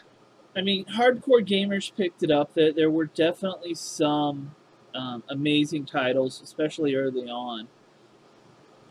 I 0.56 0.62
mean, 0.62 0.84
hardcore 0.86 1.46
gamers 1.46 1.94
picked 1.94 2.22
it 2.22 2.30
up. 2.30 2.54
There, 2.54 2.72
there 2.72 2.90
were 2.90 3.06
definitely 3.06 3.74
some 3.74 4.54
um, 4.94 5.22
amazing 5.28 5.84
titles, 5.86 6.40
especially 6.42 6.94
early 6.94 7.28
on, 7.28 7.68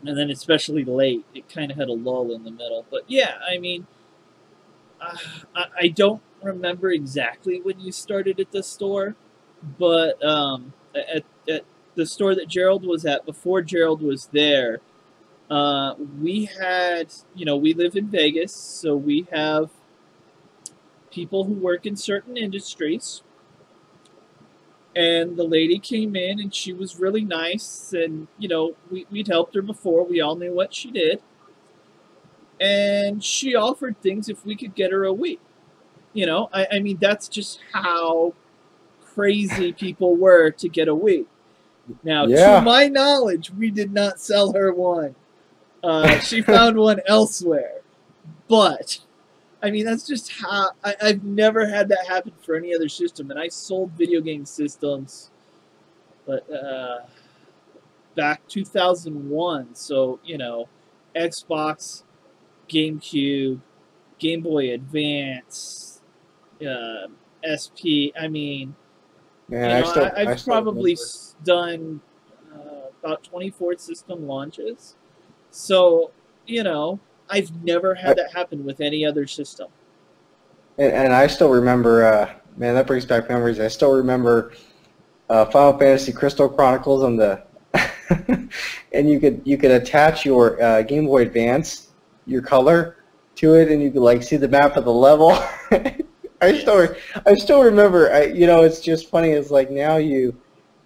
and 0.04 0.16
then 0.16 0.30
especially 0.30 0.84
late. 0.84 1.24
It 1.34 1.48
kind 1.48 1.70
of 1.70 1.76
had 1.76 1.88
a 1.88 1.92
lull 1.92 2.32
in 2.32 2.44
the 2.44 2.50
middle. 2.52 2.86
But 2.90 3.02
yeah, 3.08 3.38
I 3.48 3.58
mean, 3.58 3.86
uh, 5.00 5.16
I, 5.54 5.64
I 5.80 5.88
don't 5.88 6.22
remember 6.46 6.90
exactly 6.90 7.60
when 7.60 7.80
you 7.80 7.92
started 7.92 8.40
at 8.40 8.50
the 8.52 8.62
store, 8.62 9.14
but 9.78 10.22
um, 10.24 10.72
at, 10.94 11.24
at 11.48 11.64
the 11.94 12.06
store 12.06 12.34
that 12.34 12.48
Gerald 12.48 12.86
was 12.86 13.04
at 13.04 13.26
before 13.26 13.62
Gerald 13.62 14.02
was 14.02 14.26
there. 14.32 14.80
Uh, 15.50 15.94
we 16.20 16.46
had, 16.46 17.12
you 17.34 17.44
know, 17.44 17.56
we 17.56 17.72
live 17.72 17.96
in 17.96 18.08
Vegas, 18.08 18.52
so 18.52 18.96
we 18.96 19.26
have 19.32 19.70
people 21.10 21.44
who 21.44 21.54
work 21.54 21.86
in 21.86 21.96
certain 21.96 22.36
industries. 22.36 23.22
And 24.94 25.36
the 25.36 25.44
lady 25.44 25.78
came 25.78 26.16
in 26.16 26.40
and 26.40 26.54
she 26.54 26.72
was 26.72 26.98
really 26.98 27.24
nice. 27.24 27.92
And, 27.92 28.28
you 28.38 28.48
know, 28.48 28.76
we, 28.90 29.06
we'd 29.10 29.28
helped 29.28 29.54
her 29.54 29.62
before. 29.62 30.04
We 30.04 30.20
all 30.20 30.36
knew 30.36 30.54
what 30.54 30.74
she 30.74 30.90
did. 30.90 31.20
And 32.58 33.22
she 33.22 33.54
offered 33.54 34.00
things 34.00 34.30
if 34.30 34.44
we 34.44 34.56
could 34.56 34.74
get 34.74 34.92
her 34.92 35.04
a 35.04 35.12
Wii. 35.12 35.38
You 36.16 36.24
know, 36.24 36.48
I, 36.52 36.66
I 36.72 36.78
mean, 36.78 36.96
that's 36.98 37.28
just 37.28 37.60
how 37.72 38.32
crazy 39.04 39.72
people 39.72 40.16
were 40.16 40.50
to 40.52 40.68
get 40.68 40.88
a 40.88 40.94
Wii. 40.94 41.26
Now, 42.02 42.24
Yeah. 42.26 42.56
to 42.56 42.62
my 42.62 42.86
knowledge, 42.86 43.50
we 43.50 43.70
did 43.70 43.92
not 43.92 44.18
sell 44.18 44.52
her 44.52 44.72
one. 44.72 45.14
Uh, 45.84 46.18
she 46.20 46.40
found 46.40 46.78
one 46.78 47.00
elsewhere. 47.06 47.80
But 48.48 49.00
I 49.62 49.70
mean, 49.70 49.84
that's 49.84 50.06
just 50.06 50.32
how 50.32 50.70
I, 50.82 50.94
I've 51.02 51.22
never 51.24 51.66
had 51.68 51.88
that 51.90 52.06
happen 52.08 52.32
for 52.40 52.56
any 52.56 52.74
other 52.74 52.88
system, 52.88 53.30
and 53.30 53.38
I 53.38 53.48
sold 53.48 53.90
video 53.92 54.20
game 54.20 54.44
systems, 54.46 55.30
but 56.26 56.48
uh, 56.50 57.00
back 58.14 58.40
2001. 58.48 59.74
So 59.74 60.18
you 60.24 60.38
know, 60.38 60.68
Xbox, 61.14 62.04
GameCube, 62.68 63.60
Game 64.18 64.40
Boy 64.42 64.72
Advance, 64.72 65.95
uh, 66.62 67.08
SP. 67.44 68.12
I 68.18 68.28
mean, 68.28 68.74
Man, 69.48 69.70
you 69.70 69.76
I 69.76 69.90
still, 69.90 70.04
I, 70.16 70.18
have 70.20 70.28
I 70.28 70.42
probably 70.42 70.96
done 71.44 72.00
uh, 72.52 72.88
about 73.02 73.22
24 73.24 73.78
system 73.78 74.26
launches. 74.26 74.96
So 75.50 76.10
you 76.46 76.62
know, 76.62 77.00
I've 77.28 77.64
never 77.64 77.94
had 77.94 78.16
that 78.18 78.32
happen 78.34 78.64
with 78.64 78.80
any 78.80 79.04
other 79.04 79.26
system. 79.26 79.68
and, 80.78 80.92
and 80.92 81.12
I 81.12 81.26
still 81.26 81.50
remember 81.50 82.04
uh, 82.04 82.32
man 82.56 82.74
that 82.74 82.86
brings 82.86 83.04
back 83.04 83.28
memories 83.28 83.60
I 83.60 83.68
still 83.68 83.92
remember 83.92 84.52
uh, 85.28 85.44
Final 85.46 85.78
Fantasy 85.78 86.12
Crystal 86.12 86.48
Chronicles 86.48 87.02
on 87.02 87.16
the 87.16 87.42
and 88.92 89.10
you 89.10 89.20
could 89.20 89.42
you 89.44 89.58
could 89.58 89.70
attach 89.70 90.24
your 90.24 90.60
uh, 90.62 90.82
Game 90.82 91.06
Boy 91.06 91.22
Advance 91.22 91.88
your 92.26 92.42
color 92.42 92.96
to 93.36 93.54
it 93.54 93.70
and 93.70 93.82
you 93.82 93.90
could 93.90 94.02
like 94.02 94.22
see 94.22 94.36
the 94.36 94.48
map 94.48 94.76
of 94.76 94.84
the 94.84 94.92
level 94.92 95.36
I 96.40 96.58
still 96.58 96.94
I 97.24 97.34
still 97.34 97.62
remember 97.62 98.12
I 98.12 98.24
you 98.24 98.46
know 98.46 98.62
it's 98.62 98.80
just 98.80 99.10
funny 99.10 99.30
it's 99.30 99.50
like 99.50 99.70
now 99.70 99.96
you 99.96 100.36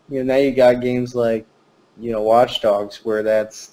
you 0.08 0.22
know 0.22 0.34
now 0.34 0.40
you 0.40 0.52
got 0.52 0.80
games 0.80 1.14
like 1.14 1.46
you 1.98 2.12
know 2.12 2.22
Watch 2.22 2.60
Dogs 2.60 3.04
where 3.04 3.22
that's 3.22 3.72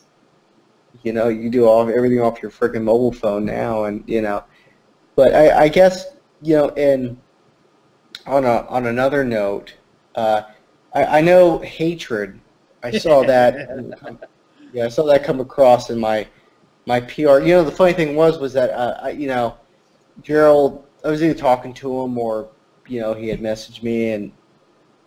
you 1.04 1.14
know 1.14 1.28
you 1.28 1.50
do 1.50 1.66
all 1.66 1.82
everything 1.88 2.22
off 2.22 2.42
your 2.42 2.52
freaking 2.52 2.84
mobile 2.84 3.12
phone 3.12 3.46
now 3.46 3.86
and 3.86 4.04
you 4.08 4.22
know 4.22 4.44
but 5.16 5.34
I, 5.34 5.64
I 5.64 5.68
guess 5.68 6.16
you 6.42 6.56
know 6.56 6.70
and 6.70 7.20
on 8.26 8.46
a 8.46 8.66
on 8.68 8.88
another 8.88 9.24
note 9.24 9.76
uh, 10.16 10.42
I, 10.94 11.20
I 11.20 11.22
know 11.22 11.60
Hatred 11.60 12.40
I 12.84 12.92
saw 12.98 13.24
that. 13.24 14.20
yeah, 14.74 14.86
I 14.86 14.90
saw 14.90 15.06
that 15.06 15.24
come 15.24 15.40
across 15.40 15.90
in 15.90 16.00
my 16.00 16.28
my 16.86 17.02
PR. 17.02 17.40
You 17.40 17.56
know, 17.56 17.64
the 17.64 17.72
funny 17.72 17.94
thing 17.94 18.16
was 18.16 18.38
was 18.40 18.54
that 18.54 18.72
uh, 18.72 19.00
I, 19.02 19.10
you 19.12 19.28
know, 19.28 19.58
Gerald. 20.22 20.84
I 21.08 21.12
was 21.12 21.24
either 21.24 21.34
talking 21.34 21.74
to 21.76 22.02
him 22.02 22.18
or 22.18 22.50
you 22.86 23.00
know 23.00 23.14
he 23.14 23.30
had 23.30 23.40
messaged 23.40 23.82
me 23.82 24.12
and 24.12 24.32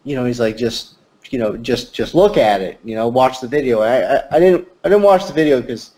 you 0.05 0.17
know 0.17 0.25
he's 0.25 0.41
like 0.41 0.57
just 0.57 0.97
you 1.29 1.39
know 1.39 1.59
just 1.59 1.95
just 1.95 2.15
look 2.15 2.39
at 2.39 2.63
it. 2.63 2.81
You 2.83 2.95
know, 2.95 3.07
watch 3.09 3.41
the 3.41 3.49
video. 3.49 3.81
I 3.81 4.17
I, 4.17 4.37
I 4.37 4.41
didn't 4.41 4.67
I 4.83 4.89
didn't 4.89 5.05
watch 5.05 5.27
the 5.27 5.35
video 5.35 5.61
because 5.61 5.93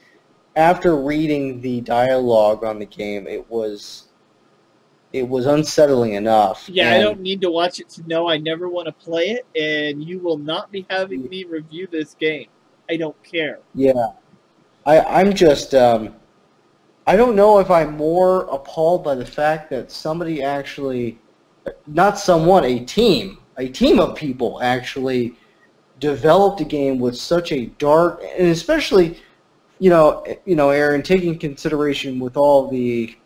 after 0.57 0.97
reading 0.97 1.61
the 1.61 1.81
dialogue 1.83 2.65
on 2.65 2.81
the 2.81 2.87
game, 2.87 3.29
it 3.29 3.49
was 3.49 4.09
it 5.13 5.29
was 5.29 5.47
unsettling 5.47 6.15
enough. 6.15 6.69
Yeah, 6.69 6.91
I 6.91 6.99
don't 6.99 7.21
need 7.21 7.41
to 7.43 7.51
watch 7.51 7.79
it 7.79 7.89
to 7.91 8.07
know 8.09 8.29
I 8.29 8.39
never 8.39 8.69
want 8.69 8.87
to 8.87 8.93
play 8.93 9.31
it, 9.31 9.47
and 9.55 10.03
you 10.03 10.19
will 10.19 10.39
not 10.39 10.73
be 10.73 10.85
having 10.91 11.29
me 11.29 11.45
review 11.45 11.87
this 11.91 12.15
game. 12.15 12.49
I 12.91 12.97
don't 12.97 13.23
care. 13.23 13.61
Yeah, 13.73 14.09
I 14.85 15.01
I'm 15.01 15.33
just 15.33 15.77
um, 15.77 16.17
I 17.07 17.17
don't 17.17 17.35
know 17.35 17.59
if 17.59 17.71
I'm 17.71 17.97
more 17.97 18.43
appalled 18.45 19.03
by 19.03 19.15
the 19.15 19.27
fact 19.27 19.71
that 19.71 19.91
somebody 19.91 20.43
actually, 20.43 21.19
not 21.87 22.19
someone, 22.19 22.65
a 22.65 22.85
team, 22.85 23.39
a 23.57 23.69
team 23.69 23.99
of 23.99 24.17
people 24.17 24.61
actually 24.63 25.35
developed 25.99 26.61
a 26.61 26.65
game 26.65 26.99
with 26.99 27.17
such 27.17 27.53
a 27.53 27.67
dark 27.79 28.23
and 28.39 28.49
especially, 28.49 29.21
you 29.81 29.91
know, 29.91 30.25
you 30.45 30.55
know, 30.55 30.71
Aaron, 30.71 31.03
taking 31.03 31.39
consideration 31.39 32.21
with 32.21 32.37
all 32.37 32.69
the, 32.69 33.17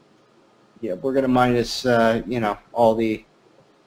yeah, 0.81 0.95
we're 0.95 1.13
gonna 1.13 1.29
minus, 1.29 1.85
uh, 1.85 2.23
you 2.27 2.41
know, 2.41 2.57
all 2.73 2.95
the, 2.95 3.25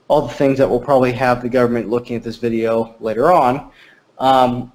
all 0.08 0.28
the 0.28 0.34
things 0.34 0.58
that 0.60 0.70
will 0.70 0.80
probably 0.80 1.12
have 1.14 1.42
the 1.42 1.50
government 1.50 1.90
looking 1.90 2.16
at 2.16 2.24
this 2.24 2.38
video 2.38 2.96
later 3.00 3.32
on. 3.32 3.72
Um, 4.20 4.72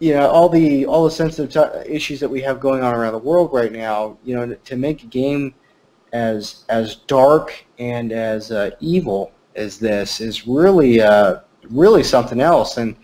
you 0.00 0.14
know 0.14 0.28
all 0.28 0.48
the 0.48 0.86
all 0.86 1.04
the 1.04 1.10
sensitive 1.10 1.52
t- 1.52 1.90
issues 1.92 2.20
that 2.20 2.28
we 2.28 2.40
have 2.42 2.60
going 2.60 2.82
on 2.82 2.94
around 2.94 3.12
the 3.12 3.18
world 3.18 3.50
right 3.52 3.72
now. 3.72 4.18
You 4.24 4.36
know, 4.36 4.54
to 4.54 4.76
make 4.76 5.02
a 5.02 5.06
game 5.06 5.54
as 6.12 6.64
as 6.68 6.96
dark 7.06 7.64
and 7.78 8.12
as 8.12 8.50
uh, 8.50 8.70
evil 8.80 9.32
as 9.56 9.78
this 9.78 10.20
is 10.20 10.46
really 10.46 11.00
uh, 11.00 11.40
really 11.70 12.02
something 12.02 12.40
else. 12.40 12.76
And 12.78 12.96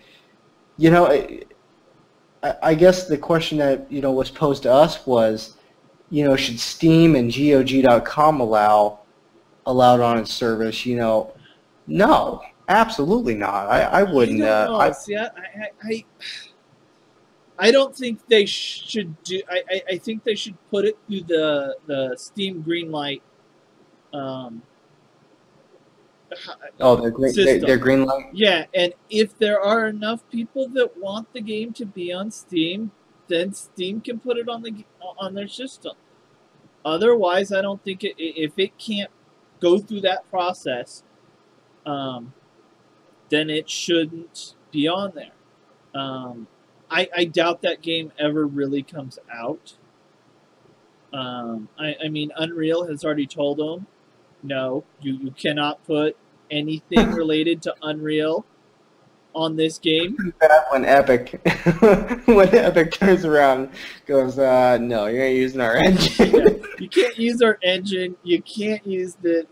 you 0.76 0.90
know, 0.90 1.06
I, 2.42 2.54
I- 2.62 2.74
guess 2.74 3.06
the 3.08 3.18
question 3.18 3.58
that 3.58 3.90
you 3.90 4.00
know 4.00 4.12
was 4.12 4.30
posed 4.30 4.62
to 4.64 4.72
us 4.72 5.04
was, 5.06 5.56
you 6.10 6.24
know, 6.24 6.36
should 6.36 6.60
Steam 6.60 7.16
and 7.16 7.32
GOG.com 7.32 8.40
allow 8.40 9.00
allowed 9.66 10.00
on 10.00 10.18
its 10.18 10.32
service? 10.32 10.86
You 10.86 10.96
know, 10.96 11.32
no, 11.86 12.40
absolutely 12.68 13.34
not. 13.34 13.66
I, 13.68 13.82
I 13.82 14.02
wouldn't. 14.04 14.42
I 14.42 14.48
Uh. 14.48 14.76
I, 14.76 14.90
See, 14.92 15.16
I, 15.16 15.28
I, 15.82 16.04
I, 17.58 17.70
don't 17.70 17.94
think 17.94 18.26
they 18.28 18.46
should 18.46 19.22
do. 19.22 19.42
I, 19.50 19.62
I, 19.70 19.82
I 19.92 19.98
think 19.98 20.24
they 20.24 20.34
should 20.34 20.56
put 20.70 20.84
it 20.84 20.98
through 21.06 21.22
the 21.22 21.76
the 21.86 22.16
Steam 22.18 22.62
Greenlight. 22.62 23.22
Um, 24.12 24.62
oh, 26.80 26.96
they're 26.96 27.10
green. 27.10 27.34
They're, 27.34 27.60
they're 27.60 27.78
green 27.78 28.04
light. 28.04 28.26
Yeah, 28.32 28.66
and 28.74 28.92
if 29.10 29.38
there 29.38 29.60
are 29.60 29.86
enough 29.86 30.28
people 30.30 30.68
that 30.70 30.96
want 30.96 31.32
the 31.32 31.40
game 31.40 31.72
to 31.74 31.86
be 31.86 32.12
on 32.12 32.30
Steam, 32.30 32.90
then 33.28 33.52
Steam 33.52 34.00
can 34.00 34.18
put 34.18 34.36
it 34.36 34.48
on 34.48 34.62
the 34.62 34.84
on 35.18 35.34
their 35.34 35.48
system. 35.48 35.92
Otherwise, 36.84 37.52
I 37.52 37.62
don't 37.62 37.82
think 37.82 38.04
it 38.04 38.14
if 38.18 38.58
it 38.58 38.76
can't 38.78 39.10
go 39.60 39.78
through 39.78 40.02
that 40.02 40.28
process, 40.30 41.02
um, 41.86 42.34
then 43.30 43.48
it 43.50 43.68
shouldn't 43.68 44.54
be 44.70 44.86
on 44.88 45.12
there. 45.14 45.32
Um, 45.94 46.46
I, 46.94 47.08
I 47.16 47.24
doubt 47.24 47.62
that 47.62 47.82
game 47.82 48.12
ever 48.20 48.46
really 48.46 48.84
comes 48.84 49.18
out. 49.32 49.74
Um, 51.12 51.68
I, 51.76 51.96
I 52.04 52.08
mean, 52.08 52.30
Unreal 52.36 52.86
has 52.86 53.04
already 53.04 53.26
told 53.26 53.58
them, 53.58 53.88
no, 54.44 54.84
you, 55.00 55.14
you 55.14 55.30
cannot 55.32 55.84
put 55.84 56.16
anything 56.52 57.10
related 57.12 57.62
to 57.62 57.74
Unreal 57.82 58.46
on 59.34 59.56
this 59.56 59.78
game. 59.78 60.16
bad 60.38 60.64
when 60.70 60.84
Epic 60.84 61.40
when 62.26 62.54
Epic 62.54 62.92
turns 62.92 63.24
around 63.24 63.62
and 63.62 63.70
goes, 64.06 64.38
uh, 64.38 64.78
no, 64.78 65.06
you're 65.06 65.24
not 65.24 65.32
using 65.32 65.60
our 65.60 65.74
engine. 65.74 66.62
You 66.78 66.88
can't 66.88 67.18
use 67.18 67.42
our 67.42 67.58
engine. 67.60 68.14
You 68.22 68.40
can't 68.40 68.86
use 68.86 69.16
the. 69.20 69.46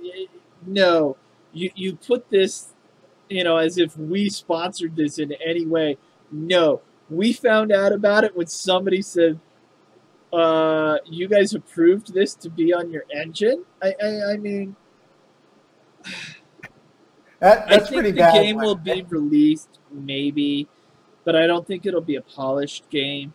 No, 0.65 1.17
you 1.53 1.73
you 1.75 1.97
put 1.97 2.31
this, 2.31 2.69
you 3.29 3.43
know, 3.43 3.57
as 3.57 3.79
if 3.79 3.97
we 3.97 4.29
sponsored 4.29 4.95
this 4.95 5.19
in 5.19 5.33
any 5.45 5.67
way. 5.67 5.99
No, 6.31 6.83
we 7.17 7.33
found 7.33 7.73
out 7.73 7.93
about 7.93 8.25
it 8.25 8.37
when 8.37 8.47
somebody 8.47 9.03
said, 9.03 9.39
uh, 10.33 10.99
"You 11.07 11.29
guys 11.29 11.55
approved 11.55 12.15
this 12.15 12.35
to 12.37 12.51
be 12.51 12.73
on 12.73 12.91
your 12.91 13.05
engine." 13.15 13.65
I 13.83 13.95
I, 14.03 14.33
I 14.33 14.37
mean, 14.37 14.77
That, 17.43 17.69
that's 17.69 17.73
I 17.73 17.79
think 17.89 17.95
pretty 17.95 18.11
the 18.13 18.19
bad. 18.19 18.35
game 18.35 18.57
will 18.57 18.77
be 18.77 19.03
released, 19.03 19.81
maybe, 19.91 20.69
but 21.25 21.35
I 21.35 21.49
don't 21.49 21.67
think 21.67 21.85
it'll 21.85 22.01
be 22.01 22.15
a 22.15 22.23
polished 22.23 22.89
game. 22.89 23.35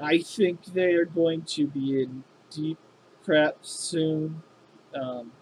I 0.00 0.18
think 0.18 0.64
they 0.66 0.94
are 0.94 1.06
going 1.06 1.42
to 1.42 1.66
be 1.66 2.02
in 2.02 2.22
deep 2.50 2.78
crap 3.24 3.56
soon. 3.62 4.40
Um, 4.94 5.32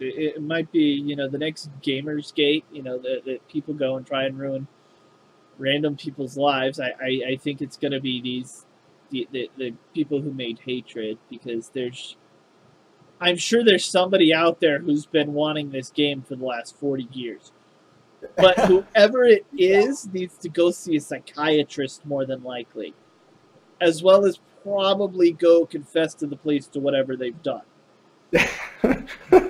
it, 0.00 0.34
it 0.36 0.42
might 0.42 0.72
be, 0.72 0.80
you 0.80 1.14
know, 1.14 1.28
the 1.28 1.38
next 1.38 1.70
Gamers 1.80 2.34
Gate, 2.34 2.64
you 2.72 2.82
know, 2.82 2.98
that, 2.98 3.22
that 3.24 3.46
people 3.46 3.72
go 3.72 3.96
and 3.96 4.04
try 4.04 4.24
and 4.24 4.36
ruin 4.36 4.66
random 5.60 5.96
people's 5.96 6.36
lives. 6.36 6.80
I, 6.80 6.92
I, 7.00 7.20
I 7.32 7.36
think 7.36 7.60
it's 7.62 7.76
going 7.76 7.92
to 7.92 8.00
be 8.00 8.20
these, 8.20 8.66
the, 9.10 9.28
the, 9.30 9.50
the 9.58 9.74
people 9.94 10.20
who 10.20 10.32
made 10.32 10.58
Hatred, 10.64 11.18
because 11.28 11.68
there's, 11.68 12.16
I'm 13.20 13.36
sure 13.36 13.62
there's 13.62 13.84
somebody 13.84 14.32
out 14.34 14.60
there 14.60 14.78
who's 14.78 15.06
been 15.06 15.34
wanting 15.34 15.70
this 15.70 15.90
game 15.90 16.22
for 16.22 16.34
the 16.36 16.44
last 16.44 16.76
40 16.78 17.08
years. 17.12 17.52
But 18.36 18.58
whoever 18.66 19.24
it 19.24 19.44
is 19.56 20.06
needs 20.12 20.36
to 20.38 20.48
go 20.48 20.70
see 20.70 20.96
a 20.96 21.00
psychiatrist 21.00 22.04
more 22.06 22.24
than 22.26 22.42
likely, 22.42 22.94
as 23.80 24.02
well 24.02 24.24
as 24.24 24.40
probably 24.62 25.32
go 25.32 25.64
confess 25.66 26.14
to 26.14 26.26
the 26.26 26.36
police 26.36 26.66
to 26.68 26.80
whatever 26.80 27.16
they've 27.16 27.42
done. 27.42 27.62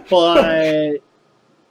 but 0.09 0.99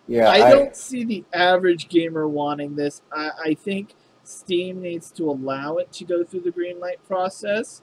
Yeah, 0.07 0.29
I 0.29 0.47
I- 0.47 0.51
don't 0.51 0.75
see 0.75 1.03
the 1.03 1.23
average 1.33 1.89
gamer 1.89 2.27
wanting 2.27 2.75
this. 2.75 3.01
I, 3.11 3.31
I 3.45 3.53
think 3.53 3.93
Steam 4.29 4.81
needs 4.81 5.11
to 5.11 5.29
allow 5.29 5.77
it 5.77 5.91
to 5.93 6.05
go 6.05 6.23
through 6.23 6.41
the 6.41 6.51
green 6.51 6.79
light 6.79 6.99
process, 7.07 7.81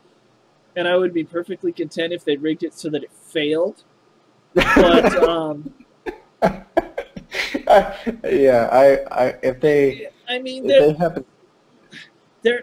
and 0.77 0.87
I 0.87 0.97
would 0.97 1.13
be 1.13 1.25
perfectly 1.25 1.73
content 1.73 2.13
if 2.13 2.25
they 2.25 2.37
rigged 2.37 2.63
it 2.63 2.75
so 2.75 2.89
that 2.91 3.03
it 3.03 3.13
failed. 3.13 3.83
But 4.55 5.17
um, 5.29 5.75
yeah, 8.25 8.69
I, 8.71 8.99
I 9.11 9.35
if 9.43 9.61
they 9.61 10.09
I 10.29 10.39
mean, 10.39 10.67
they 10.67 10.93
happen 10.93 11.25
there, 12.43 12.63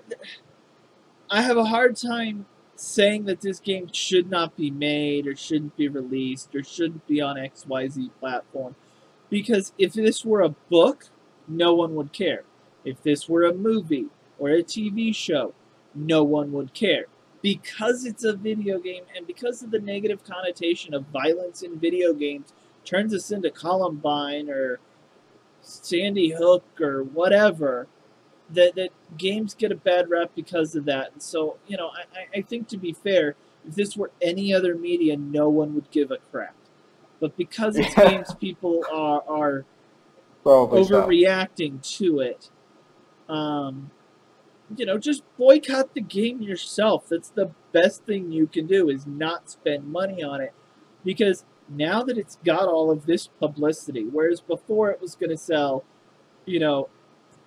I 1.30 1.42
have 1.42 1.58
a 1.58 1.66
hard 1.66 1.98
time 1.98 2.46
saying 2.76 3.26
that 3.26 3.42
this 3.42 3.60
game 3.60 3.90
should 3.92 4.30
not 4.30 4.56
be 4.56 4.72
made 4.72 5.28
or 5.28 5.36
shouldn't 5.36 5.76
be 5.76 5.90
released 5.90 6.56
or 6.56 6.64
shouldn't 6.64 7.06
be 7.06 7.20
on 7.20 7.36
XYZ 7.36 8.12
platform. 8.20 8.76
Because 9.30 9.74
if 9.78 9.92
this 9.92 10.24
were 10.24 10.42
a 10.42 10.50
book, 10.50 11.10
no 11.50 11.74
one 11.76 11.96
would 11.96 12.14
care. 12.14 12.44
If 12.86 13.02
this 13.04 13.30
were 13.30 13.44
a 13.44 13.54
movie 13.54 14.08
or 14.40 14.50
a 14.50 14.64
TV 14.64 15.14
show, 15.16 15.54
no 15.96 16.24
one 16.24 16.52
would 16.54 16.74
care. 16.74 17.06
Because 17.42 18.06
it's 18.06 18.24
a 18.24 18.34
video 18.34 18.80
game 18.80 19.04
and 19.16 19.28
because 19.28 19.62
of 19.64 19.72
the 19.72 19.80
negative 19.80 20.24
connotation 20.24 20.94
of 20.94 21.06
violence 21.08 21.62
in 21.62 21.78
video 21.80 22.14
games 22.14 22.54
turns 22.86 23.14
us 23.14 23.32
into 23.32 23.50
Columbine 23.52 24.50
or 24.50 24.80
Sandy 25.62 26.32
Hook 26.32 26.64
or 26.80 27.04
whatever, 27.04 27.88
that, 28.50 28.76
that 28.76 28.90
games 29.18 29.54
get 29.56 29.72
a 29.72 29.76
bad 29.76 30.10
rap 30.10 30.32
because 30.36 30.76
of 30.76 30.86
that. 30.86 31.12
And 31.14 31.22
so, 31.22 31.58
you 31.68 31.78
know, 31.78 31.90
I, 31.90 32.40
I- 32.40 32.42
think 32.42 32.68
to 32.70 32.78
be 32.78 32.94
fair, 32.94 33.36
if 33.68 33.76
this 33.76 33.96
were 33.98 34.12
any 34.22 34.54
other 34.54 34.76
media, 34.76 35.16
no 35.18 35.50
one 35.50 35.74
would 35.76 35.90
give 35.92 36.12
a 36.12 36.18
crap. 36.32 36.56
But 37.20 37.38
because 37.38 37.78
it's 37.78 37.94
games, 37.96 38.34
people 38.36 38.84
are, 38.92 39.24
are 39.28 39.66
Probably 40.44 40.82
overreacting 40.84 41.82
to 41.98 42.20
it. 42.20 42.50
Um, 43.30 43.92
you 44.76 44.86
know, 44.86 44.98
just 44.98 45.24
boycott 45.38 45.94
the 45.94 46.02
game 46.02 46.42
yourself. 46.42 47.08
That's 47.10 47.30
the 47.30 47.52
best 47.72 48.04
thing 48.06 48.32
you 48.32 48.48
can 48.48 48.66
do 48.66 48.90
is 48.90 49.06
not 49.06 49.50
spend 49.50 49.88
money 49.88 50.24
on 50.24 50.42
it. 50.42 50.54
Because 51.04 51.44
now 51.70 52.04
that 52.04 52.18
it's 52.18 52.38
got 52.46 52.68
all 52.68 52.90
of 52.90 53.06
this 53.06 53.28
publicity, 53.28 54.04
whereas 54.06 54.42
before 54.42 54.90
it 54.90 55.02
was 55.02 55.16
going 55.16 55.30
to 55.30 55.38
sell, 55.38 55.84
you 56.46 56.60
know, 56.60 56.90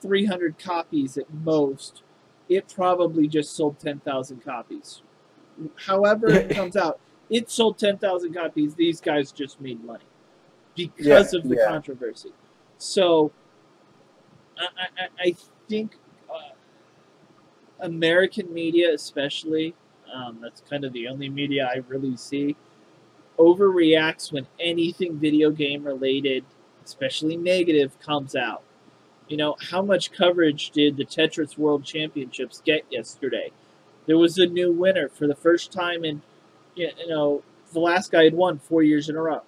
300 0.00 0.58
copies 0.58 1.16
at 1.16 1.32
most, 1.32 2.02
it 2.48 2.72
probably 2.72 3.26
just 3.26 3.56
sold 3.56 3.78
10,000 3.80 4.44
copies. 4.44 5.02
However 5.86 6.28
it 6.28 6.50
comes 6.50 6.76
out, 6.76 7.00
it 7.30 7.50
sold 7.50 7.78
10,000 7.78 8.34
copies. 8.34 8.74
These 8.74 9.00
guys 9.00 9.32
just 9.32 9.60
made 9.60 9.82
money 9.82 10.04
because 10.76 11.32
Yeah, 11.32 11.38
of 11.38 11.48
the 11.48 11.56
yeah. 11.56 11.66
controversy. 11.66 12.30
So 12.78 13.32
I, 14.58 14.86
I, 14.98 15.08
I 15.18 15.36
think 15.68 15.96
uh, 16.30 16.54
American 17.80 18.52
media, 18.52 18.92
especially, 18.92 19.74
um, 20.12 20.38
that's 20.40 20.62
kind 20.68 20.84
of 20.84 20.92
the 20.92 21.08
only 21.08 21.28
media 21.28 21.70
I 21.72 21.82
really 21.88 22.16
see, 22.16 22.56
overreacts 23.38 24.32
when 24.32 24.46
anything 24.58 25.18
video 25.18 25.50
game 25.50 25.84
related, 25.84 26.44
especially 26.84 27.36
negative, 27.36 27.98
comes 28.00 28.34
out. 28.34 28.62
You 29.28 29.36
know, 29.36 29.56
how 29.70 29.82
much 29.82 30.12
coverage 30.12 30.70
did 30.70 30.96
the 30.96 31.04
Tetris 31.04 31.58
World 31.58 31.84
Championships 31.84 32.62
get 32.64 32.84
yesterday? 32.90 33.50
There 34.06 34.16
was 34.16 34.38
a 34.38 34.46
new 34.46 34.72
winner 34.72 35.08
for 35.08 35.26
the 35.26 35.34
first 35.34 35.72
time 35.72 36.04
in, 36.04 36.22
you 36.76 36.90
know, 37.08 37.42
the 37.72 37.80
last 37.80 38.12
guy 38.12 38.24
had 38.24 38.34
won 38.34 38.58
four 38.58 38.84
years 38.84 39.08
in 39.08 39.16
a 39.16 39.22
row. 39.22 39.42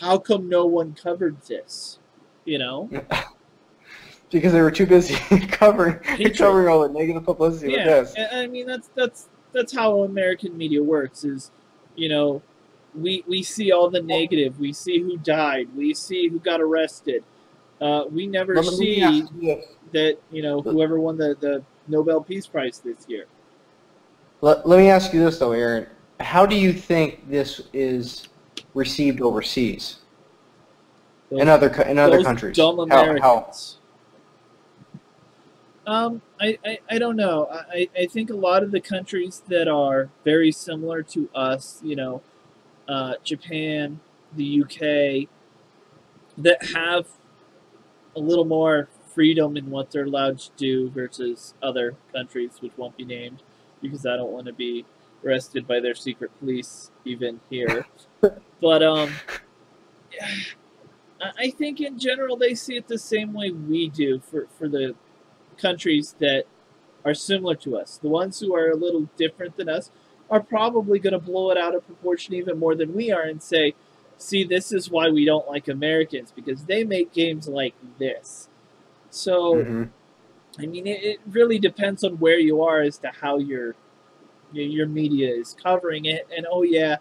How 0.00 0.18
come 0.18 0.48
no 0.48 0.66
one 0.66 0.94
covered 0.94 1.40
this? 1.42 1.98
You 2.44 2.58
know? 2.58 2.90
because 4.34 4.52
they 4.52 4.60
were 4.60 4.70
too 4.70 4.86
busy 4.86 5.14
covering 5.48 5.98
covering 6.36 6.68
all 6.68 6.80
the 6.80 6.88
negative 6.88 7.24
publicity 7.24 7.68
with 7.68 7.78
yeah, 7.78 8.00
this. 8.02 8.14
I 8.32 8.46
mean 8.48 8.66
that's 8.66 8.90
that's 8.94 9.28
that's 9.52 9.72
how 9.74 10.02
American 10.02 10.58
media 10.58 10.82
works. 10.82 11.24
Is 11.24 11.50
you 11.94 12.08
know, 12.08 12.42
we 12.94 13.24
we 13.26 13.42
see 13.42 13.72
all 13.72 13.88
the 13.88 14.02
negative. 14.02 14.58
We 14.58 14.72
see 14.72 14.98
who 14.98 15.16
died. 15.18 15.68
We 15.76 15.94
see 15.94 16.28
who 16.28 16.40
got 16.40 16.60
arrested. 16.60 17.22
Uh, 17.80 18.04
we 18.10 18.26
never 18.26 18.62
see 18.62 19.00
that 19.92 20.18
you 20.30 20.42
know 20.42 20.60
whoever 20.60 20.98
won 20.98 21.16
the 21.16 21.36
the 21.40 21.62
Nobel 21.86 22.20
Peace 22.20 22.46
Prize 22.46 22.80
this 22.80 23.06
year. 23.08 23.26
Let, 24.40 24.68
let 24.68 24.78
me 24.78 24.90
ask 24.90 25.14
you 25.14 25.24
this 25.24 25.38
though, 25.38 25.52
Aaron. 25.52 25.86
How 26.20 26.44
do 26.44 26.56
you 26.56 26.72
think 26.72 27.30
this 27.30 27.60
is 27.72 28.28
received 28.74 29.20
overseas? 29.20 29.98
in 31.30 31.48
other 31.48 31.68
in 31.82 31.98
other 31.98 32.16
Those 32.16 32.26
countries? 32.26 32.56
dumb 32.56 32.76
How- 32.88 32.96
how- 32.96 33.02
Americans. 33.02 33.78
Um, 35.86 36.22
I, 36.40 36.58
I, 36.64 36.78
I 36.90 36.98
don't 36.98 37.16
know. 37.16 37.46
I, 37.50 37.88
I 37.98 38.06
think 38.06 38.30
a 38.30 38.34
lot 38.34 38.62
of 38.62 38.70
the 38.70 38.80
countries 38.80 39.42
that 39.48 39.68
are 39.68 40.08
very 40.24 40.50
similar 40.50 41.02
to 41.02 41.28
us, 41.34 41.80
you 41.82 41.96
know, 41.96 42.22
uh, 42.88 43.14
Japan, 43.22 44.00
the 44.34 44.62
UK, 44.62 45.28
that 46.38 46.64
have 46.74 47.06
a 48.16 48.20
little 48.20 48.44
more 48.44 48.88
freedom 49.14 49.56
in 49.56 49.70
what 49.70 49.90
they're 49.90 50.04
allowed 50.04 50.38
to 50.38 50.50
do 50.56 50.90
versus 50.90 51.54
other 51.62 51.96
countries, 52.12 52.52
which 52.60 52.72
won't 52.76 52.96
be 52.96 53.04
named 53.04 53.42
because 53.80 54.06
I 54.06 54.16
don't 54.16 54.32
want 54.32 54.46
to 54.46 54.52
be 54.52 54.84
arrested 55.24 55.66
by 55.66 55.80
their 55.80 55.94
secret 55.94 56.30
police 56.38 56.90
even 57.04 57.40
here. 57.50 57.86
but 58.60 58.82
um, 58.82 59.10
I 61.20 61.30
I 61.38 61.50
think 61.50 61.80
in 61.80 61.98
general 61.98 62.36
they 62.36 62.54
see 62.54 62.76
it 62.76 62.88
the 62.88 62.98
same 62.98 63.32
way 63.32 63.50
we 63.50 63.88
do 63.88 64.20
for, 64.20 64.46
for 64.58 64.68
the 64.68 64.94
countries 65.54 66.14
that 66.20 66.44
are 67.04 67.14
similar 67.14 67.54
to 67.56 67.76
us. 67.76 67.98
The 67.98 68.08
ones 68.08 68.40
who 68.40 68.54
are 68.54 68.70
a 68.70 68.76
little 68.76 69.08
different 69.16 69.56
than 69.56 69.68
us 69.68 69.90
are 70.30 70.40
probably 70.40 70.98
going 70.98 71.12
to 71.12 71.18
blow 71.18 71.50
it 71.50 71.58
out 71.58 71.74
of 71.74 71.86
proportion 71.86 72.34
even 72.34 72.58
more 72.58 72.74
than 72.74 72.94
we 72.94 73.12
are 73.12 73.22
and 73.22 73.42
say, 73.42 73.74
see, 74.16 74.44
this 74.44 74.72
is 74.72 74.90
why 74.90 75.10
we 75.10 75.24
don't 75.24 75.48
like 75.48 75.68
Americans 75.68 76.32
because 76.34 76.64
they 76.64 76.84
make 76.84 77.12
games 77.12 77.48
like 77.48 77.74
this. 77.98 78.48
So, 79.10 79.56
Mhm. 79.56 79.90
I 80.58 80.66
mean, 80.66 80.86
it, 80.86 81.02
it 81.04 81.20
really 81.26 81.58
depends 81.58 82.04
on 82.04 82.18
where 82.18 82.38
you 82.38 82.62
are 82.62 82.80
as 82.80 82.98
to 82.98 83.08
how 83.08 83.38
your 83.38 83.74
your 84.52 84.86
media 84.86 85.34
is 85.34 85.54
covering 85.54 86.04
it. 86.04 86.28
And 86.36 86.46
oh, 86.50 86.62
yeah, 86.62 86.98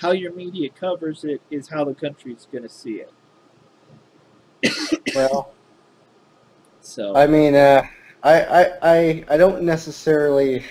how 0.00 0.10
your 0.12 0.32
media 0.32 0.70
covers 0.70 1.24
it 1.24 1.40
is 1.50 1.68
how 1.68 1.84
the 1.84 1.94
country's 1.94 2.48
going 2.50 2.64
to 2.64 2.68
see 2.68 3.02
it. 3.02 3.12
Well, 5.14 5.52
So, 6.80 7.16
I 7.16 7.26
mean, 7.26 7.54
uh, 7.54 7.86
I, 8.26 8.42
I, 8.42 8.72
I, 8.82 9.24
I 9.28 9.36
don't 9.36 9.62
necessarily, 9.62 10.64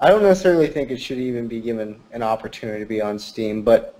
I 0.00 0.08
don't 0.08 0.22
necessarily 0.22 0.66
think 0.66 0.90
it 0.90 0.96
should 0.98 1.18
even 1.18 1.46
be 1.46 1.60
given 1.60 2.00
an 2.12 2.22
opportunity 2.22 2.80
to 2.80 2.86
be 2.86 3.02
on 3.02 3.18
Steam. 3.18 3.62
But 3.62 3.94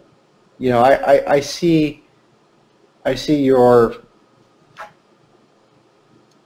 you 0.59 0.71
know, 0.71 0.81
I, 0.81 1.17
I, 1.17 1.33
I 1.35 1.41
see, 1.41 2.03
I 3.05 3.15
see 3.15 3.45
your, 3.45 3.97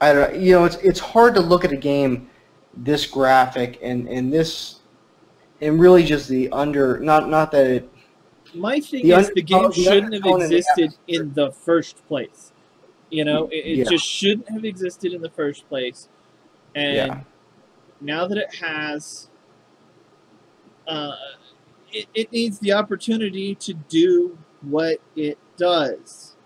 I 0.00 0.12
don't 0.12 0.32
know, 0.32 0.38
you 0.38 0.52
know, 0.54 0.64
it's 0.64 0.76
it's 0.76 0.98
hard 0.98 1.34
to 1.36 1.40
look 1.40 1.64
at 1.64 1.70
a 1.70 1.76
game 1.76 2.28
this 2.74 3.06
graphic 3.06 3.78
and 3.82 4.08
and 4.08 4.32
this, 4.32 4.80
and 5.60 5.78
really 5.78 6.02
just 6.02 6.28
the 6.28 6.50
under, 6.50 6.98
not 6.98 7.28
not 7.28 7.52
that 7.52 7.66
it 7.68 7.90
My 8.52 8.80
thing 8.80 9.04
The 9.04 9.12
is 9.12 9.28
under- 9.28 9.34
the 9.34 9.42
game 9.42 9.72
shouldn't 9.72 10.14
have 10.14 10.26
existed 10.26 10.94
in 11.06 11.32
the 11.34 11.52
first 11.52 12.04
place. 12.08 12.51
You 13.12 13.26
know, 13.26 13.46
it, 13.48 13.56
it 13.66 13.78
Yeah. 13.80 13.90
just 13.90 14.06
shouldn't 14.06 14.48
have 14.48 14.64
existed 14.64 15.12
in 15.12 15.20
the 15.20 15.28
first 15.28 15.68
place. 15.68 16.08
And 16.74 16.96
Yeah. 16.96 17.20
now 18.00 18.26
that 18.26 18.38
it 18.38 18.54
has, 18.54 19.28
uh, 20.88 21.12
it, 21.92 22.06
it 22.14 22.32
needs 22.32 22.58
the 22.60 22.72
opportunity 22.72 23.54
to 23.56 23.74
do 23.74 24.38
what 24.62 24.96
it 25.14 25.36
does. 25.58 26.36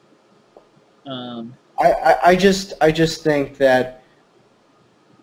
Um, 1.07 1.57
I, 1.79 1.93
I, 1.93 2.29
I 2.31 2.37
just 2.37 2.73
I 2.81 2.91
just 2.91 3.23
think 3.23 3.59
that 3.59 4.03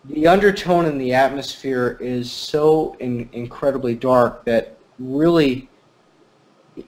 the 0.06 0.28
undertone 0.28 0.86
and 0.86 1.00
the 1.00 1.14
atmosphere 1.14 1.98
is 2.00 2.32
so 2.32 2.96
in, 3.02 3.30
incredibly 3.34 3.96
dark 3.96 4.46
that 4.46 4.78
really 4.98 5.68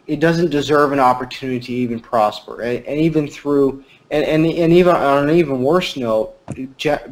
it 0.08 0.20
doesn't 0.20 0.50
deserve 0.50 0.92
an 0.92 1.00
opportunity 1.00 1.60
to 1.60 1.74
even 1.74 2.00
prosper. 2.00 2.62
And, 2.62 2.86
and 2.86 3.00
even 3.00 3.28
through 3.28 3.84
and, 4.16 4.24
and 4.24 4.46
and 4.46 4.72
even 4.72 4.96
on 4.96 5.30
an 5.30 5.36
even 5.36 5.62
worse 5.62 5.98
note, 5.98 6.36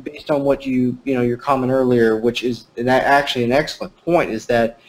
based 0.03 0.31
on 0.31 0.43
what 0.43 0.65
you 0.65 0.97
you 1.03 1.13
know 1.13 1.21
your 1.21 1.37
comment 1.37 1.71
earlier, 1.71 2.17
which 2.17 2.43
is 2.43 2.67
actually 2.87 3.43
an 3.43 3.51
excellent 3.51 3.95
point, 3.97 4.31
is 4.31 4.45
that 4.45 4.79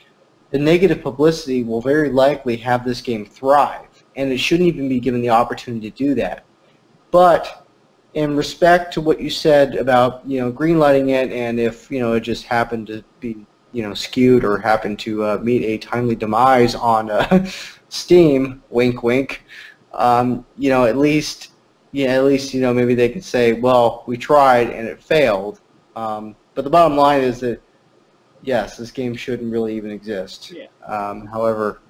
the 0.51 0.59
negative 0.59 1.03
publicity 1.03 1.65
will 1.65 1.81
very 1.81 2.11
likely 2.11 2.57
have 2.59 2.85
this 2.85 3.01
game 3.01 3.27
thrive, 3.27 4.05
and 4.15 4.31
it 4.31 4.39
shouldn't 4.39 4.69
even 4.69 4.89
be 4.89 5.01
given 5.01 5.23
the 5.23 5.31
opportunity 5.31 5.91
to 5.91 5.97
do 5.97 6.15
that. 6.15 6.45
But 7.11 7.67
in 8.15 8.37
respect 8.37 8.95
to 8.95 9.01
what 9.01 9.21
you 9.21 9.29
said 9.29 9.75
about 9.75 10.25
you 10.25 10.39
know 10.39 10.53
greenlighting 10.53 11.09
it, 11.09 11.33
and 11.33 11.59
if 11.59 11.91
you 11.91 11.99
know 11.99 12.13
it 12.13 12.21
just 12.21 12.45
happened 12.45 12.87
to 12.87 13.03
be 13.19 13.45
you 13.73 13.83
know 13.83 13.93
skewed 13.93 14.45
or 14.45 14.59
happened 14.59 15.01
to 15.01 15.25
uh, 15.25 15.39
meet 15.43 15.65
a 15.65 15.79
timely 15.79 16.15
demise 16.15 16.77
on 16.77 17.11
uh, 17.11 17.45
Steam, 17.89 18.63
wink, 18.71 19.03
wink. 19.03 19.43
Um, 19.93 20.45
you 20.59 20.71
know, 20.71 20.85
at 20.85 20.97
least 20.97 21.51
yeah, 21.95 22.09
at 22.09 22.25
least 22.25 22.53
you 22.53 22.61
know 22.61 22.75
maybe 22.75 22.97
they 22.97 23.09
could 23.09 23.23
say, 23.23 23.53
well, 23.53 24.03
we 24.09 24.17
tried 24.17 24.69
and 24.71 24.89
it 24.89 25.01
failed. 25.01 25.61
Um, 25.95 26.35
but 26.55 26.65
the 26.65 26.71
bottom 26.71 26.97
line 26.97 27.23
is 27.23 27.39
that 27.41 27.63
yes, 28.43 28.77
this 28.77 28.91
game 28.91 29.15
shouldn't 29.15 29.51
really 29.53 29.77
even 29.77 29.93
exist. 29.93 30.51
Yeah. 30.51 30.67
Um, 30.85 31.25
however, 31.25 31.81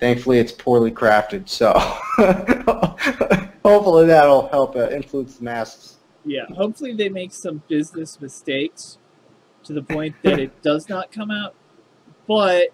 thankfully 0.00 0.38
it's 0.38 0.52
poorly 0.52 0.90
crafted, 0.90 1.50
so 1.50 1.72
hopefully 3.62 4.06
that'll 4.06 4.48
help 4.48 4.74
uh, 4.74 4.88
influence 4.88 5.36
the 5.36 5.44
masses. 5.44 5.98
yeah, 6.24 6.46
hopefully 6.56 6.94
they 6.94 7.10
make 7.10 7.34
some 7.34 7.62
business 7.68 8.18
mistakes 8.22 8.96
to 9.64 9.74
the 9.74 9.82
point 9.82 10.16
that 10.22 10.40
it 10.40 10.62
does 10.62 10.88
not 10.88 11.12
come 11.12 11.30
out. 11.30 11.54
But 12.26 12.68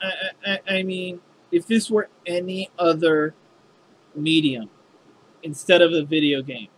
I, 0.00 0.12
I, 0.46 0.58
I 0.76 0.82
mean, 0.84 1.20
if 1.50 1.66
this 1.66 1.90
were 1.90 2.10
any 2.24 2.70
other 2.78 3.34
medium 4.14 4.70
instead 5.46 5.80
of 5.80 5.92
a 5.92 6.02
video 6.02 6.42
game, 6.42 6.68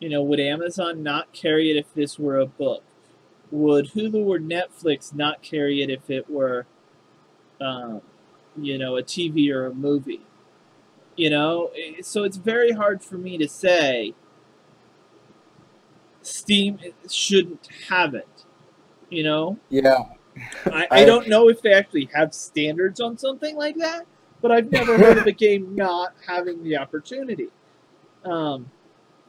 you 0.00 0.08
know, 0.08 0.20
would 0.20 0.40
Amazon 0.40 1.02
not 1.02 1.32
carry 1.32 1.70
it 1.70 1.76
if 1.76 1.94
this 1.94 2.18
were 2.18 2.38
a 2.38 2.44
book? 2.44 2.82
Would 3.52 3.92
Hulu 3.92 4.26
or 4.26 4.38
Netflix 4.38 5.14
not 5.14 5.42
carry 5.42 5.80
it 5.80 5.88
if 5.88 6.10
it 6.10 6.28
were, 6.28 6.66
um, 7.60 8.02
you 8.60 8.76
know, 8.76 8.96
a 8.96 9.02
TV 9.02 9.48
or 9.50 9.66
a 9.66 9.72
movie? 9.72 10.22
You 11.16 11.30
know, 11.30 11.70
so 12.02 12.24
it's 12.24 12.36
very 12.36 12.72
hard 12.72 13.02
for 13.04 13.16
me 13.16 13.38
to 13.38 13.48
say 13.48 14.14
Steam 16.22 16.80
shouldn't 17.08 17.68
have 17.88 18.14
it. 18.14 18.44
You 19.08 19.22
know, 19.22 19.58
Yeah. 19.70 20.02
I, 20.66 20.88
I 20.90 21.04
don't 21.04 21.28
know 21.28 21.48
if 21.48 21.62
they 21.62 21.72
actually 21.72 22.10
have 22.12 22.34
standards 22.34 23.00
on 23.00 23.16
something 23.16 23.54
like 23.54 23.76
that, 23.76 24.06
but 24.42 24.50
I've 24.50 24.72
never 24.72 24.98
heard 24.98 25.18
of 25.18 25.26
a 25.28 25.32
game 25.46 25.76
not 25.76 26.14
having 26.26 26.64
the 26.64 26.76
opportunity. 26.76 27.50
Um, 28.24 28.70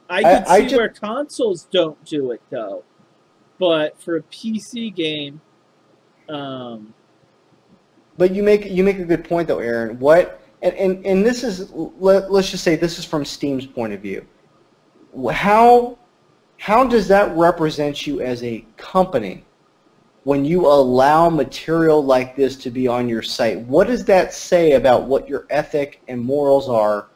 I 0.09 0.17
I- 0.17 0.21
could 0.21 0.47
I 0.47 0.67
see 0.67 0.75
where 0.75 0.89
consoles 0.89 1.67
don't 1.71 2.03
do 2.05 2.31
it 2.31 2.41
though, 2.49 2.83
but 3.59 4.01
for 4.01 4.17
a 4.17 4.21
PC 4.23 4.93
game, 4.93 5.41
um, 6.29 6.93
But 8.17 8.33
you 8.33 8.43
make 8.43 8.65
you 8.65 8.83
make 8.83 8.99
a 8.99 9.05
good 9.05 9.23
point 9.23 9.47
though, 9.47 9.59
Aaron. 9.59 9.99
What 9.99 10.41
and, 10.61 10.73
and, 10.75 11.05
and 11.05 11.25
this 11.25 11.43
is 11.43 11.71
let, 11.71 12.31
let's 12.31 12.49
just 12.49 12.63
say 12.63 12.75
this 12.75 12.97
is 12.97 13.05
from 13.05 13.25
Steam's 13.25 13.65
point 13.65 13.93
of 13.93 14.01
view. 14.01 14.25
How 15.31 15.97
how 16.57 16.85
does 16.85 17.07
that 17.09 17.35
represent 17.35 18.07
you 18.07 18.21
as 18.21 18.43
a 18.43 18.65
company 18.77 19.43
when 20.23 20.45
you 20.45 20.65
allow 20.65 21.29
material 21.29 22.03
like 22.03 22.35
this 22.35 22.55
to 22.57 22.71
be 22.71 22.87
on 22.87 23.09
your 23.09 23.21
site? 23.21 23.59
What 23.59 23.87
does 23.87 24.05
that 24.05 24.33
say 24.33 24.73
about 24.73 25.03
what 25.03 25.27
your 25.27 25.45
ethic 25.49 26.01
and 26.07 26.19
morals 26.21 26.69
are? 26.69 27.07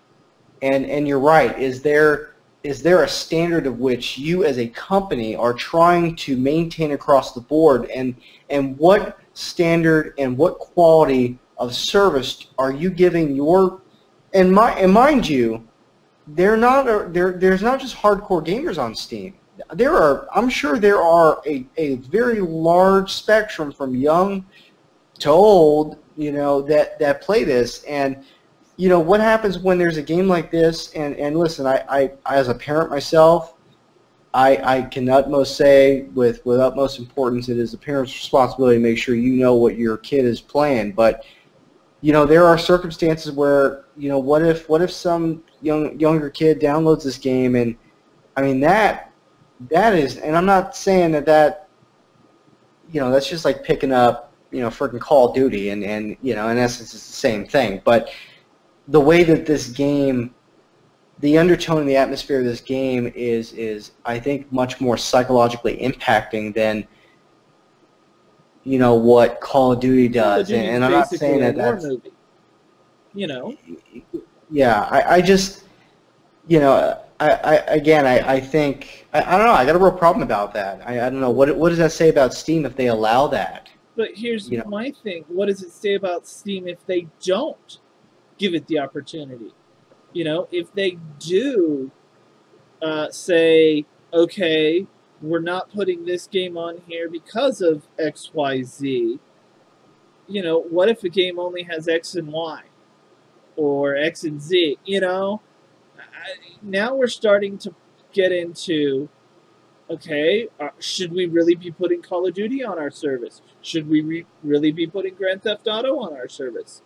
And 0.62 0.86
and 0.86 1.08
you're 1.08 1.20
right. 1.20 1.58
Is 1.58 1.82
there 1.82 2.36
is 2.64 2.82
there 2.82 3.04
a 3.04 3.08
standard 3.08 3.66
of 3.66 3.80
which 3.80 4.18
you 4.18 4.44
as 4.44 4.58
a 4.58 4.68
company 4.68 5.36
are 5.36 5.54
trying 5.54 6.16
to 6.18 6.36
maintain 6.36 6.92
across 6.92 7.34
the 7.34 7.42
board? 7.42 7.86
And 7.86 8.16
and 8.50 8.78
what 8.78 9.20
standard 9.34 10.14
and 10.18 10.38
what 10.38 10.60
quality 10.60 11.40
of 11.58 11.74
service 11.74 12.48
are 12.58 12.72
you 12.72 12.90
giving 12.90 13.36
your 13.36 13.82
and 14.34 14.52
my 14.52 14.72
and 14.74 14.92
mind 14.92 15.28
you 15.28 15.66
they're 16.28 16.58
not 16.58 17.14
there 17.14 17.32
there's 17.32 17.62
not 17.62 17.80
just 17.80 17.96
hardcore 17.96 18.46
gamers 18.46 18.78
on 18.78 18.94
Steam. 18.96 19.34
There 19.74 19.96
are 19.96 20.28
i'm 20.36 20.50
sure 20.50 20.78
there 20.78 21.02
are 21.02 21.42
a, 21.46 21.66
a 21.78 21.96
very 21.96 22.40
large 22.42 23.12
spectrum 23.12 23.72
from 23.72 23.96
young 23.96 24.46
to 25.20 25.30
old 25.30 25.98
you 26.20 26.34
know 26.34 26.62
that 26.62 27.00
that 27.00 27.22
play 27.22 27.44
this. 27.44 27.84
And 27.84 28.24
you 28.80 28.88
know 28.88 29.02
what 29.02 29.20
happens 29.20 29.60
when 29.60 29.78
there's 29.78 29.98
a 29.98 30.02
game 30.02 30.30
like 30.30 30.50
this? 30.50 30.94
And 30.94 31.14
and 31.18 31.38
listen 31.38 31.68
i 31.68 31.84
i 32.26 32.38
as 32.38 32.48
a 32.48 32.56
parent 32.56 32.90
myself 32.90 33.56
i 34.34 34.56
i 34.64 34.82
can 34.84 35.10
utmost 35.10 35.58
say 35.58 36.04
with 36.14 36.46
with 36.46 36.62
utmost 36.62 36.98
importance 36.98 37.50
it 37.50 37.58
is 37.58 37.74
the 37.74 37.78
parent's 37.78 38.14
responsibility 38.14 38.78
to 38.78 38.82
make 38.82 38.98
sure 38.98 39.16
you 39.16 39.34
know 39.34 39.56
what 39.56 39.78
your 39.78 39.98
kid 39.98 40.24
is 40.24 40.40
playing. 40.40 40.94
But 40.94 41.26
you 42.00 42.14
know 42.14 42.26
there 42.26 42.46
are 42.46 42.58
circumstances 42.58 43.34
where 43.34 43.84
you 43.98 44.08
know 44.08 44.18
what 44.18 44.44
if 44.44 44.70
what 44.70 44.82
if 44.82 44.92
some 44.92 45.44
young 45.62 46.00
younger 46.00 46.30
kid 46.30 46.62
downloads 46.62 47.04
this 47.04 47.18
game? 47.18 47.56
And 47.56 47.76
i 48.38 48.42
mean 48.42 48.62
that 48.62 49.12
that 49.72 49.94
is 49.94 50.16
and 50.20 50.38
i'm 50.38 50.46
not 50.46 50.74
saying 50.74 51.12
that 51.12 51.26
that 51.26 51.68
you 52.90 53.02
know 53.02 53.12
that's 53.12 53.28
just 53.28 53.44
like 53.44 53.62
picking 53.62 53.92
up 53.92 54.32
you 54.52 54.62
know 54.62 54.70
freaking 54.70 55.02
Call 55.02 55.30
of 55.30 55.36
Duty 55.36 55.70
and 55.70 55.84
and 55.84 56.16
you 56.22 56.34
know 56.34 56.48
in 56.48 56.58
essence 56.58 56.94
it's 56.94 57.08
the 57.08 57.14
same 57.14 57.46
thing. 57.46 57.82
But 57.84 58.10
the 58.90 59.00
way 59.00 59.24
that 59.24 59.46
this 59.46 59.70
game, 59.70 60.34
the 61.20 61.38
undertone 61.38 61.80
and 61.80 61.90
the 61.90 61.96
atmosphere 61.96 62.40
of 62.40 62.46
this 62.46 62.62
game 62.62 63.12
is 63.16 63.54
is 63.54 63.92
I 64.06 64.20
think 64.20 64.52
much 64.52 64.82
more 64.82 64.98
psychologically 64.98 65.78
impacting 65.78 66.54
than 66.54 66.88
you 68.64 68.80
know 68.80 68.96
what 68.96 69.40
Call 69.42 69.72
of 69.72 69.80
Duty 69.80 70.08
does, 70.08 70.50
of 70.50 70.58
and, 70.58 70.68
and 70.68 70.86
I'm 70.86 70.92
not 70.92 71.10
saying 71.10 71.40
that 71.42 71.56
that's 71.56 71.86
movie. 71.86 72.12
You 73.14 73.28
know, 73.28 73.56
yeah. 74.50 74.82
I, 74.90 75.16
I 75.16 75.22
just 75.22 75.64
you 76.48 76.60
know 76.60 77.00
I, 77.20 77.30
I 77.30 77.56
again 77.68 78.06
I, 78.08 78.36
I 78.36 78.40
think 78.40 79.08
I, 79.14 79.22
I 79.24 79.38
don't 79.38 79.46
know 79.46 79.54
I 79.54 79.66
got 79.66 79.76
a 79.76 79.80
real 79.80 79.92
problem 79.92 80.24
about 80.24 80.54
that. 80.54 80.82
I, 80.88 81.06
I 81.06 81.10
don't 81.10 81.22
know 81.22 81.32
what 81.32 81.56
what 81.56 81.70
does 81.70 81.78
that 81.78 81.92
say 81.92 82.10
about 82.10 82.34
Steam 82.34 82.66
if 82.66 82.76
they 82.76 82.88
allow 82.88 83.28
that. 83.28 83.70
but 83.96 84.10
here's 84.16 84.50
You 84.50 84.60
know. 84.60 84.66
my 84.66 84.92
thing: 85.04 85.26
what 85.28 85.48
does 85.48 85.62
it 85.64 85.72
say 85.72 85.94
about 85.96 86.28
Steam 86.28 86.68
if 86.68 86.84
they 86.86 87.08
don't 87.24 87.80
give 88.40 88.56
it 88.56 88.66
the 88.66 88.80
opportunity? 88.80 89.54
You 90.14 90.24
know, 90.24 90.48
if 90.52 90.74
they 90.74 90.98
do 91.20 91.92
uh, 92.82 93.12
say, 93.12 93.86
okay, 94.12 94.88
we're 95.22 95.40
not 95.40 95.72
putting 95.72 96.06
this 96.06 96.26
game 96.26 96.58
on 96.58 96.82
here 96.88 97.10
because 97.10 97.62
of 97.62 97.84
X, 98.00 98.32
Y, 98.34 98.64
Z. 98.64 99.20
You 100.28 100.44
know, 100.44 100.60
what 100.60 100.90
if 100.90 101.04
a 101.04 101.10
game 101.10 101.38
only 101.38 101.64
has 101.64 101.88
X 101.88 102.16
and 102.16 102.30
Y, 102.30 102.62
or 103.56 103.96
X 103.96 104.24
and 104.24 104.42
Z? 104.42 104.78
You 104.86 105.02
know, 105.02 105.42
I, 105.98 106.58
now 106.62 106.96
we're 106.96 107.08
starting 107.08 107.58
to 107.60 107.76
get 108.14 108.32
into 108.32 109.10
okay, 109.90 110.48
uh, 110.60 110.70
should 110.80 111.12
we 111.12 111.26
really 111.26 111.56
be 111.56 111.72
putting 111.72 112.02
Call 112.02 112.28
of 112.28 112.34
Duty 112.34 112.64
on 112.64 112.78
our 112.78 112.92
service? 112.92 113.42
Should 113.62 113.90
we 113.90 114.02
re- 114.02 114.26
really 114.44 114.72
be 114.72 114.86
putting 114.86 115.16
Grand 115.16 115.44
Theft 115.44 115.68
Auto 115.68 115.98
on 116.00 116.14
our 116.14 116.30
service? 116.30 116.84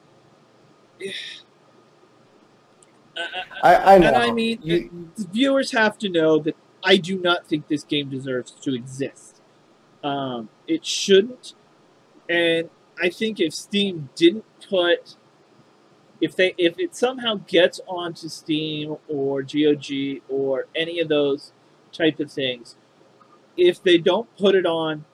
I, 3.63 3.95
I 3.95 3.97
know. 3.97 4.07
And 4.07 4.15
I 4.15 4.31
mean, 4.31 4.59
the 5.15 5.27
viewers 5.31 5.71
have 5.71 5.97
to 5.99 6.09
know 6.09 6.39
that 6.39 6.55
I 6.83 6.97
do 6.97 7.19
not 7.19 7.47
think 7.47 7.67
this 7.67 7.83
game 7.83 8.09
deserves 8.09 8.51
to 8.51 8.73
exist. 8.73 9.41
Um, 10.03 10.49
it 10.67 10.85
shouldn't. 10.85 11.53
And 12.29 12.69
I 13.01 13.09
think 13.09 13.39
if 13.39 13.53
Steam 13.53 14.09
didn't 14.15 14.45
put, 14.67 15.15
if 16.19 16.35
they, 16.35 16.53
if 16.57 16.77
it 16.77 16.95
somehow 16.95 17.35
gets 17.47 17.79
onto 17.87 18.27
Steam 18.27 18.97
or 19.07 19.43
GOG 19.43 20.21
or 20.29 20.67
any 20.75 20.99
of 20.99 21.09
those 21.09 21.51
type 21.91 22.19
of 22.19 22.31
things, 22.31 22.75
if 23.55 23.81
they 23.81 23.97
don't 23.97 24.35
put 24.37 24.55
it 24.55 24.65
on, 24.65 25.05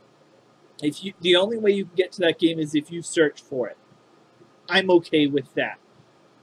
if 0.82 1.04
you, 1.04 1.14
the 1.20 1.36
only 1.36 1.58
way 1.58 1.72
you 1.72 1.86
can 1.86 1.96
get 1.96 2.12
to 2.14 2.22
that 2.22 2.40
game 2.40 2.60
is 2.60 2.74
if 2.74 2.92
you 2.92 3.02
search 3.02 3.42
for 3.42 3.68
it. 3.68 3.78
I'm 4.70 4.90
okay 4.92 5.28
with 5.28 5.54
that. 5.56 5.79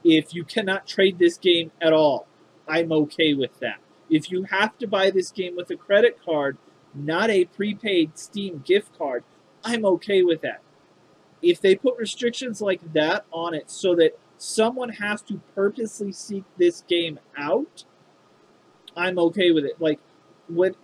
If 0.08 0.32
you 0.32 0.44
cannot 0.44 0.86
trade 0.86 1.18
this 1.18 1.36
game 1.36 1.72
at 1.80 1.92
all, 1.92 2.28
I'm 2.68 2.92
okay 2.92 3.34
with 3.34 3.58
that. 3.58 3.78
If 4.08 4.30
you 4.30 4.44
have 4.44 4.78
to 4.78 4.86
buy 4.86 5.10
this 5.10 5.32
game 5.32 5.56
with 5.56 5.68
a 5.70 5.76
credit 5.76 6.16
card, 6.24 6.58
not 6.94 7.28
a 7.28 7.46
prepaid 7.46 8.16
Steam 8.16 8.62
gift 8.64 8.96
card, 8.96 9.24
I'm 9.64 9.84
okay 9.84 10.22
with 10.22 10.42
that. 10.42 10.60
If 11.42 11.60
they 11.60 11.74
put 11.74 11.98
restrictions 11.98 12.60
like 12.60 12.92
that 12.92 13.24
on 13.32 13.52
it 13.52 13.68
so 13.68 13.96
that 13.96 14.16
someone 14.38 14.90
has 14.90 15.22
to 15.22 15.40
purposely 15.56 16.12
seek 16.12 16.44
this 16.56 16.82
game 16.82 17.18
out, 17.36 17.84
I'm 18.96 19.18
okay 19.18 19.50
with 19.50 19.64
it. 19.64 19.80
Like 19.80 19.98
when 20.48 20.76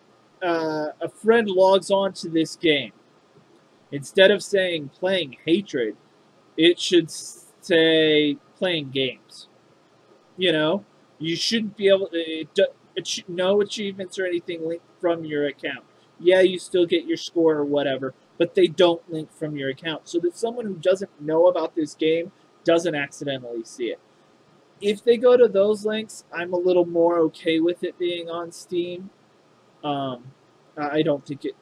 uh, 0.43 0.89
a 1.01 1.09
friend 1.09 1.49
logs 1.49 1.93
on 1.93 2.13
to 2.15 2.29
this 2.29 2.57
game, 2.57 2.93
instead 3.93 4.33
of 4.33 4.43
saying 4.43 4.91
playing 4.99 5.37
Hatred, 5.47 5.97
it 6.57 6.81
should 6.81 7.09
say 7.09 8.37
playing 8.63 8.91
games. 8.91 9.49
You 10.37 10.53
know, 10.53 10.85
you 11.19 11.35
shouldn't 11.35 11.77
be 11.77 11.89
able. 11.89 12.09
It, 12.13 12.57
it 12.95 13.07
should 13.09 13.29
no 13.29 13.61
achievements 13.61 14.21
or 14.21 14.25
anything 14.25 14.69
linked 14.69 14.87
from 15.01 15.25
your 15.25 15.45
account. 15.49 15.85
Yeah, 16.21 16.43
you 16.43 16.61
still 16.61 16.87
get 16.87 17.05
your 17.05 17.17
score 17.17 17.57
or 17.57 17.65
whatever, 17.65 18.15
but 18.39 18.55
they 18.55 18.69
don't 18.69 19.03
link 19.13 19.33
from 19.33 19.57
your 19.57 19.69
account, 19.69 20.09
so 20.09 20.21
that 20.21 20.37
someone 20.37 20.67
who 20.67 20.77
doesn't 20.77 21.11
know 21.21 21.49
about 21.49 21.75
this 21.75 21.97
game 21.97 22.31
doesn't 22.63 22.95
accidentally 22.95 23.65
see 23.65 23.87
it. 23.87 23.99
If 24.81 25.03
they 25.03 25.17
go 25.17 25.37
to 25.37 25.49
those 25.49 25.85
links, 25.85 26.25
I'm 26.33 26.53
a 26.53 26.57
little 26.57 26.87
more 26.87 27.19
okay 27.19 27.59
with 27.59 27.83
it 27.83 27.99
being 27.99 28.31
on 28.31 28.53
Steam. 28.53 29.11
Um, 29.83 30.31
I 30.79 30.99
I 30.99 31.03
don't 31.03 31.27
think 31.27 31.45
it. 31.45 31.57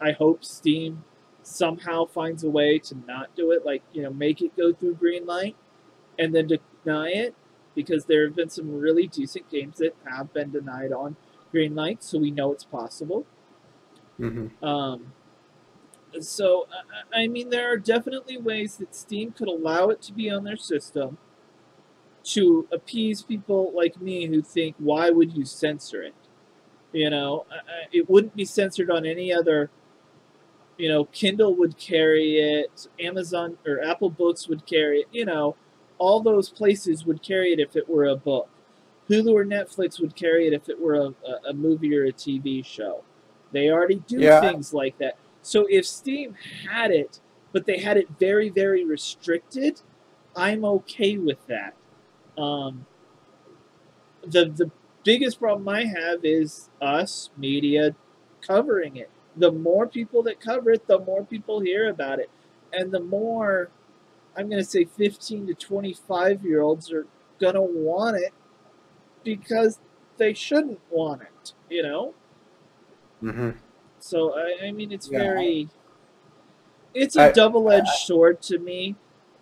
I 0.00 0.10
hope 0.10 0.44
Steam 0.44 1.04
somehow 1.44 2.04
finds 2.04 2.42
a 2.42 2.50
way 2.50 2.80
to 2.80 2.96
not 3.06 3.36
do 3.36 3.52
it, 3.52 3.64
like 3.64 3.84
you 3.92 4.02
know, 4.02 4.10
make 4.10 4.42
it 4.42 4.56
go 4.56 4.72
through 4.72 4.96
Greenlight 4.96 5.54
and 6.18 6.34
then 6.34 6.48
deny 6.84 7.08
it, 7.08 7.34
because 7.74 8.04
there 8.04 8.26
have 8.26 8.36
been 8.36 8.50
some 8.50 8.70
really 8.70 9.06
decent 9.06 9.48
games 9.50 9.78
that 9.78 9.94
have 10.04 10.32
been 10.32 10.50
denied 10.50 10.92
on 10.92 11.16
Greenlight, 11.52 12.02
so 12.02 12.18
we 12.18 12.30
know 12.30 12.52
it's 12.52 12.64
possible. 12.64 13.26
Mm-hmm. 14.20 14.64
Um, 14.64 15.12
so, 16.20 16.66
I- 17.14 17.26
mean, 17.28 17.50
there 17.50 17.72
are 17.72 17.78
definitely 17.78 18.36
ways 18.36 18.76
that 18.76 18.94
Steam 18.94 19.32
could 19.32 19.48
allow 19.48 19.88
it 19.88 20.02
to 20.02 20.12
be 20.12 20.30
on 20.30 20.44
their 20.44 20.56
system 20.56 21.18
to 22.24 22.68
appease 22.70 23.22
people 23.22 23.72
like 23.74 24.00
me 24.00 24.26
who 24.26 24.42
think, 24.42 24.76
why 24.78 25.10
would 25.10 25.32
you 25.32 25.44
censor 25.44 26.02
it? 26.02 26.14
You 26.92 27.08
know, 27.10 27.46
it 27.90 28.08
wouldn't 28.08 28.36
be 28.36 28.44
censored 28.44 28.90
on 28.90 29.06
any 29.06 29.32
other. 29.32 29.70
You 30.76 30.88
know, 30.88 31.04
Kindle 31.06 31.54
would 31.56 31.76
carry 31.78 32.38
it, 32.38 32.86
Amazon 33.00 33.56
or 33.66 33.82
Apple 33.82 34.10
Books 34.10 34.46
would 34.48 34.66
carry 34.66 35.00
it. 35.00 35.06
You 35.10 35.24
know, 35.24 35.56
all 36.02 36.18
those 36.18 36.48
places 36.48 37.06
would 37.06 37.22
carry 37.22 37.52
it 37.52 37.60
if 37.60 37.76
it 37.76 37.88
were 37.88 38.06
a 38.06 38.16
book. 38.16 38.48
Hulu 39.08 39.32
or 39.34 39.44
Netflix 39.44 40.00
would 40.00 40.16
carry 40.16 40.48
it 40.48 40.52
if 40.52 40.68
it 40.68 40.80
were 40.80 40.96
a, 40.96 41.48
a, 41.48 41.52
movie 41.54 41.96
or 41.96 42.06
a 42.06 42.12
TV 42.12 42.66
show. 42.66 43.04
They 43.52 43.70
already 43.70 44.02
do 44.08 44.18
Yeah. 44.18 44.40
things 44.40 44.74
like 44.74 44.98
that. 44.98 45.16
So 45.42 45.64
if 45.70 45.86
Steam 45.86 46.34
had 46.68 46.90
it, 46.90 47.20
but 47.52 47.66
they 47.66 47.78
had 47.78 47.96
it 47.96 48.08
very, 48.18 48.48
very 48.48 48.84
restricted, 48.84 49.80
I'm 50.34 50.64
okay 50.64 51.18
with 51.18 51.38
that. 51.46 51.74
Um, 52.36 52.84
the 54.26 54.46
the 54.46 54.72
biggest 55.04 55.38
problem 55.38 55.68
I 55.68 55.84
have 55.84 56.24
is 56.24 56.68
us 56.80 57.30
media 57.36 57.94
covering 58.40 58.96
it. 58.96 59.10
The 59.36 59.52
more 59.52 59.86
people 59.86 60.24
that 60.24 60.40
cover 60.40 60.72
it, 60.72 60.84
the 60.88 60.98
more 60.98 61.24
people 61.24 61.60
hear 61.60 61.90
about 61.90 62.18
it, 62.18 62.30
and 62.72 62.90
the 62.90 63.00
more 63.00 63.70
I'm 64.36 64.48
going 64.48 64.62
to 64.62 64.68
say 64.68 64.84
15 64.84 65.46
to 65.48 65.54
25 65.54 66.44
year 66.44 66.62
olds 66.62 66.90
are 66.92 67.06
going 67.40 67.54
to 67.54 67.62
want 67.62 68.16
it 68.16 68.32
because 69.24 69.78
they 70.16 70.32
shouldn't 70.34 70.80
want 70.90 71.22
it. 71.22 71.52
You 71.68 71.82
know. 71.82 72.14
Mm-hmm. 73.22 73.50
So 73.98 74.34
I, 74.36 74.66
I 74.66 74.72
mean, 74.72 74.90
it's 74.92 75.08
Yeah. 75.10 75.18
very, 75.18 75.68
it's 76.94 77.16
a 77.16 77.32
double-edged 77.32 77.88
sword 78.04 78.42
to 78.42 78.58
me. 78.58 78.96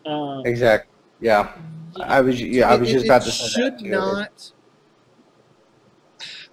Um, 0.07 0.43
Exactly. 0.45 0.93
Yeah. 1.21 1.53
I 1.99 2.21
was 2.21 2.41
yeah 2.41 2.71
I 2.71 2.77
was 2.77 2.89
it- 2.89 2.93
just 2.93 3.05
about 3.07 3.23
to 3.23 3.31
say 3.31 3.49
should 3.49 3.79
that. 3.81 3.85
not 3.85 4.53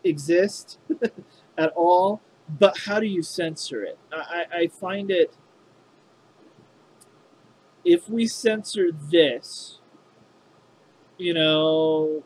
exist 0.03 0.79
at 1.57 1.71
all. 1.75 2.21
But 2.59 2.77
how 2.85 2.99
do 2.99 3.05
you 3.05 3.21
censor 3.23 3.83
it? 3.83 3.97
I 4.11 4.45
I 4.53 4.67
find 4.67 5.11
it. 5.11 5.35
If 7.89 8.09
we 8.09 8.27
censor 8.27 8.89
this, 8.91 9.79
you 11.17 11.33
know, 11.33 12.21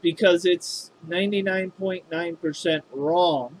because 0.00 0.44
it's 0.44 0.92
99.9% 1.08 2.82
wrong, 2.92 3.58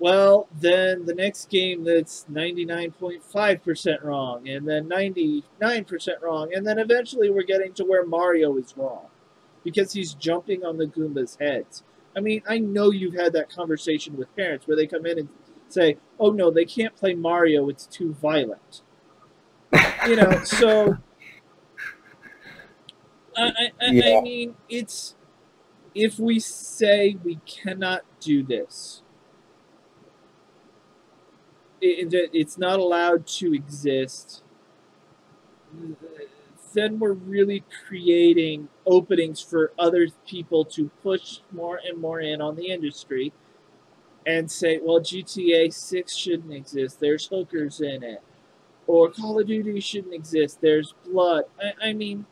well, 0.00 0.48
then 0.52 1.06
the 1.06 1.14
next 1.14 1.48
game 1.48 1.84
that's 1.84 2.26
99.5% 2.28 4.02
wrong, 4.02 4.48
and 4.48 4.66
then 4.66 4.88
99% 4.88 5.44
wrong, 6.20 6.52
and 6.52 6.66
then 6.66 6.80
eventually 6.80 7.30
we're 7.30 7.44
getting 7.44 7.72
to 7.74 7.84
where 7.84 8.04
Mario 8.04 8.56
is 8.56 8.76
wrong 8.76 9.06
because 9.62 9.92
he's 9.92 10.14
jumping 10.14 10.64
on 10.64 10.76
the 10.76 10.86
Goombas' 10.86 11.38
heads. 11.38 11.84
I 12.16 12.20
mean, 12.20 12.42
I 12.48 12.58
know 12.58 12.90
you've 12.90 13.14
had 13.14 13.32
that 13.34 13.48
conversation 13.48 14.16
with 14.16 14.34
parents 14.34 14.66
where 14.66 14.76
they 14.76 14.88
come 14.88 15.06
in 15.06 15.20
and 15.20 15.28
say, 15.68 15.98
oh 16.18 16.32
no, 16.32 16.50
they 16.50 16.64
can't 16.64 16.96
play 16.96 17.14
Mario, 17.14 17.68
it's 17.68 17.86
too 17.86 18.12
violent. 18.14 18.82
You 20.06 20.16
know, 20.16 20.40
so. 20.44 20.96
I, 23.36 23.70
I, 23.80 23.90
Yeah. 23.90 24.18
I 24.18 24.20
mean, 24.20 24.54
it's. 24.68 25.14
If 25.94 26.18
we 26.18 26.40
say 26.40 27.16
we 27.24 27.36
cannot 27.46 28.02
do 28.20 28.42
this, 28.44 29.02
it- 31.80 32.30
it's 32.32 32.56
not 32.58 32.78
allowed 32.78 33.26
to 33.26 33.52
exist, 33.54 34.42
then 36.74 36.98
we're 36.98 37.12
really 37.12 37.64
creating 37.86 38.68
openings 38.86 39.40
for 39.40 39.72
other 39.78 40.08
people 40.26 40.64
to 40.64 40.88
push 41.02 41.40
more 41.50 41.78
and 41.84 41.98
more 42.00 42.20
in 42.20 42.40
on 42.40 42.56
the 42.56 42.66
industry 42.68 43.32
and 44.26 44.50
say, 44.50 44.80
well, 44.82 45.00
GTA 45.00 45.70
6 45.70 46.16
shouldn't 46.16 46.52
exist. 46.54 47.00
There's 47.00 47.26
hookers 47.28 47.80
in 47.80 48.02
it. 48.02 48.22
Or 48.86 49.10
Call 49.10 49.40
of 49.40 49.46
Duty 49.46 49.80
shouldn't 49.80 50.14
exist. 50.14 50.60
There's 50.60 50.94
blood. 51.04 51.44
I, 51.60 51.88
I 51.90 51.92
mean, 51.92 52.26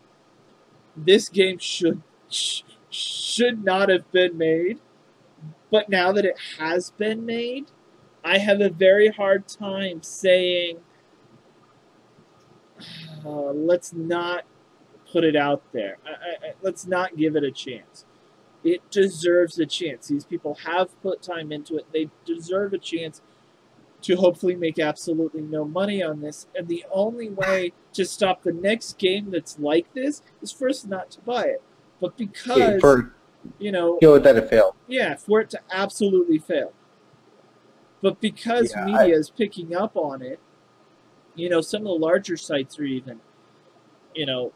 this 0.96 1.28
game 1.28 1.58
should 1.58 2.02
sh- 2.28 2.62
should 2.90 3.64
not 3.64 3.88
have 3.88 4.10
been 4.12 4.36
made. 4.36 4.80
But 5.70 5.88
now 5.88 6.12
that 6.12 6.24
it 6.24 6.36
has 6.58 6.90
been 6.90 7.24
made, 7.24 7.70
I 8.24 8.38
have 8.38 8.60
a 8.60 8.68
very 8.68 9.08
hard 9.08 9.46
time 9.46 10.02
saying, 10.02 10.78
uh, 13.24 13.52
let's 13.52 13.92
not 13.92 14.44
put 15.12 15.24
it 15.24 15.36
out 15.36 15.62
there. 15.72 15.98
I, 16.04 16.48
I, 16.48 16.52
let's 16.62 16.86
not 16.86 17.16
give 17.16 17.36
it 17.36 17.44
a 17.44 17.50
chance. 17.50 18.04
It 18.64 18.82
deserves 18.90 19.58
a 19.58 19.66
chance. 19.66 20.08
These 20.08 20.24
people 20.24 20.58
have 20.66 21.00
put 21.02 21.22
time 21.22 21.52
into 21.52 21.76
it. 21.76 21.86
They 21.92 22.10
deserve 22.26 22.72
a 22.72 22.78
chance 22.78 23.22
to 24.02 24.16
hopefully 24.16 24.56
make 24.56 24.78
absolutely 24.78 25.42
no 25.42 25.64
money 25.64 26.02
on 26.02 26.20
this. 26.20 26.46
And 26.54 26.68
the 26.68 26.84
only 26.90 27.30
way 27.30 27.72
to 27.92 28.04
stop 28.04 28.42
the 28.42 28.52
next 28.52 28.98
game 28.98 29.30
that's 29.30 29.58
like 29.58 29.92
this 29.94 30.22
is 30.42 30.52
for 30.52 30.68
us 30.68 30.84
not 30.84 31.10
to 31.12 31.20
buy 31.20 31.44
it. 31.44 31.62
But 32.00 32.16
because, 32.16 32.80
for 32.80 33.12
you 33.58 33.72
know, 33.72 33.98
you 34.00 34.18
that 34.18 34.36
it 34.36 34.48
failed. 34.48 34.74
yeah, 34.88 35.16
for 35.16 35.40
it 35.40 35.50
to 35.50 35.60
absolutely 35.70 36.38
fail. 36.38 36.72
But 38.02 38.20
because 38.20 38.72
Yeah, 38.74 38.84
media 38.84 39.16
is 39.16 39.30
picking 39.30 39.74
up 39.74 39.96
on 39.96 40.22
it, 40.22 40.40
you 41.34 41.48
know, 41.50 41.60
some 41.60 41.82
of 41.82 41.88
the 41.88 42.04
larger 42.06 42.36
sites 42.36 42.78
are 42.78 42.84
even, 42.84 43.20
you 44.14 44.24
know, 44.24 44.52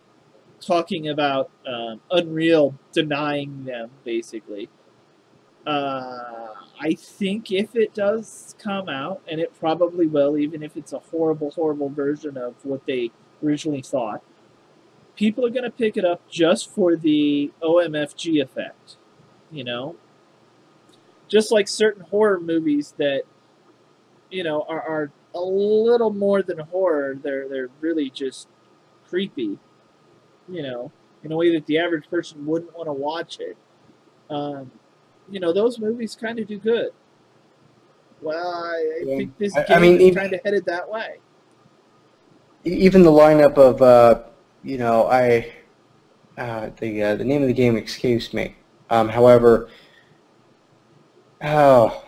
talking 0.61 1.09
about 1.09 1.51
um, 1.67 2.01
Unreal 2.11 2.75
denying 2.93 3.65
them, 3.65 3.91
basically. 4.05 4.71
Uh, 5.67 6.35
I 6.81 6.95
think 6.95 7.51
if 7.51 7.75
it 7.75 7.95
does 7.95 8.55
come 8.59 8.89
out, 8.89 9.23
and 9.31 9.41
it 9.41 9.59
probably 9.59 10.07
will, 10.07 10.37
even 10.37 10.63
if 10.63 10.77
it's 10.77 10.93
a 10.93 10.99
horrible, 10.99 11.51
horrible 11.51 11.89
version 11.89 12.37
of 12.37 12.55
what 12.65 12.85
they 12.87 13.11
originally 13.43 13.83
thought, 13.83 14.23
people 15.17 15.47
are 15.47 15.51
going 15.51 15.65
to 15.65 15.71
pick 15.71 15.97
it 15.97 16.05
up 16.05 16.29
just 16.29 16.71
for 16.71 16.97
the 16.97 17.53
OMFG 17.63 18.43
effect. 18.43 18.97
You 19.51 19.65
know? 19.65 19.97
Just 21.29 21.53
like 21.53 21.69
certain 21.69 22.03
horror 22.05 22.41
movies 22.41 22.95
that, 22.99 23.23
you 24.31 24.43
know, 24.43 24.67
are, 24.69 24.83
are 24.83 25.13
a 25.35 25.41
little 25.41 26.13
more 26.13 26.43
than 26.43 26.59
horror, 26.59 27.15
they're, 27.15 27.49
they're 27.49 27.71
really 27.81 28.11
just 28.11 28.49
creepy, 29.09 29.59
you 30.49 30.63
know, 30.63 30.93
in 31.23 31.33
a 31.33 31.37
way 31.37 31.55
that 31.55 31.67
the 31.67 31.79
average 31.79 32.09
person 32.11 32.45
wouldn't 32.45 32.77
want 32.77 32.89
to 32.89 32.93
watch 32.93 33.39
it. 33.41 33.57
Um, 34.29 34.71
you 35.31 35.41
know, 35.41 35.53
those 35.53 35.79
movies 35.79 36.17
kind 36.21 36.39
of 36.39 36.47
do 36.47 36.59
good. 36.59 36.91
Well, 38.21 38.65
I, 38.65 38.69
I 39.03 39.05
Yeah. 39.05 39.17
think 39.17 39.39
this 39.39 39.55
I- 39.57 39.65
I 39.65 39.79
game 39.79 39.83
mean, 39.83 40.01
is 40.01 40.17
kind 40.17 40.33
of 40.33 40.41
headed 40.45 40.65
that 40.67 40.89
way. 40.89 41.19
Even 42.65 43.03
the 43.03 43.11
lineup 43.11 43.59
of 43.59 43.83
uh, 43.83 44.23
you 44.63 44.79
know 44.79 45.07
I 45.07 45.53
uh, 46.39 46.71
the 46.81 47.03
uh, 47.03 47.17
the 47.17 47.25
name 47.25 47.43
of 47.43 47.49
the 47.49 47.55
game 47.55 47.77
escapes 47.77 48.33
me. 48.33 48.57
Um, 48.91 49.09
however, 49.09 49.69
oh, 51.43 52.03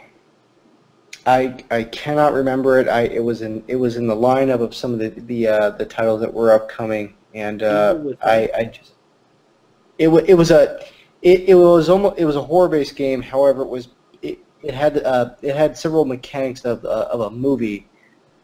I 1.26 1.62
I 1.70 1.82
cannot 1.84 2.32
remember 2.32 2.78
it. 2.78 2.88
I 2.88 3.02
it 3.02 3.22
was 3.22 3.42
in 3.42 3.64
it 3.68 3.76
was 3.76 3.96
in 3.96 4.06
the 4.06 4.14
lineup 4.16 4.60
of 4.60 4.74
some 4.74 4.92
of 4.94 4.98
the 4.98 5.08
the 5.10 5.48
uh, 5.48 5.70
the 5.70 5.84
titles 5.84 6.20
that 6.20 6.32
were 6.32 6.52
upcoming, 6.52 7.14
and 7.34 7.62
uh, 7.62 7.98
I 8.22 8.48
I 8.56 8.64
just 8.64 8.92
it 9.98 10.08
it 10.08 10.34
was 10.34 10.50
a 10.50 10.80
it, 11.26 11.48
it 11.48 11.54
was 11.56 11.88
almost 11.88 12.18
it 12.18 12.24
was 12.24 12.36
a 12.36 12.42
horror 12.42 12.68
based 12.68 12.94
game. 12.94 13.20
However, 13.20 13.62
it 13.62 13.68
was 13.68 13.88
it, 14.22 14.38
it 14.62 14.72
had 14.72 15.02
uh, 15.02 15.30
it 15.42 15.56
had 15.56 15.76
several 15.76 16.04
mechanics 16.04 16.64
of 16.64 16.84
uh, 16.84 17.08
of 17.10 17.20
a 17.20 17.30
movie 17.30 17.88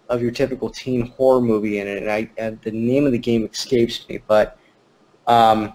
of 0.08 0.20
your 0.20 0.32
typical 0.32 0.68
teen 0.68 1.06
horror 1.06 1.40
movie 1.40 1.78
in 1.78 1.86
it, 1.86 2.02
and 2.02 2.10
I 2.10 2.28
and 2.36 2.60
the 2.62 2.72
name 2.72 3.06
of 3.06 3.12
the 3.12 3.18
game 3.18 3.44
escapes 3.46 4.08
me. 4.08 4.18
But 4.26 4.58
um, 5.28 5.74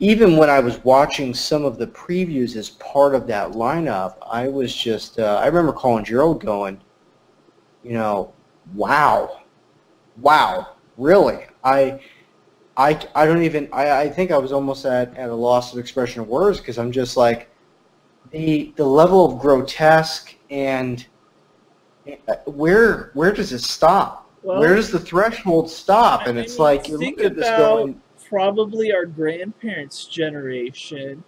even 0.00 0.38
when 0.38 0.48
I 0.48 0.60
was 0.60 0.82
watching 0.82 1.34
some 1.34 1.66
of 1.66 1.76
the 1.76 1.88
previews 1.88 2.56
as 2.56 2.70
part 2.70 3.14
of 3.14 3.26
that 3.26 3.50
lineup, 3.50 4.16
I 4.26 4.48
was 4.48 4.74
just 4.74 5.18
uh, 5.18 5.40
I 5.42 5.46
remember 5.46 5.74
calling 5.74 6.06
Gerald 6.06 6.42
going, 6.42 6.80
you 7.82 7.92
know, 7.92 8.32
wow, 8.74 9.42
wow, 10.16 10.68
really? 10.96 11.40
I 11.62 12.00
I, 12.76 12.98
I 13.14 13.26
don't 13.26 13.42
even 13.42 13.68
I, 13.72 14.02
I 14.02 14.08
think 14.08 14.30
I 14.30 14.38
was 14.38 14.52
almost 14.52 14.84
at, 14.84 15.16
at 15.16 15.30
a 15.30 15.34
loss 15.34 15.72
of 15.72 15.78
expression 15.78 16.20
of 16.20 16.28
words 16.28 16.58
because 16.58 16.78
I'm 16.78 16.90
just 16.90 17.16
like 17.16 17.48
the 18.30 18.72
the 18.76 18.84
level 18.84 19.24
of 19.24 19.40
grotesque 19.40 20.34
and 20.50 21.06
uh, 22.28 22.34
where 22.46 23.10
where 23.14 23.32
does 23.32 23.52
it 23.52 23.60
stop? 23.60 24.28
Well, 24.42 24.60
where 24.60 24.74
does 24.74 24.90
the 24.90 24.98
threshold 24.98 25.70
stop? 25.70 26.26
And 26.26 26.38
I 26.38 26.42
it's 26.42 26.58
like 26.58 26.88
you 26.88 26.98
look 26.98 27.20
at 27.20 27.36
this 27.36 27.48
going, 27.48 28.00
probably 28.28 28.92
our 28.92 29.06
grandparents' 29.06 30.04
generation 30.06 31.22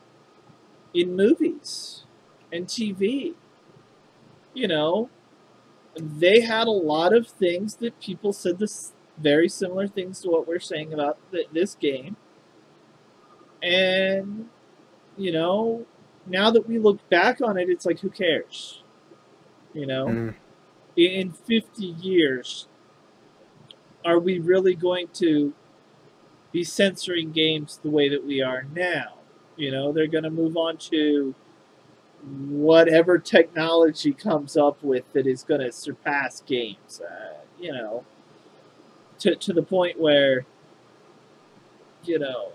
in 0.95 1.15
movies 1.15 2.05
and 2.53 2.67
TV. 2.67 3.35
You 4.53 4.69
know, 4.69 5.11
they 5.97 6.41
had 6.41 6.67
a 6.67 6.73
lot 6.73 7.15
of 7.15 7.29
things 7.29 7.77
that 7.77 7.99
people 8.01 8.33
said 8.33 8.59
this 8.59 8.93
very 9.19 9.49
similar 9.49 9.87
things 9.89 10.21
to 10.21 10.29
what 10.29 10.47
we're 10.47 10.61
saying 10.61 10.93
about 10.93 11.19
th- 11.33 11.49
this 11.53 11.75
game. 11.75 12.17
And 13.63 14.49
you 15.17 15.33
know, 15.33 15.87
now 16.27 16.51
that 16.51 16.69
we 16.69 16.79
look 16.79 17.09
back 17.09 17.41
on 17.41 17.57
it, 17.59 17.71
it's 17.71 17.87
like 17.87 18.01
who 18.01 18.11
cares? 18.11 18.83
You 19.73 19.87
know, 19.87 20.07
Mm. 20.07 20.35
in 20.97 21.33
50 21.33 21.85
years, 21.85 22.67
are 24.05 24.19
we 24.19 24.39
really 24.39 24.75
going 24.75 25.09
to 25.15 25.53
be 26.53 26.65
censoring 26.65 27.33
games 27.33 27.79
the 27.83 27.91
way 27.91 28.09
that 28.09 28.25
we 28.25 28.41
are 28.41 28.67
now? 28.75 29.15
You 29.57 29.71
know, 29.71 29.93
they're 29.93 30.07
going 30.07 30.25
to 30.25 30.31
move 30.31 30.57
on 30.57 30.77
to 30.91 31.35
whatever 32.49 33.19
technology 33.19 34.13
comes 34.13 34.57
up 34.57 34.83
with 34.83 35.11
that 35.13 35.27
is 35.27 35.43
going 35.43 35.61
to 35.61 35.73
surpass 35.73 36.41
games. 36.43 37.01
Uh, 37.01 37.35
you 37.59 37.73
know, 37.73 38.05
to 39.21 39.35
to 39.37 39.53
the 39.53 39.63
point 39.63 39.99
where 39.99 40.45
you 42.05 42.19
know 42.19 42.53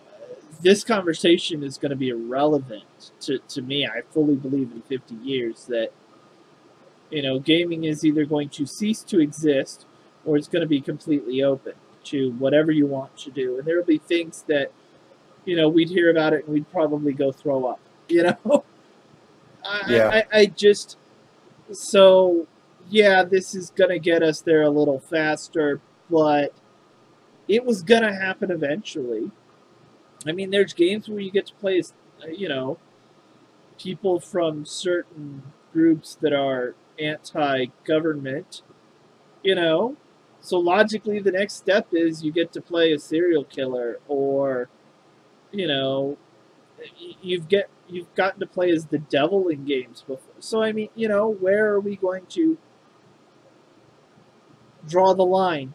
this 0.62 0.84
conversation 0.84 1.64
is 1.64 1.78
going 1.78 1.90
to 1.90 1.96
be 1.96 2.10
irrelevant 2.10 3.12
to, 3.22 3.40
to 3.40 3.62
me. 3.62 3.86
I 3.86 4.02
fully 4.12 4.36
believe 4.36 4.72
in 4.72 4.82
50 4.84 5.16
years 5.16 5.66
that 5.66 5.92
you 7.10 7.22
know 7.22 7.40
gaming 7.40 7.86
is 7.86 8.06
either 8.06 8.26
going 8.26 8.50
to 8.50 8.66
cease 8.66 9.04
to 9.04 9.20
exist 9.20 9.86
or 10.26 10.38
it's 10.38 10.48
going 10.48 10.62
to 10.62 10.68
be 10.68 10.82
completely 10.82 11.44
open 11.44 11.74
to 12.04 12.32
whatever 12.34 12.72
you 12.72 12.86
want 12.86 13.16
to 13.18 13.32
do. 13.32 13.58
And 13.58 13.68
there 13.68 13.78
will 13.78 13.84
be 13.84 13.98
things 13.98 14.44
that 14.48 14.72
you 15.46 15.56
know 15.56 15.68
we'd 15.68 15.90
hear 15.90 16.10
about 16.10 16.34
it 16.34 16.46
and 16.46 16.54
we'd 16.54 16.70
probably 16.72 17.14
go 17.14 17.32
throw 17.32 17.66
up. 17.66 17.80
You 18.12 18.24
know, 18.24 18.66
I, 19.64 19.84
Yeah. 19.88 20.10
I, 20.34 20.40
I 20.40 20.46
just 20.48 20.98
so 21.72 22.46
yeah, 22.90 23.24
this 23.24 23.56
is 23.56 23.70
gonna 23.70 24.00
get 24.00 24.22
us 24.22 24.42
there 24.42 24.64
a 24.64 24.70
little 24.70 25.00
faster, 25.00 25.80
but 26.12 26.54
it 27.48 27.66
was 27.66 27.84
gonna 27.84 28.14
happen 28.14 28.52
eventually. 28.52 29.32
I 30.28 30.32
mean, 30.34 30.52
there's 30.52 30.74
games 30.74 31.10
where 31.10 31.20
you 31.20 31.32
get 31.32 31.48
to 31.48 31.56
play, 31.56 31.80
as, 31.80 31.94
uh, 32.24 32.28
you 32.28 32.50
know, 32.50 32.78
people 33.80 34.20
from 34.20 34.66
certain 34.66 35.44
groups 35.74 36.16
that 36.22 36.34
are 36.34 36.76
anti-government, 37.00 38.62
you 39.44 39.56
know. 39.56 39.98
So 40.42 40.60
logically, 40.60 41.20
the 41.20 41.32
next 41.32 41.56
step 41.56 41.88
is 41.94 42.24
you 42.24 42.32
get 42.32 42.52
to 42.54 42.62
play 42.62 42.94
a 42.94 43.00
serial 43.00 43.44
killer 43.44 44.00
or, 44.08 44.70
you 45.52 45.68
know, 45.68 46.18
you've 47.22 47.48
get 47.48 47.70
you've 47.88 48.14
gotten 48.16 48.40
to 48.40 48.48
play 48.48 48.72
as 48.72 48.88
the 48.88 49.00
devil 49.00 49.48
in 49.50 49.66
games 49.66 50.02
before. 50.08 50.36
So 50.40 50.64
I 50.64 50.72
mean, 50.72 50.90
you 50.96 51.08
know, 51.08 51.30
where 51.30 51.68
are 51.74 51.80
we 51.80 51.96
going 51.96 52.26
to 52.32 52.58
draw 54.88 55.14
the 55.14 55.26
line? 55.26 55.74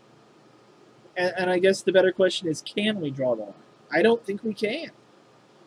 And, 1.16 1.32
and 1.38 1.50
I 1.50 1.58
guess 1.58 1.82
the 1.82 1.92
better 1.92 2.12
question 2.12 2.48
is, 2.48 2.62
can 2.62 3.00
we 3.00 3.10
draw 3.10 3.34
the 3.34 3.42
line? 3.42 3.54
I 3.92 4.02
don't 4.02 4.24
think 4.24 4.42
we 4.42 4.52
can. 4.54 4.90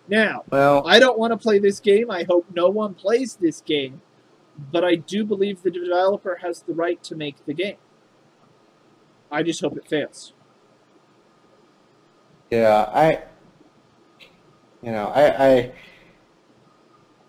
Now, 0.08 0.44
Well, 0.50 0.86
I 0.88 1.00
don't 1.00 1.18
want 1.20 1.32
to 1.34 1.38
play 1.38 1.60
this 1.60 1.80
game. 1.80 2.10
I 2.12 2.24
hope 2.24 2.46
no 2.54 2.70
one 2.70 2.94
plays 2.94 3.36
this 3.36 3.62
game. 3.62 4.02
But 4.72 4.84
I 4.84 4.96
do 4.96 5.24
believe 5.24 5.62
the 5.64 5.72
developer 5.72 6.40
has 6.42 6.62
the 6.62 6.74
right 6.74 7.02
to 7.04 7.16
make 7.16 7.46
the 7.46 7.54
game. 7.54 7.78
I 9.32 9.44
just 9.44 9.62
hope 9.62 9.78
it 9.78 9.88
fails. 9.88 10.34
yeah, 12.50 12.90
I, 12.94 13.24
you 14.82 14.92
know, 14.92 15.08
I, 15.10 15.48
I 15.48 15.72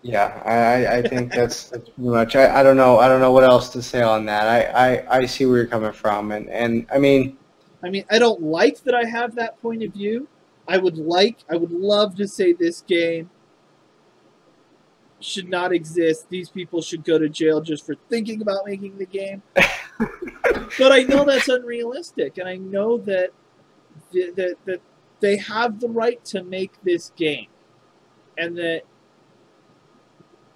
yeah, 0.01 0.41
I, 0.43 0.55
I- 0.85 0.97
I 0.97 1.01
think 1.03 1.31
that's, 1.35 1.69
that's 1.69 1.89
pretty 1.89 2.09
much. 2.09 2.35
I, 2.35 2.59
I 2.59 2.63
don't 2.63 2.77
know. 2.77 2.97
I 2.99 3.07
don't 3.07 3.21
know 3.21 3.31
what 3.31 3.43
else 3.43 3.69
to 3.69 3.81
say 3.81 4.01
on 4.01 4.25
that. 4.25 4.47
I, 4.75 4.95
I, 4.95 5.17
I 5.19 5.25
see 5.25 5.45
where 5.45 5.57
you're 5.57 5.67
coming 5.67 5.91
from, 5.91 6.31
and, 6.31 6.49
and 6.49 6.87
I 6.93 6.97
mean, 6.97 7.37
I 7.83 7.89
mean, 7.89 8.05
I 8.09 8.19
don't 8.19 8.41
like 8.41 8.83
that 8.83 8.93
I 8.93 9.05
have 9.05 9.35
that 9.35 9.61
point 9.61 9.83
of 9.83 9.93
view. 9.93 10.27
I 10.67 10.77
would 10.77 10.97
like, 10.97 11.39
I 11.49 11.55
would 11.55 11.71
love 11.71 12.15
to 12.15 12.27
say 12.27 12.53
this 12.53 12.81
game 12.81 13.29
should 15.19 15.49
not 15.49 15.71
exist. 15.71 16.27
These 16.29 16.49
people 16.49 16.81
should 16.81 17.03
go 17.03 17.17
to 17.17 17.29
jail 17.29 17.61
just 17.61 17.85
for 17.85 17.95
thinking 18.09 18.41
about 18.41 18.65
making 18.65 18.97
the 18.97 19.05
game. 19.05 19.41
but 19.55 20.91
I 20.91 21.03
know 21.03 21.25
that's 21.25 21.49
unrealistic, 21.49 22.37
and 22.37 22.47
I 22.47 22.57
know 22.57 22.97
that 22.99 23.31
th- 24.11 24.35
that 24.35 24.55
that 24.65 24.81
they 25.19 25.37
have 25.37 25.79
the 25.79 25.89
right 25.89 26.23
to 26.25 26.43
make 26.43 26.73
this 26.83 27.11
game, 27.15 27.47
and 28.37 28.57
that 28.57 28.81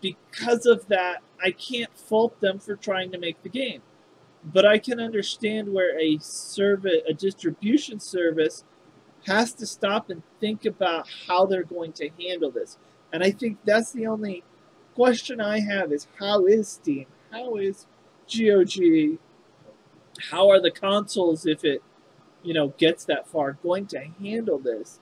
because 0.01 0.65
of 0.65 0.87
that, 0.87 1.21
I 1.43 1.51
can't 1.51 1.95
fault 1.97 2.39
them 2.39 2.59
for 2.59 2.75
trying 2.75 3.11
to 3.11 3.17
make 3.17 3.41
the 3.43 3.49
game. 3.49 3.81
But 4.45 4.65
I 4.65 4.77
can 4.77 4.99
understand 4.99 5.73
where 5.73 5.99
a 5.99 6.19
service, 6.19 7.01
a 7.07 7.13
distribution 7.13 7.99
service, 7.99 8.63
has 9.25 9.53
to 9.53 9.65
stop 9.65 10.09
and 10.09 10.21
think 10.39 10.65
about 10.65 11.07
how 11.27 11.45
they're 11.45 11.63
going 11.63 11.93
to 11.93 12.09
handle 12.19 12.51
this. 12.51 12.77
And 13.11 13.23
I 13.23 13.31
think 13.31 13.57
that's 13.65 13.91
the 13.91 14.05
only 14.05 14.43
question 14.93 15.41
I 15.41 15.59
have 15.59 15.91
is 15.91 16.07
how 16.19 16.45
is 16.45 16.67
Steam? 16.67 17.07
How 17.31 17.55
is 17.55 17.87
GOG? 18.31 19.17
How 20.31 20.49
are 20.49 20.61
the 20.61 20.71
consoles, 20.71 21.45
if 21.45 21.65
it, 21.65 21.83
you 22.43 22.53
know, 22.53 22.69
gets 22.77 23.03
that 23.05 23.27
far, 23.27 23.53
going 23.53 23.87
to 23.87 23.99
handle 24.21 24.59
this? 24.59 24.99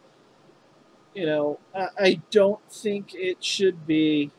You 1.13 1.25
know, 1.25 1.59
I, 1.75 1.87
I 1.99 2.21
don't 2.31 2.59
think 2.71 3.13
it 3.13 3.43
should 3.43 3.85
be. 3.85 4.31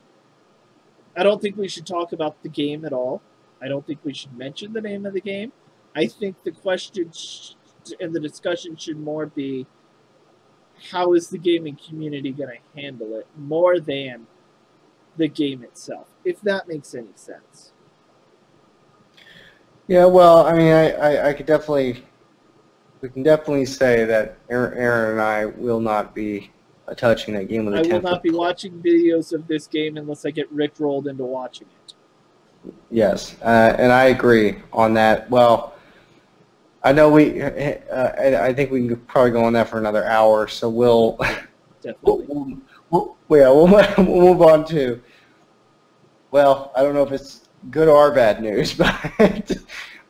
I 1.16 1.22
don't 1.22 1.40
think 1.40 1.57
we 1.57 1.68
should 1.68 1.86
talk 1.86 2.12
about 2.12 2.42
the 2.42 2.48
game 2.48 2.84
at 2.84 2.92
all. 2.92 3.22
I 3.65 3.69
don't 3.69 3.87
think 3.87 4.01
we 4.05 4.12
should 4.12 4.37
mention 4.37 4.73
the 4.75 4.81
name 4.81 5.07
of 5.07 5.15
the 5.15 5.21
game. 5.21 5.53
I 5.97 6.07
think 6.07 6.37
the 6.45 6.51
question 6.51 7.11
sh- 7.12 7.53
and 7.99 8.12
the 8.12 8.21
discussion 8.21 8.77
should 8.77 8.99
more 8.99 9.27
be 9.27 9.67
how 10.91 11.15
is 11.15 11.29
the 11.29 11.39
gaming 11.39 11.79
community 11.89 12.33
going 12.33 12.51
to 12.51 12.81
handle 12.81 13.17
it 13.17 13.27
more 13.37 13.81
than 13.81 14.27
the 15.17 15.29
game 15.29 15.62
itself, 15.62 16.09
if 16.25 16.41
that 16.43 16.69
makes 16.69 16.95
any 16.95 17.12
sense. 17.15 17.73
yeah. 19.87 20.05
Well, 20.05 20.45
I 20.45 20.53
mean, 20.53 20.73
I, 20.73 20.91
I, 20.91 21.29
I 21.29 21.33
could 21.33 21.47
definitely, 21.47 22.05
we 23.01 23.09
can 23.09 23.23
definitely 23.23 23.67
say 23.67 24.05
that 24.05 24.39
Aaron, 24.51 24.77
Aaron 24.77 25.12
and 25.12 25.21
I 25.21 25.47
will 25.47 25.81
not 25.81 26.15
be 26.15 26.51
touching 26.97 27.35
that 27.35 27.49
game 27.49 27.65
with 27.65 27.75
a 27.75 27.79
I 27.79 27.83
will 27.83 28.03
not 28.03 28.23
be 28.23 28.31
watching 28.31 28.83
videos 28.83 29.33
of 29.33 29.47
this 29.47 29.67
game 29.67 29.97
unless 29.97 30.27
I 30.27 30.31
get 30.31 30.55
rickrolled 30.55 31.07
into 31.07 31.25
watching 31.25 31.69
it. 31.87 31.93
Yes, 32.91 33.37
uh, 33.43 33.75
and 33.79 33.93
I 33.93 34.05
agree 34.05 34.57
on 34.73 34.95
that. 34.95 35.29
Well, 35.31 35.75
I 36.83 36.93
know 36.93 37.11
we. 37.11 37.43
Uh, 37.43 37.51
I 37.93 38.47
I 38.47 38.55
think 38.55 38.71
we 38.71 38.87
can 38.87 38.97
probably 38.97 39.33
go 39.33 39.45
on 39.45 39.53
that 39.55 39.69
for 39.69 39.79
another 39.79 40.05
hour. 40.05 40.49
So 40.49 40.69
we'll. 40.69 41.17
Definitely. 41.83 42.27
we'll, 42.91 43.17
we'll 43.29 43.41
yeah, 43.41 43.49
we'll, 43.51 43.67
we'll 43.99 44.35
move 44.35 44.43
on 44.43 44.65
to. 44.67 45.03
Well, 46.31 46.73
I 46.77 46.83
don't 46.83 46.95
know 46.95 47.03
if 47.03 47.12
it's 47.12 47.49
good 47.71 47.89
or 47.89 48.12
bad 48.12 48.43
news, 48.43 48.75
but 49.19 49.53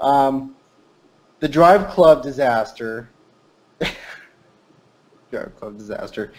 um, 0.00 0.54
the 1.40 1.48
Drive 1.48 1.88
Club 1.88 2.22
disaster. 2.22 3.10
Drive 5.30 5.56
Club 5.56 5.76
disaster. 5.76 6.32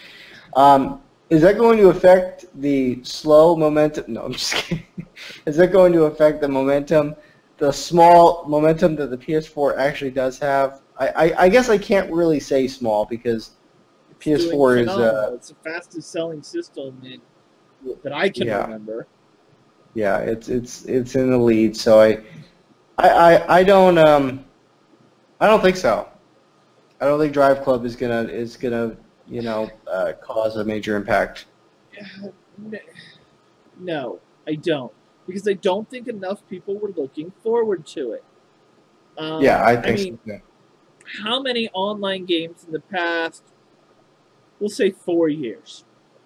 Um, 0.54 1.02
is 1.28 1.42
that 1.42 1.58
going 1.58 1.78
to 1.78 1.88
affect 1.88 2.46
the 2.60 3.02
slow 3.04 3.56
momentum? 3.56 4.14
No, 4.14 4.22
I'm 4.22 4.32
just 4.32 4.54
kidding. 4.54 4.86
Is 5.46 5.56
that 5.56 5.72
going 5.72 5.92
to 5.92 6.04
affect 6.04 6.40
the 6.40 6.48
momentum, 6.48 7.14
the 7.58 7.72
small 7.72 8.44
momentum 8.46 8.96
that 8.96 9.10
the 9.10 9.16
PS4 9.18 9.76
actually 9.78 10.10
does 10.10 10.38
have? 10.38 10.80
I, 10.98 11.08
I, 11.08 11.42
I 11.44 11.48
guess 11.48 11.68
I 11.68 11.78
can't 11.78 12.10
really 12.12 12.40
say 12.40 12.66
small 12.68 13.04
because 13.06 13.52
Doing 14.24 14.38
PS4 14.38 14.80
is 14.82 14.88
uh, 14.88 15.30
it's 15.34 15.48
the 15.48 15.56
fastest 15.64 16.10
selling 16.10 16.42
system 16.42 17.00
in, 17.04 17.20
that 18.02 18.12
I 18.12 18.28
can 18.28 18.46
Yeah. 18.46 18.62
remember. 18.62 19.06
yeah, 19.94 20.18
it's 20.18 20.48
it's 20.48 20.84
it's 20.84 21.14
in 21.14 21.30
the 21.30 21.38
lead. 21.38 21.76
So 21.76 22.00
I 22.00 22.18
I 22.98 23.08
I, 23.08 23.58
I 23.58 23.64
don't 23.64 23.98
um 23.98 24.44
I 25.40 25.46
don't 25.46 25.60
think 25.60 25.76
so. 25.76 26.08
I 27.00 27.06
don't 27.06 27.18
think 27.18 27.32
Drive 27.32 27.62
Club 27.62 27.84
is 27.84 27.96
gonna 27.96 28.22
is 28.22 28.56
gonna 28.56 28.96
you 29.26 29.42
know 29.42 29.70
uh, 29.86 30.12
cause 30.22 30.56
a 30.56 30.64
major 30.64 30.96
impact. 30.96 31.46
No, 33.78 34.20
I 34.46 34.54
don't. 34.54 34.92
Because 35.26 35.46
I 35.48 35.54
don't 35.54 35.88
think 35.90 36.08
enough 36.08 36.46
people 36.48 36.78
were 36.78 36.92
looking 36.96 37.32
forward 37.42 37.86
to 37.88 38.12
it. 38.12 38.24
Um, 39.18 39.42
yeah, 39.42 39.64
I 39.64 39.76
think 39.76 39.98
mean, 39.98 40.18
so. 40.26 40.40
how 41.22 41.40
many 41.40 41.68
online 41.70 42.26
games 42.26 42.64
in 42.64 42.72
the 42.72 42.80
past, 42.80 43.42
we'll 44.60 44.68
say 44.68 44.90
four 44.90 45.28
years, 45.28 45.84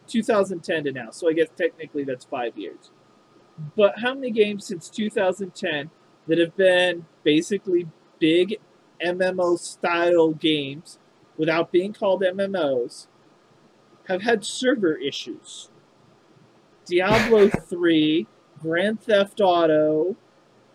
2010 0.09 0.84
to 0.84 0.92
now, 0.92 1.11
so 1.11 1.28
I 1.28 1.32
guess 1.32 1.48
technically 1.57 2.05
that's 2.05 2.24
five 2.24 2.59
years. 2.59 2.90
But 3.76 4.01
how 4.01 4.14
many 4.14 4.30
games 4.30 4.66
since 4.66 4.88
2010 4.88 5.90
that 6.26 6.38
have 6.38 6.57
been 6.57 7.07
basically 7.22 7.86
big 8.18 8.57
MMO 9.05 9.59
style 9.59 10.32
games 10.32 10.98
without 11.36 11.72
being 11.72 11.92
called 11.92 12.22
MMOs 12.22 13.07
have 14.09 14.22
had 14.22 14.44
server 14.44 14.96
issues? 14.96 15.70
Diablo 16.86 17.48
3, 17.48 18.26
Grand 18.62 19.00
Theft 19.00 19.40
Auto, 19.40 20.16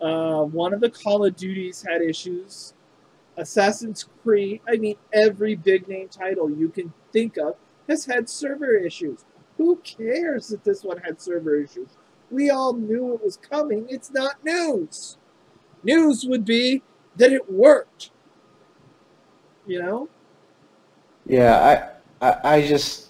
uh, 0.00 0.42
one 0.42 0.74
of 0.74 0.80
the 0.80 0.90
Call 0.90 1.24
of 1.24 1.36
Duties 1.36 1.84
had 1.86 2.02
issues. 2.02 2.74
Assassin's 3.36 4.08
Creed, 4.22 4.60
I 4.68 4.76
mean, 4.76 4.96
every 5.12 5.54
big 5.54 5.88
name 5.88 6.08
title 6.08 6.50
you 6.50 6.68
can 6.68 6.92
think 7.12 7.36
of 7.36 7.54
has 7.88 8.04
had 8.04 8.28
server 8.28 8.76
issues. 8.76 9.24
Who 9.58 9.76
cares 9.76 10.48
that 10.48 10.64
this 10.64 10.82
one 10.82 10.98
had 10.98 11.20
server 11.20 11.56
issues? 11.56 11.88
We 12.30 12.50
all 12.50 12.72
knew 12.72 13.14
it 13.14 13.22
was 13.22 13.36
coming. 13.36 13.86
It's 13.88 14.10
not 14.10 14.44
news. 14.44 15.16
News 15.82 16.24
would 16.24 16.44
be 16.44 16.82
that 17.16 17.32
it 17.32 17.50
worked. 17.50 18.10
You 19.66 19.82
know? 19.82 20.08
Yeah, 21.24 21.96
I 22.20 22.26
I, 22.26 22.54
I 22.56 22.66
just 22.66 23.05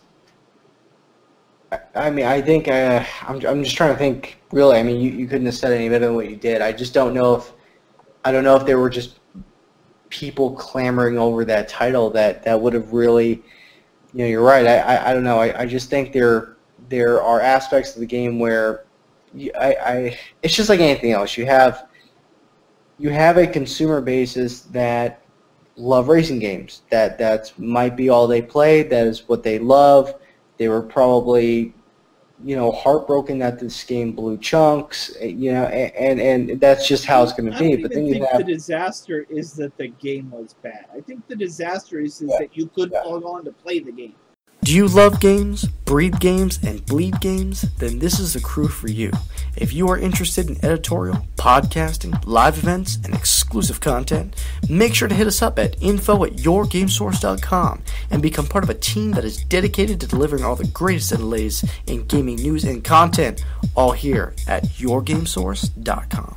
I, 1.95 2.11
mean 2.11 2.27
I 2.27 2.41
think 2.41 2.69
uh, 2.69 3.05
I'm 3.23 3.45
I'm 3.47 3.65
just 3.65 3.77
trying 3.77 3.93
to 3.93 3.99
think 3.99 4.39
really. 4.53 4.79
I 4.79 4.83
mean 4.83 5.01
you, 5.01 5.11
you 5.11 5.27
couldn't 5.27 5.47
have 5.47 5.55
said 5.55 5.73
any 5.73 5.89
better 5.89 6.07
than 6.07 6.15
what 6.15 6.31
you 6.31 6.37
did. 6.37 6.63
I 6.63 6.73
just 6.73 6.95
don't 6.95 7.15
know 7.15 7.35
if 7.37 7.53
I 8.25 8.33
don't 8.33 8.45
know 8.45 8.57
if 8.57 8.65
there 8.65 8.79
were 8.79 8.91
just 8.91 9.19
people 10.09 10.55
clamoring 10.55 11.19
over 11.19 11.45
that 11.45 11.69
title 11.69 12.11
that 12.11 12.45
that 12.45 12.61
would 12.61 12.73
have 12.73 12.93
really 12.93 13.43
you 14.13 14.19
know 14.21 14.27
you're 14.27 14.43
right. 14.43 14.67
I 14.67 14.79
I, 14.79 15.11
I 15.11 15.15
don't 15.15 15.25
know. 15.25 15.39
I, 15.39 15.63
I 15.63 15.67
just 15.67 15.91
think 15.91 16.13
there 16.13 16.57
there 16.89 17.21
are 17.23 17.41
aspects 17.41 17.95
of 17.95 18.01
the 18.01 18.07
game 18.07 18.39
where 18.39 18.85
you, 19.35 19.51
I 19.59 19.67
I 19.75 20.19
it's 20.43 20.55
just 20.55 20.69
like 20.69 20.81
anything 20.81 21.13
else. 21.13 21.37
You 21.37 21.47
have 21.47 21.89
you 22.99 23.11
have 23.11 23.37
a 23.37 23.47
consumer 23.47 24.01
basis 24.01 24.63
that 24.63 25.23
love 25.77 26.09
racing 26.09 26.39
games. 26.39 26.83
That 26.91 27.19
that 27.19 27.53
might 27.59 27.97
be 27.97 28.09
all 28.09 28.27
they 28.27 28.43
play. 28.43 28.83
That 28.83 29.07
is 29.07 29.29
what 29.29 29.43
they 29.43 29.59
love. 29.59 30.15
They 30.59 30.69
were 30.69 30.83
probably, 30.83 31.75
you 32.45 32.57
know, 32.57 32.71
heartbroken 32.73 33.39
that 33.41 33.59
this 33.59 33.83
game 33.85 34.13
blew 34.13 34.39
chunks. 34.39 35.15
eh, 35.21 35.27
You 35.27 35.53
know, 35.53 35.65
a- 35.65 35.93
and 36.01 36.21
and 36.21 36.61
that's 36.61 36.87
just 36.89 37.05
how 37.07 37.23
it's 37.23 37.33
going 37.33 37.51
to 37.51 37.59
be. 37.59 37.77
But 37.77 37.93
then 37.93 38.07
you 38.07 38.15
think 38.15 38.29
have 38.29 38.39
the 38.47 38.53
disaster 38.53 39.27
is 39.29 39.53
that 39.55 39.77
the 39.77 39.89
game 39.89 40.31
was 40.31 40.55
bad. 40.63 40.87
I 40.95 41.01
think 41.01 41.27
the 41.29 41.37
disaster 41.37 41.99
is, 42.01 42.21
is 42.23 42.31
that 42.39 42.57
you 42.57 42.67
couldn't 42.69 43.05
log 43.07 43.25
on 43.25 43.45
to 43.45 43.53
play 43.53 43.79
the 43.81 43.93
game. 43.93 44.15
Do 44.67 44.75
you 44.75 44.89
love 44.89 45.21
games, 45.21 45.65
breathe 45.85 46.19
games, 46.19 46.59
and 46.61 46.85
bleed 46.85 47.21
games? 47.21 47.63
Then 47.79 48.01
this 48.01 48.19
is 48.19 48.33
the 48.33 48.41
crew 48.41 48.67
for 48.67 48.89
you. 48.89 49.13
If 49.55 49.73
you 49.73 49.89
are 49.91 49.97
interested 49.97 50.51
in 50.51 50.65
editorial, 50.65 51.25
podcasting, 51.37 52.21
live 52.27 52.59
events, 52.59 52.97
and 53.05 53.15
exclusive 53.15 53.79
content, 53.79 54.35
make 54.69 54.93
sure 54.93 55.07
to 55.07 55.15
hit 55.15 55.29
us 55.29 55.41
up 55.41 55.61
at 55.61 55.81
info 55.81 56.25
at 56.25 56.33
yourgamesource.com 56.33 57.83
and 58.11 58.21
become 58.21 58.49
part 58.49 58.65
of 58.65 58.71
a 58.71 58.75
team 58.75 59.13
that 59.13 59.25
is 59.25 59.45
dedicated 59.45 60.01
to 60.01 60.09
delivering 60.09 60.43
all 60.43 60.57
the 60.57 60.67
greatest 60.67 61.13
and 61.13 61.31
latest 61.31 61.67
in 61.87 62.05
gaming 62.05 62.35
news 62.35 62.65
and 62.65 62.83
content, 62.83 63.45
all 63.77 63.93
here 63.93 64.35
at 64.49 64.65
yourgamesource.com. 64.65 66.35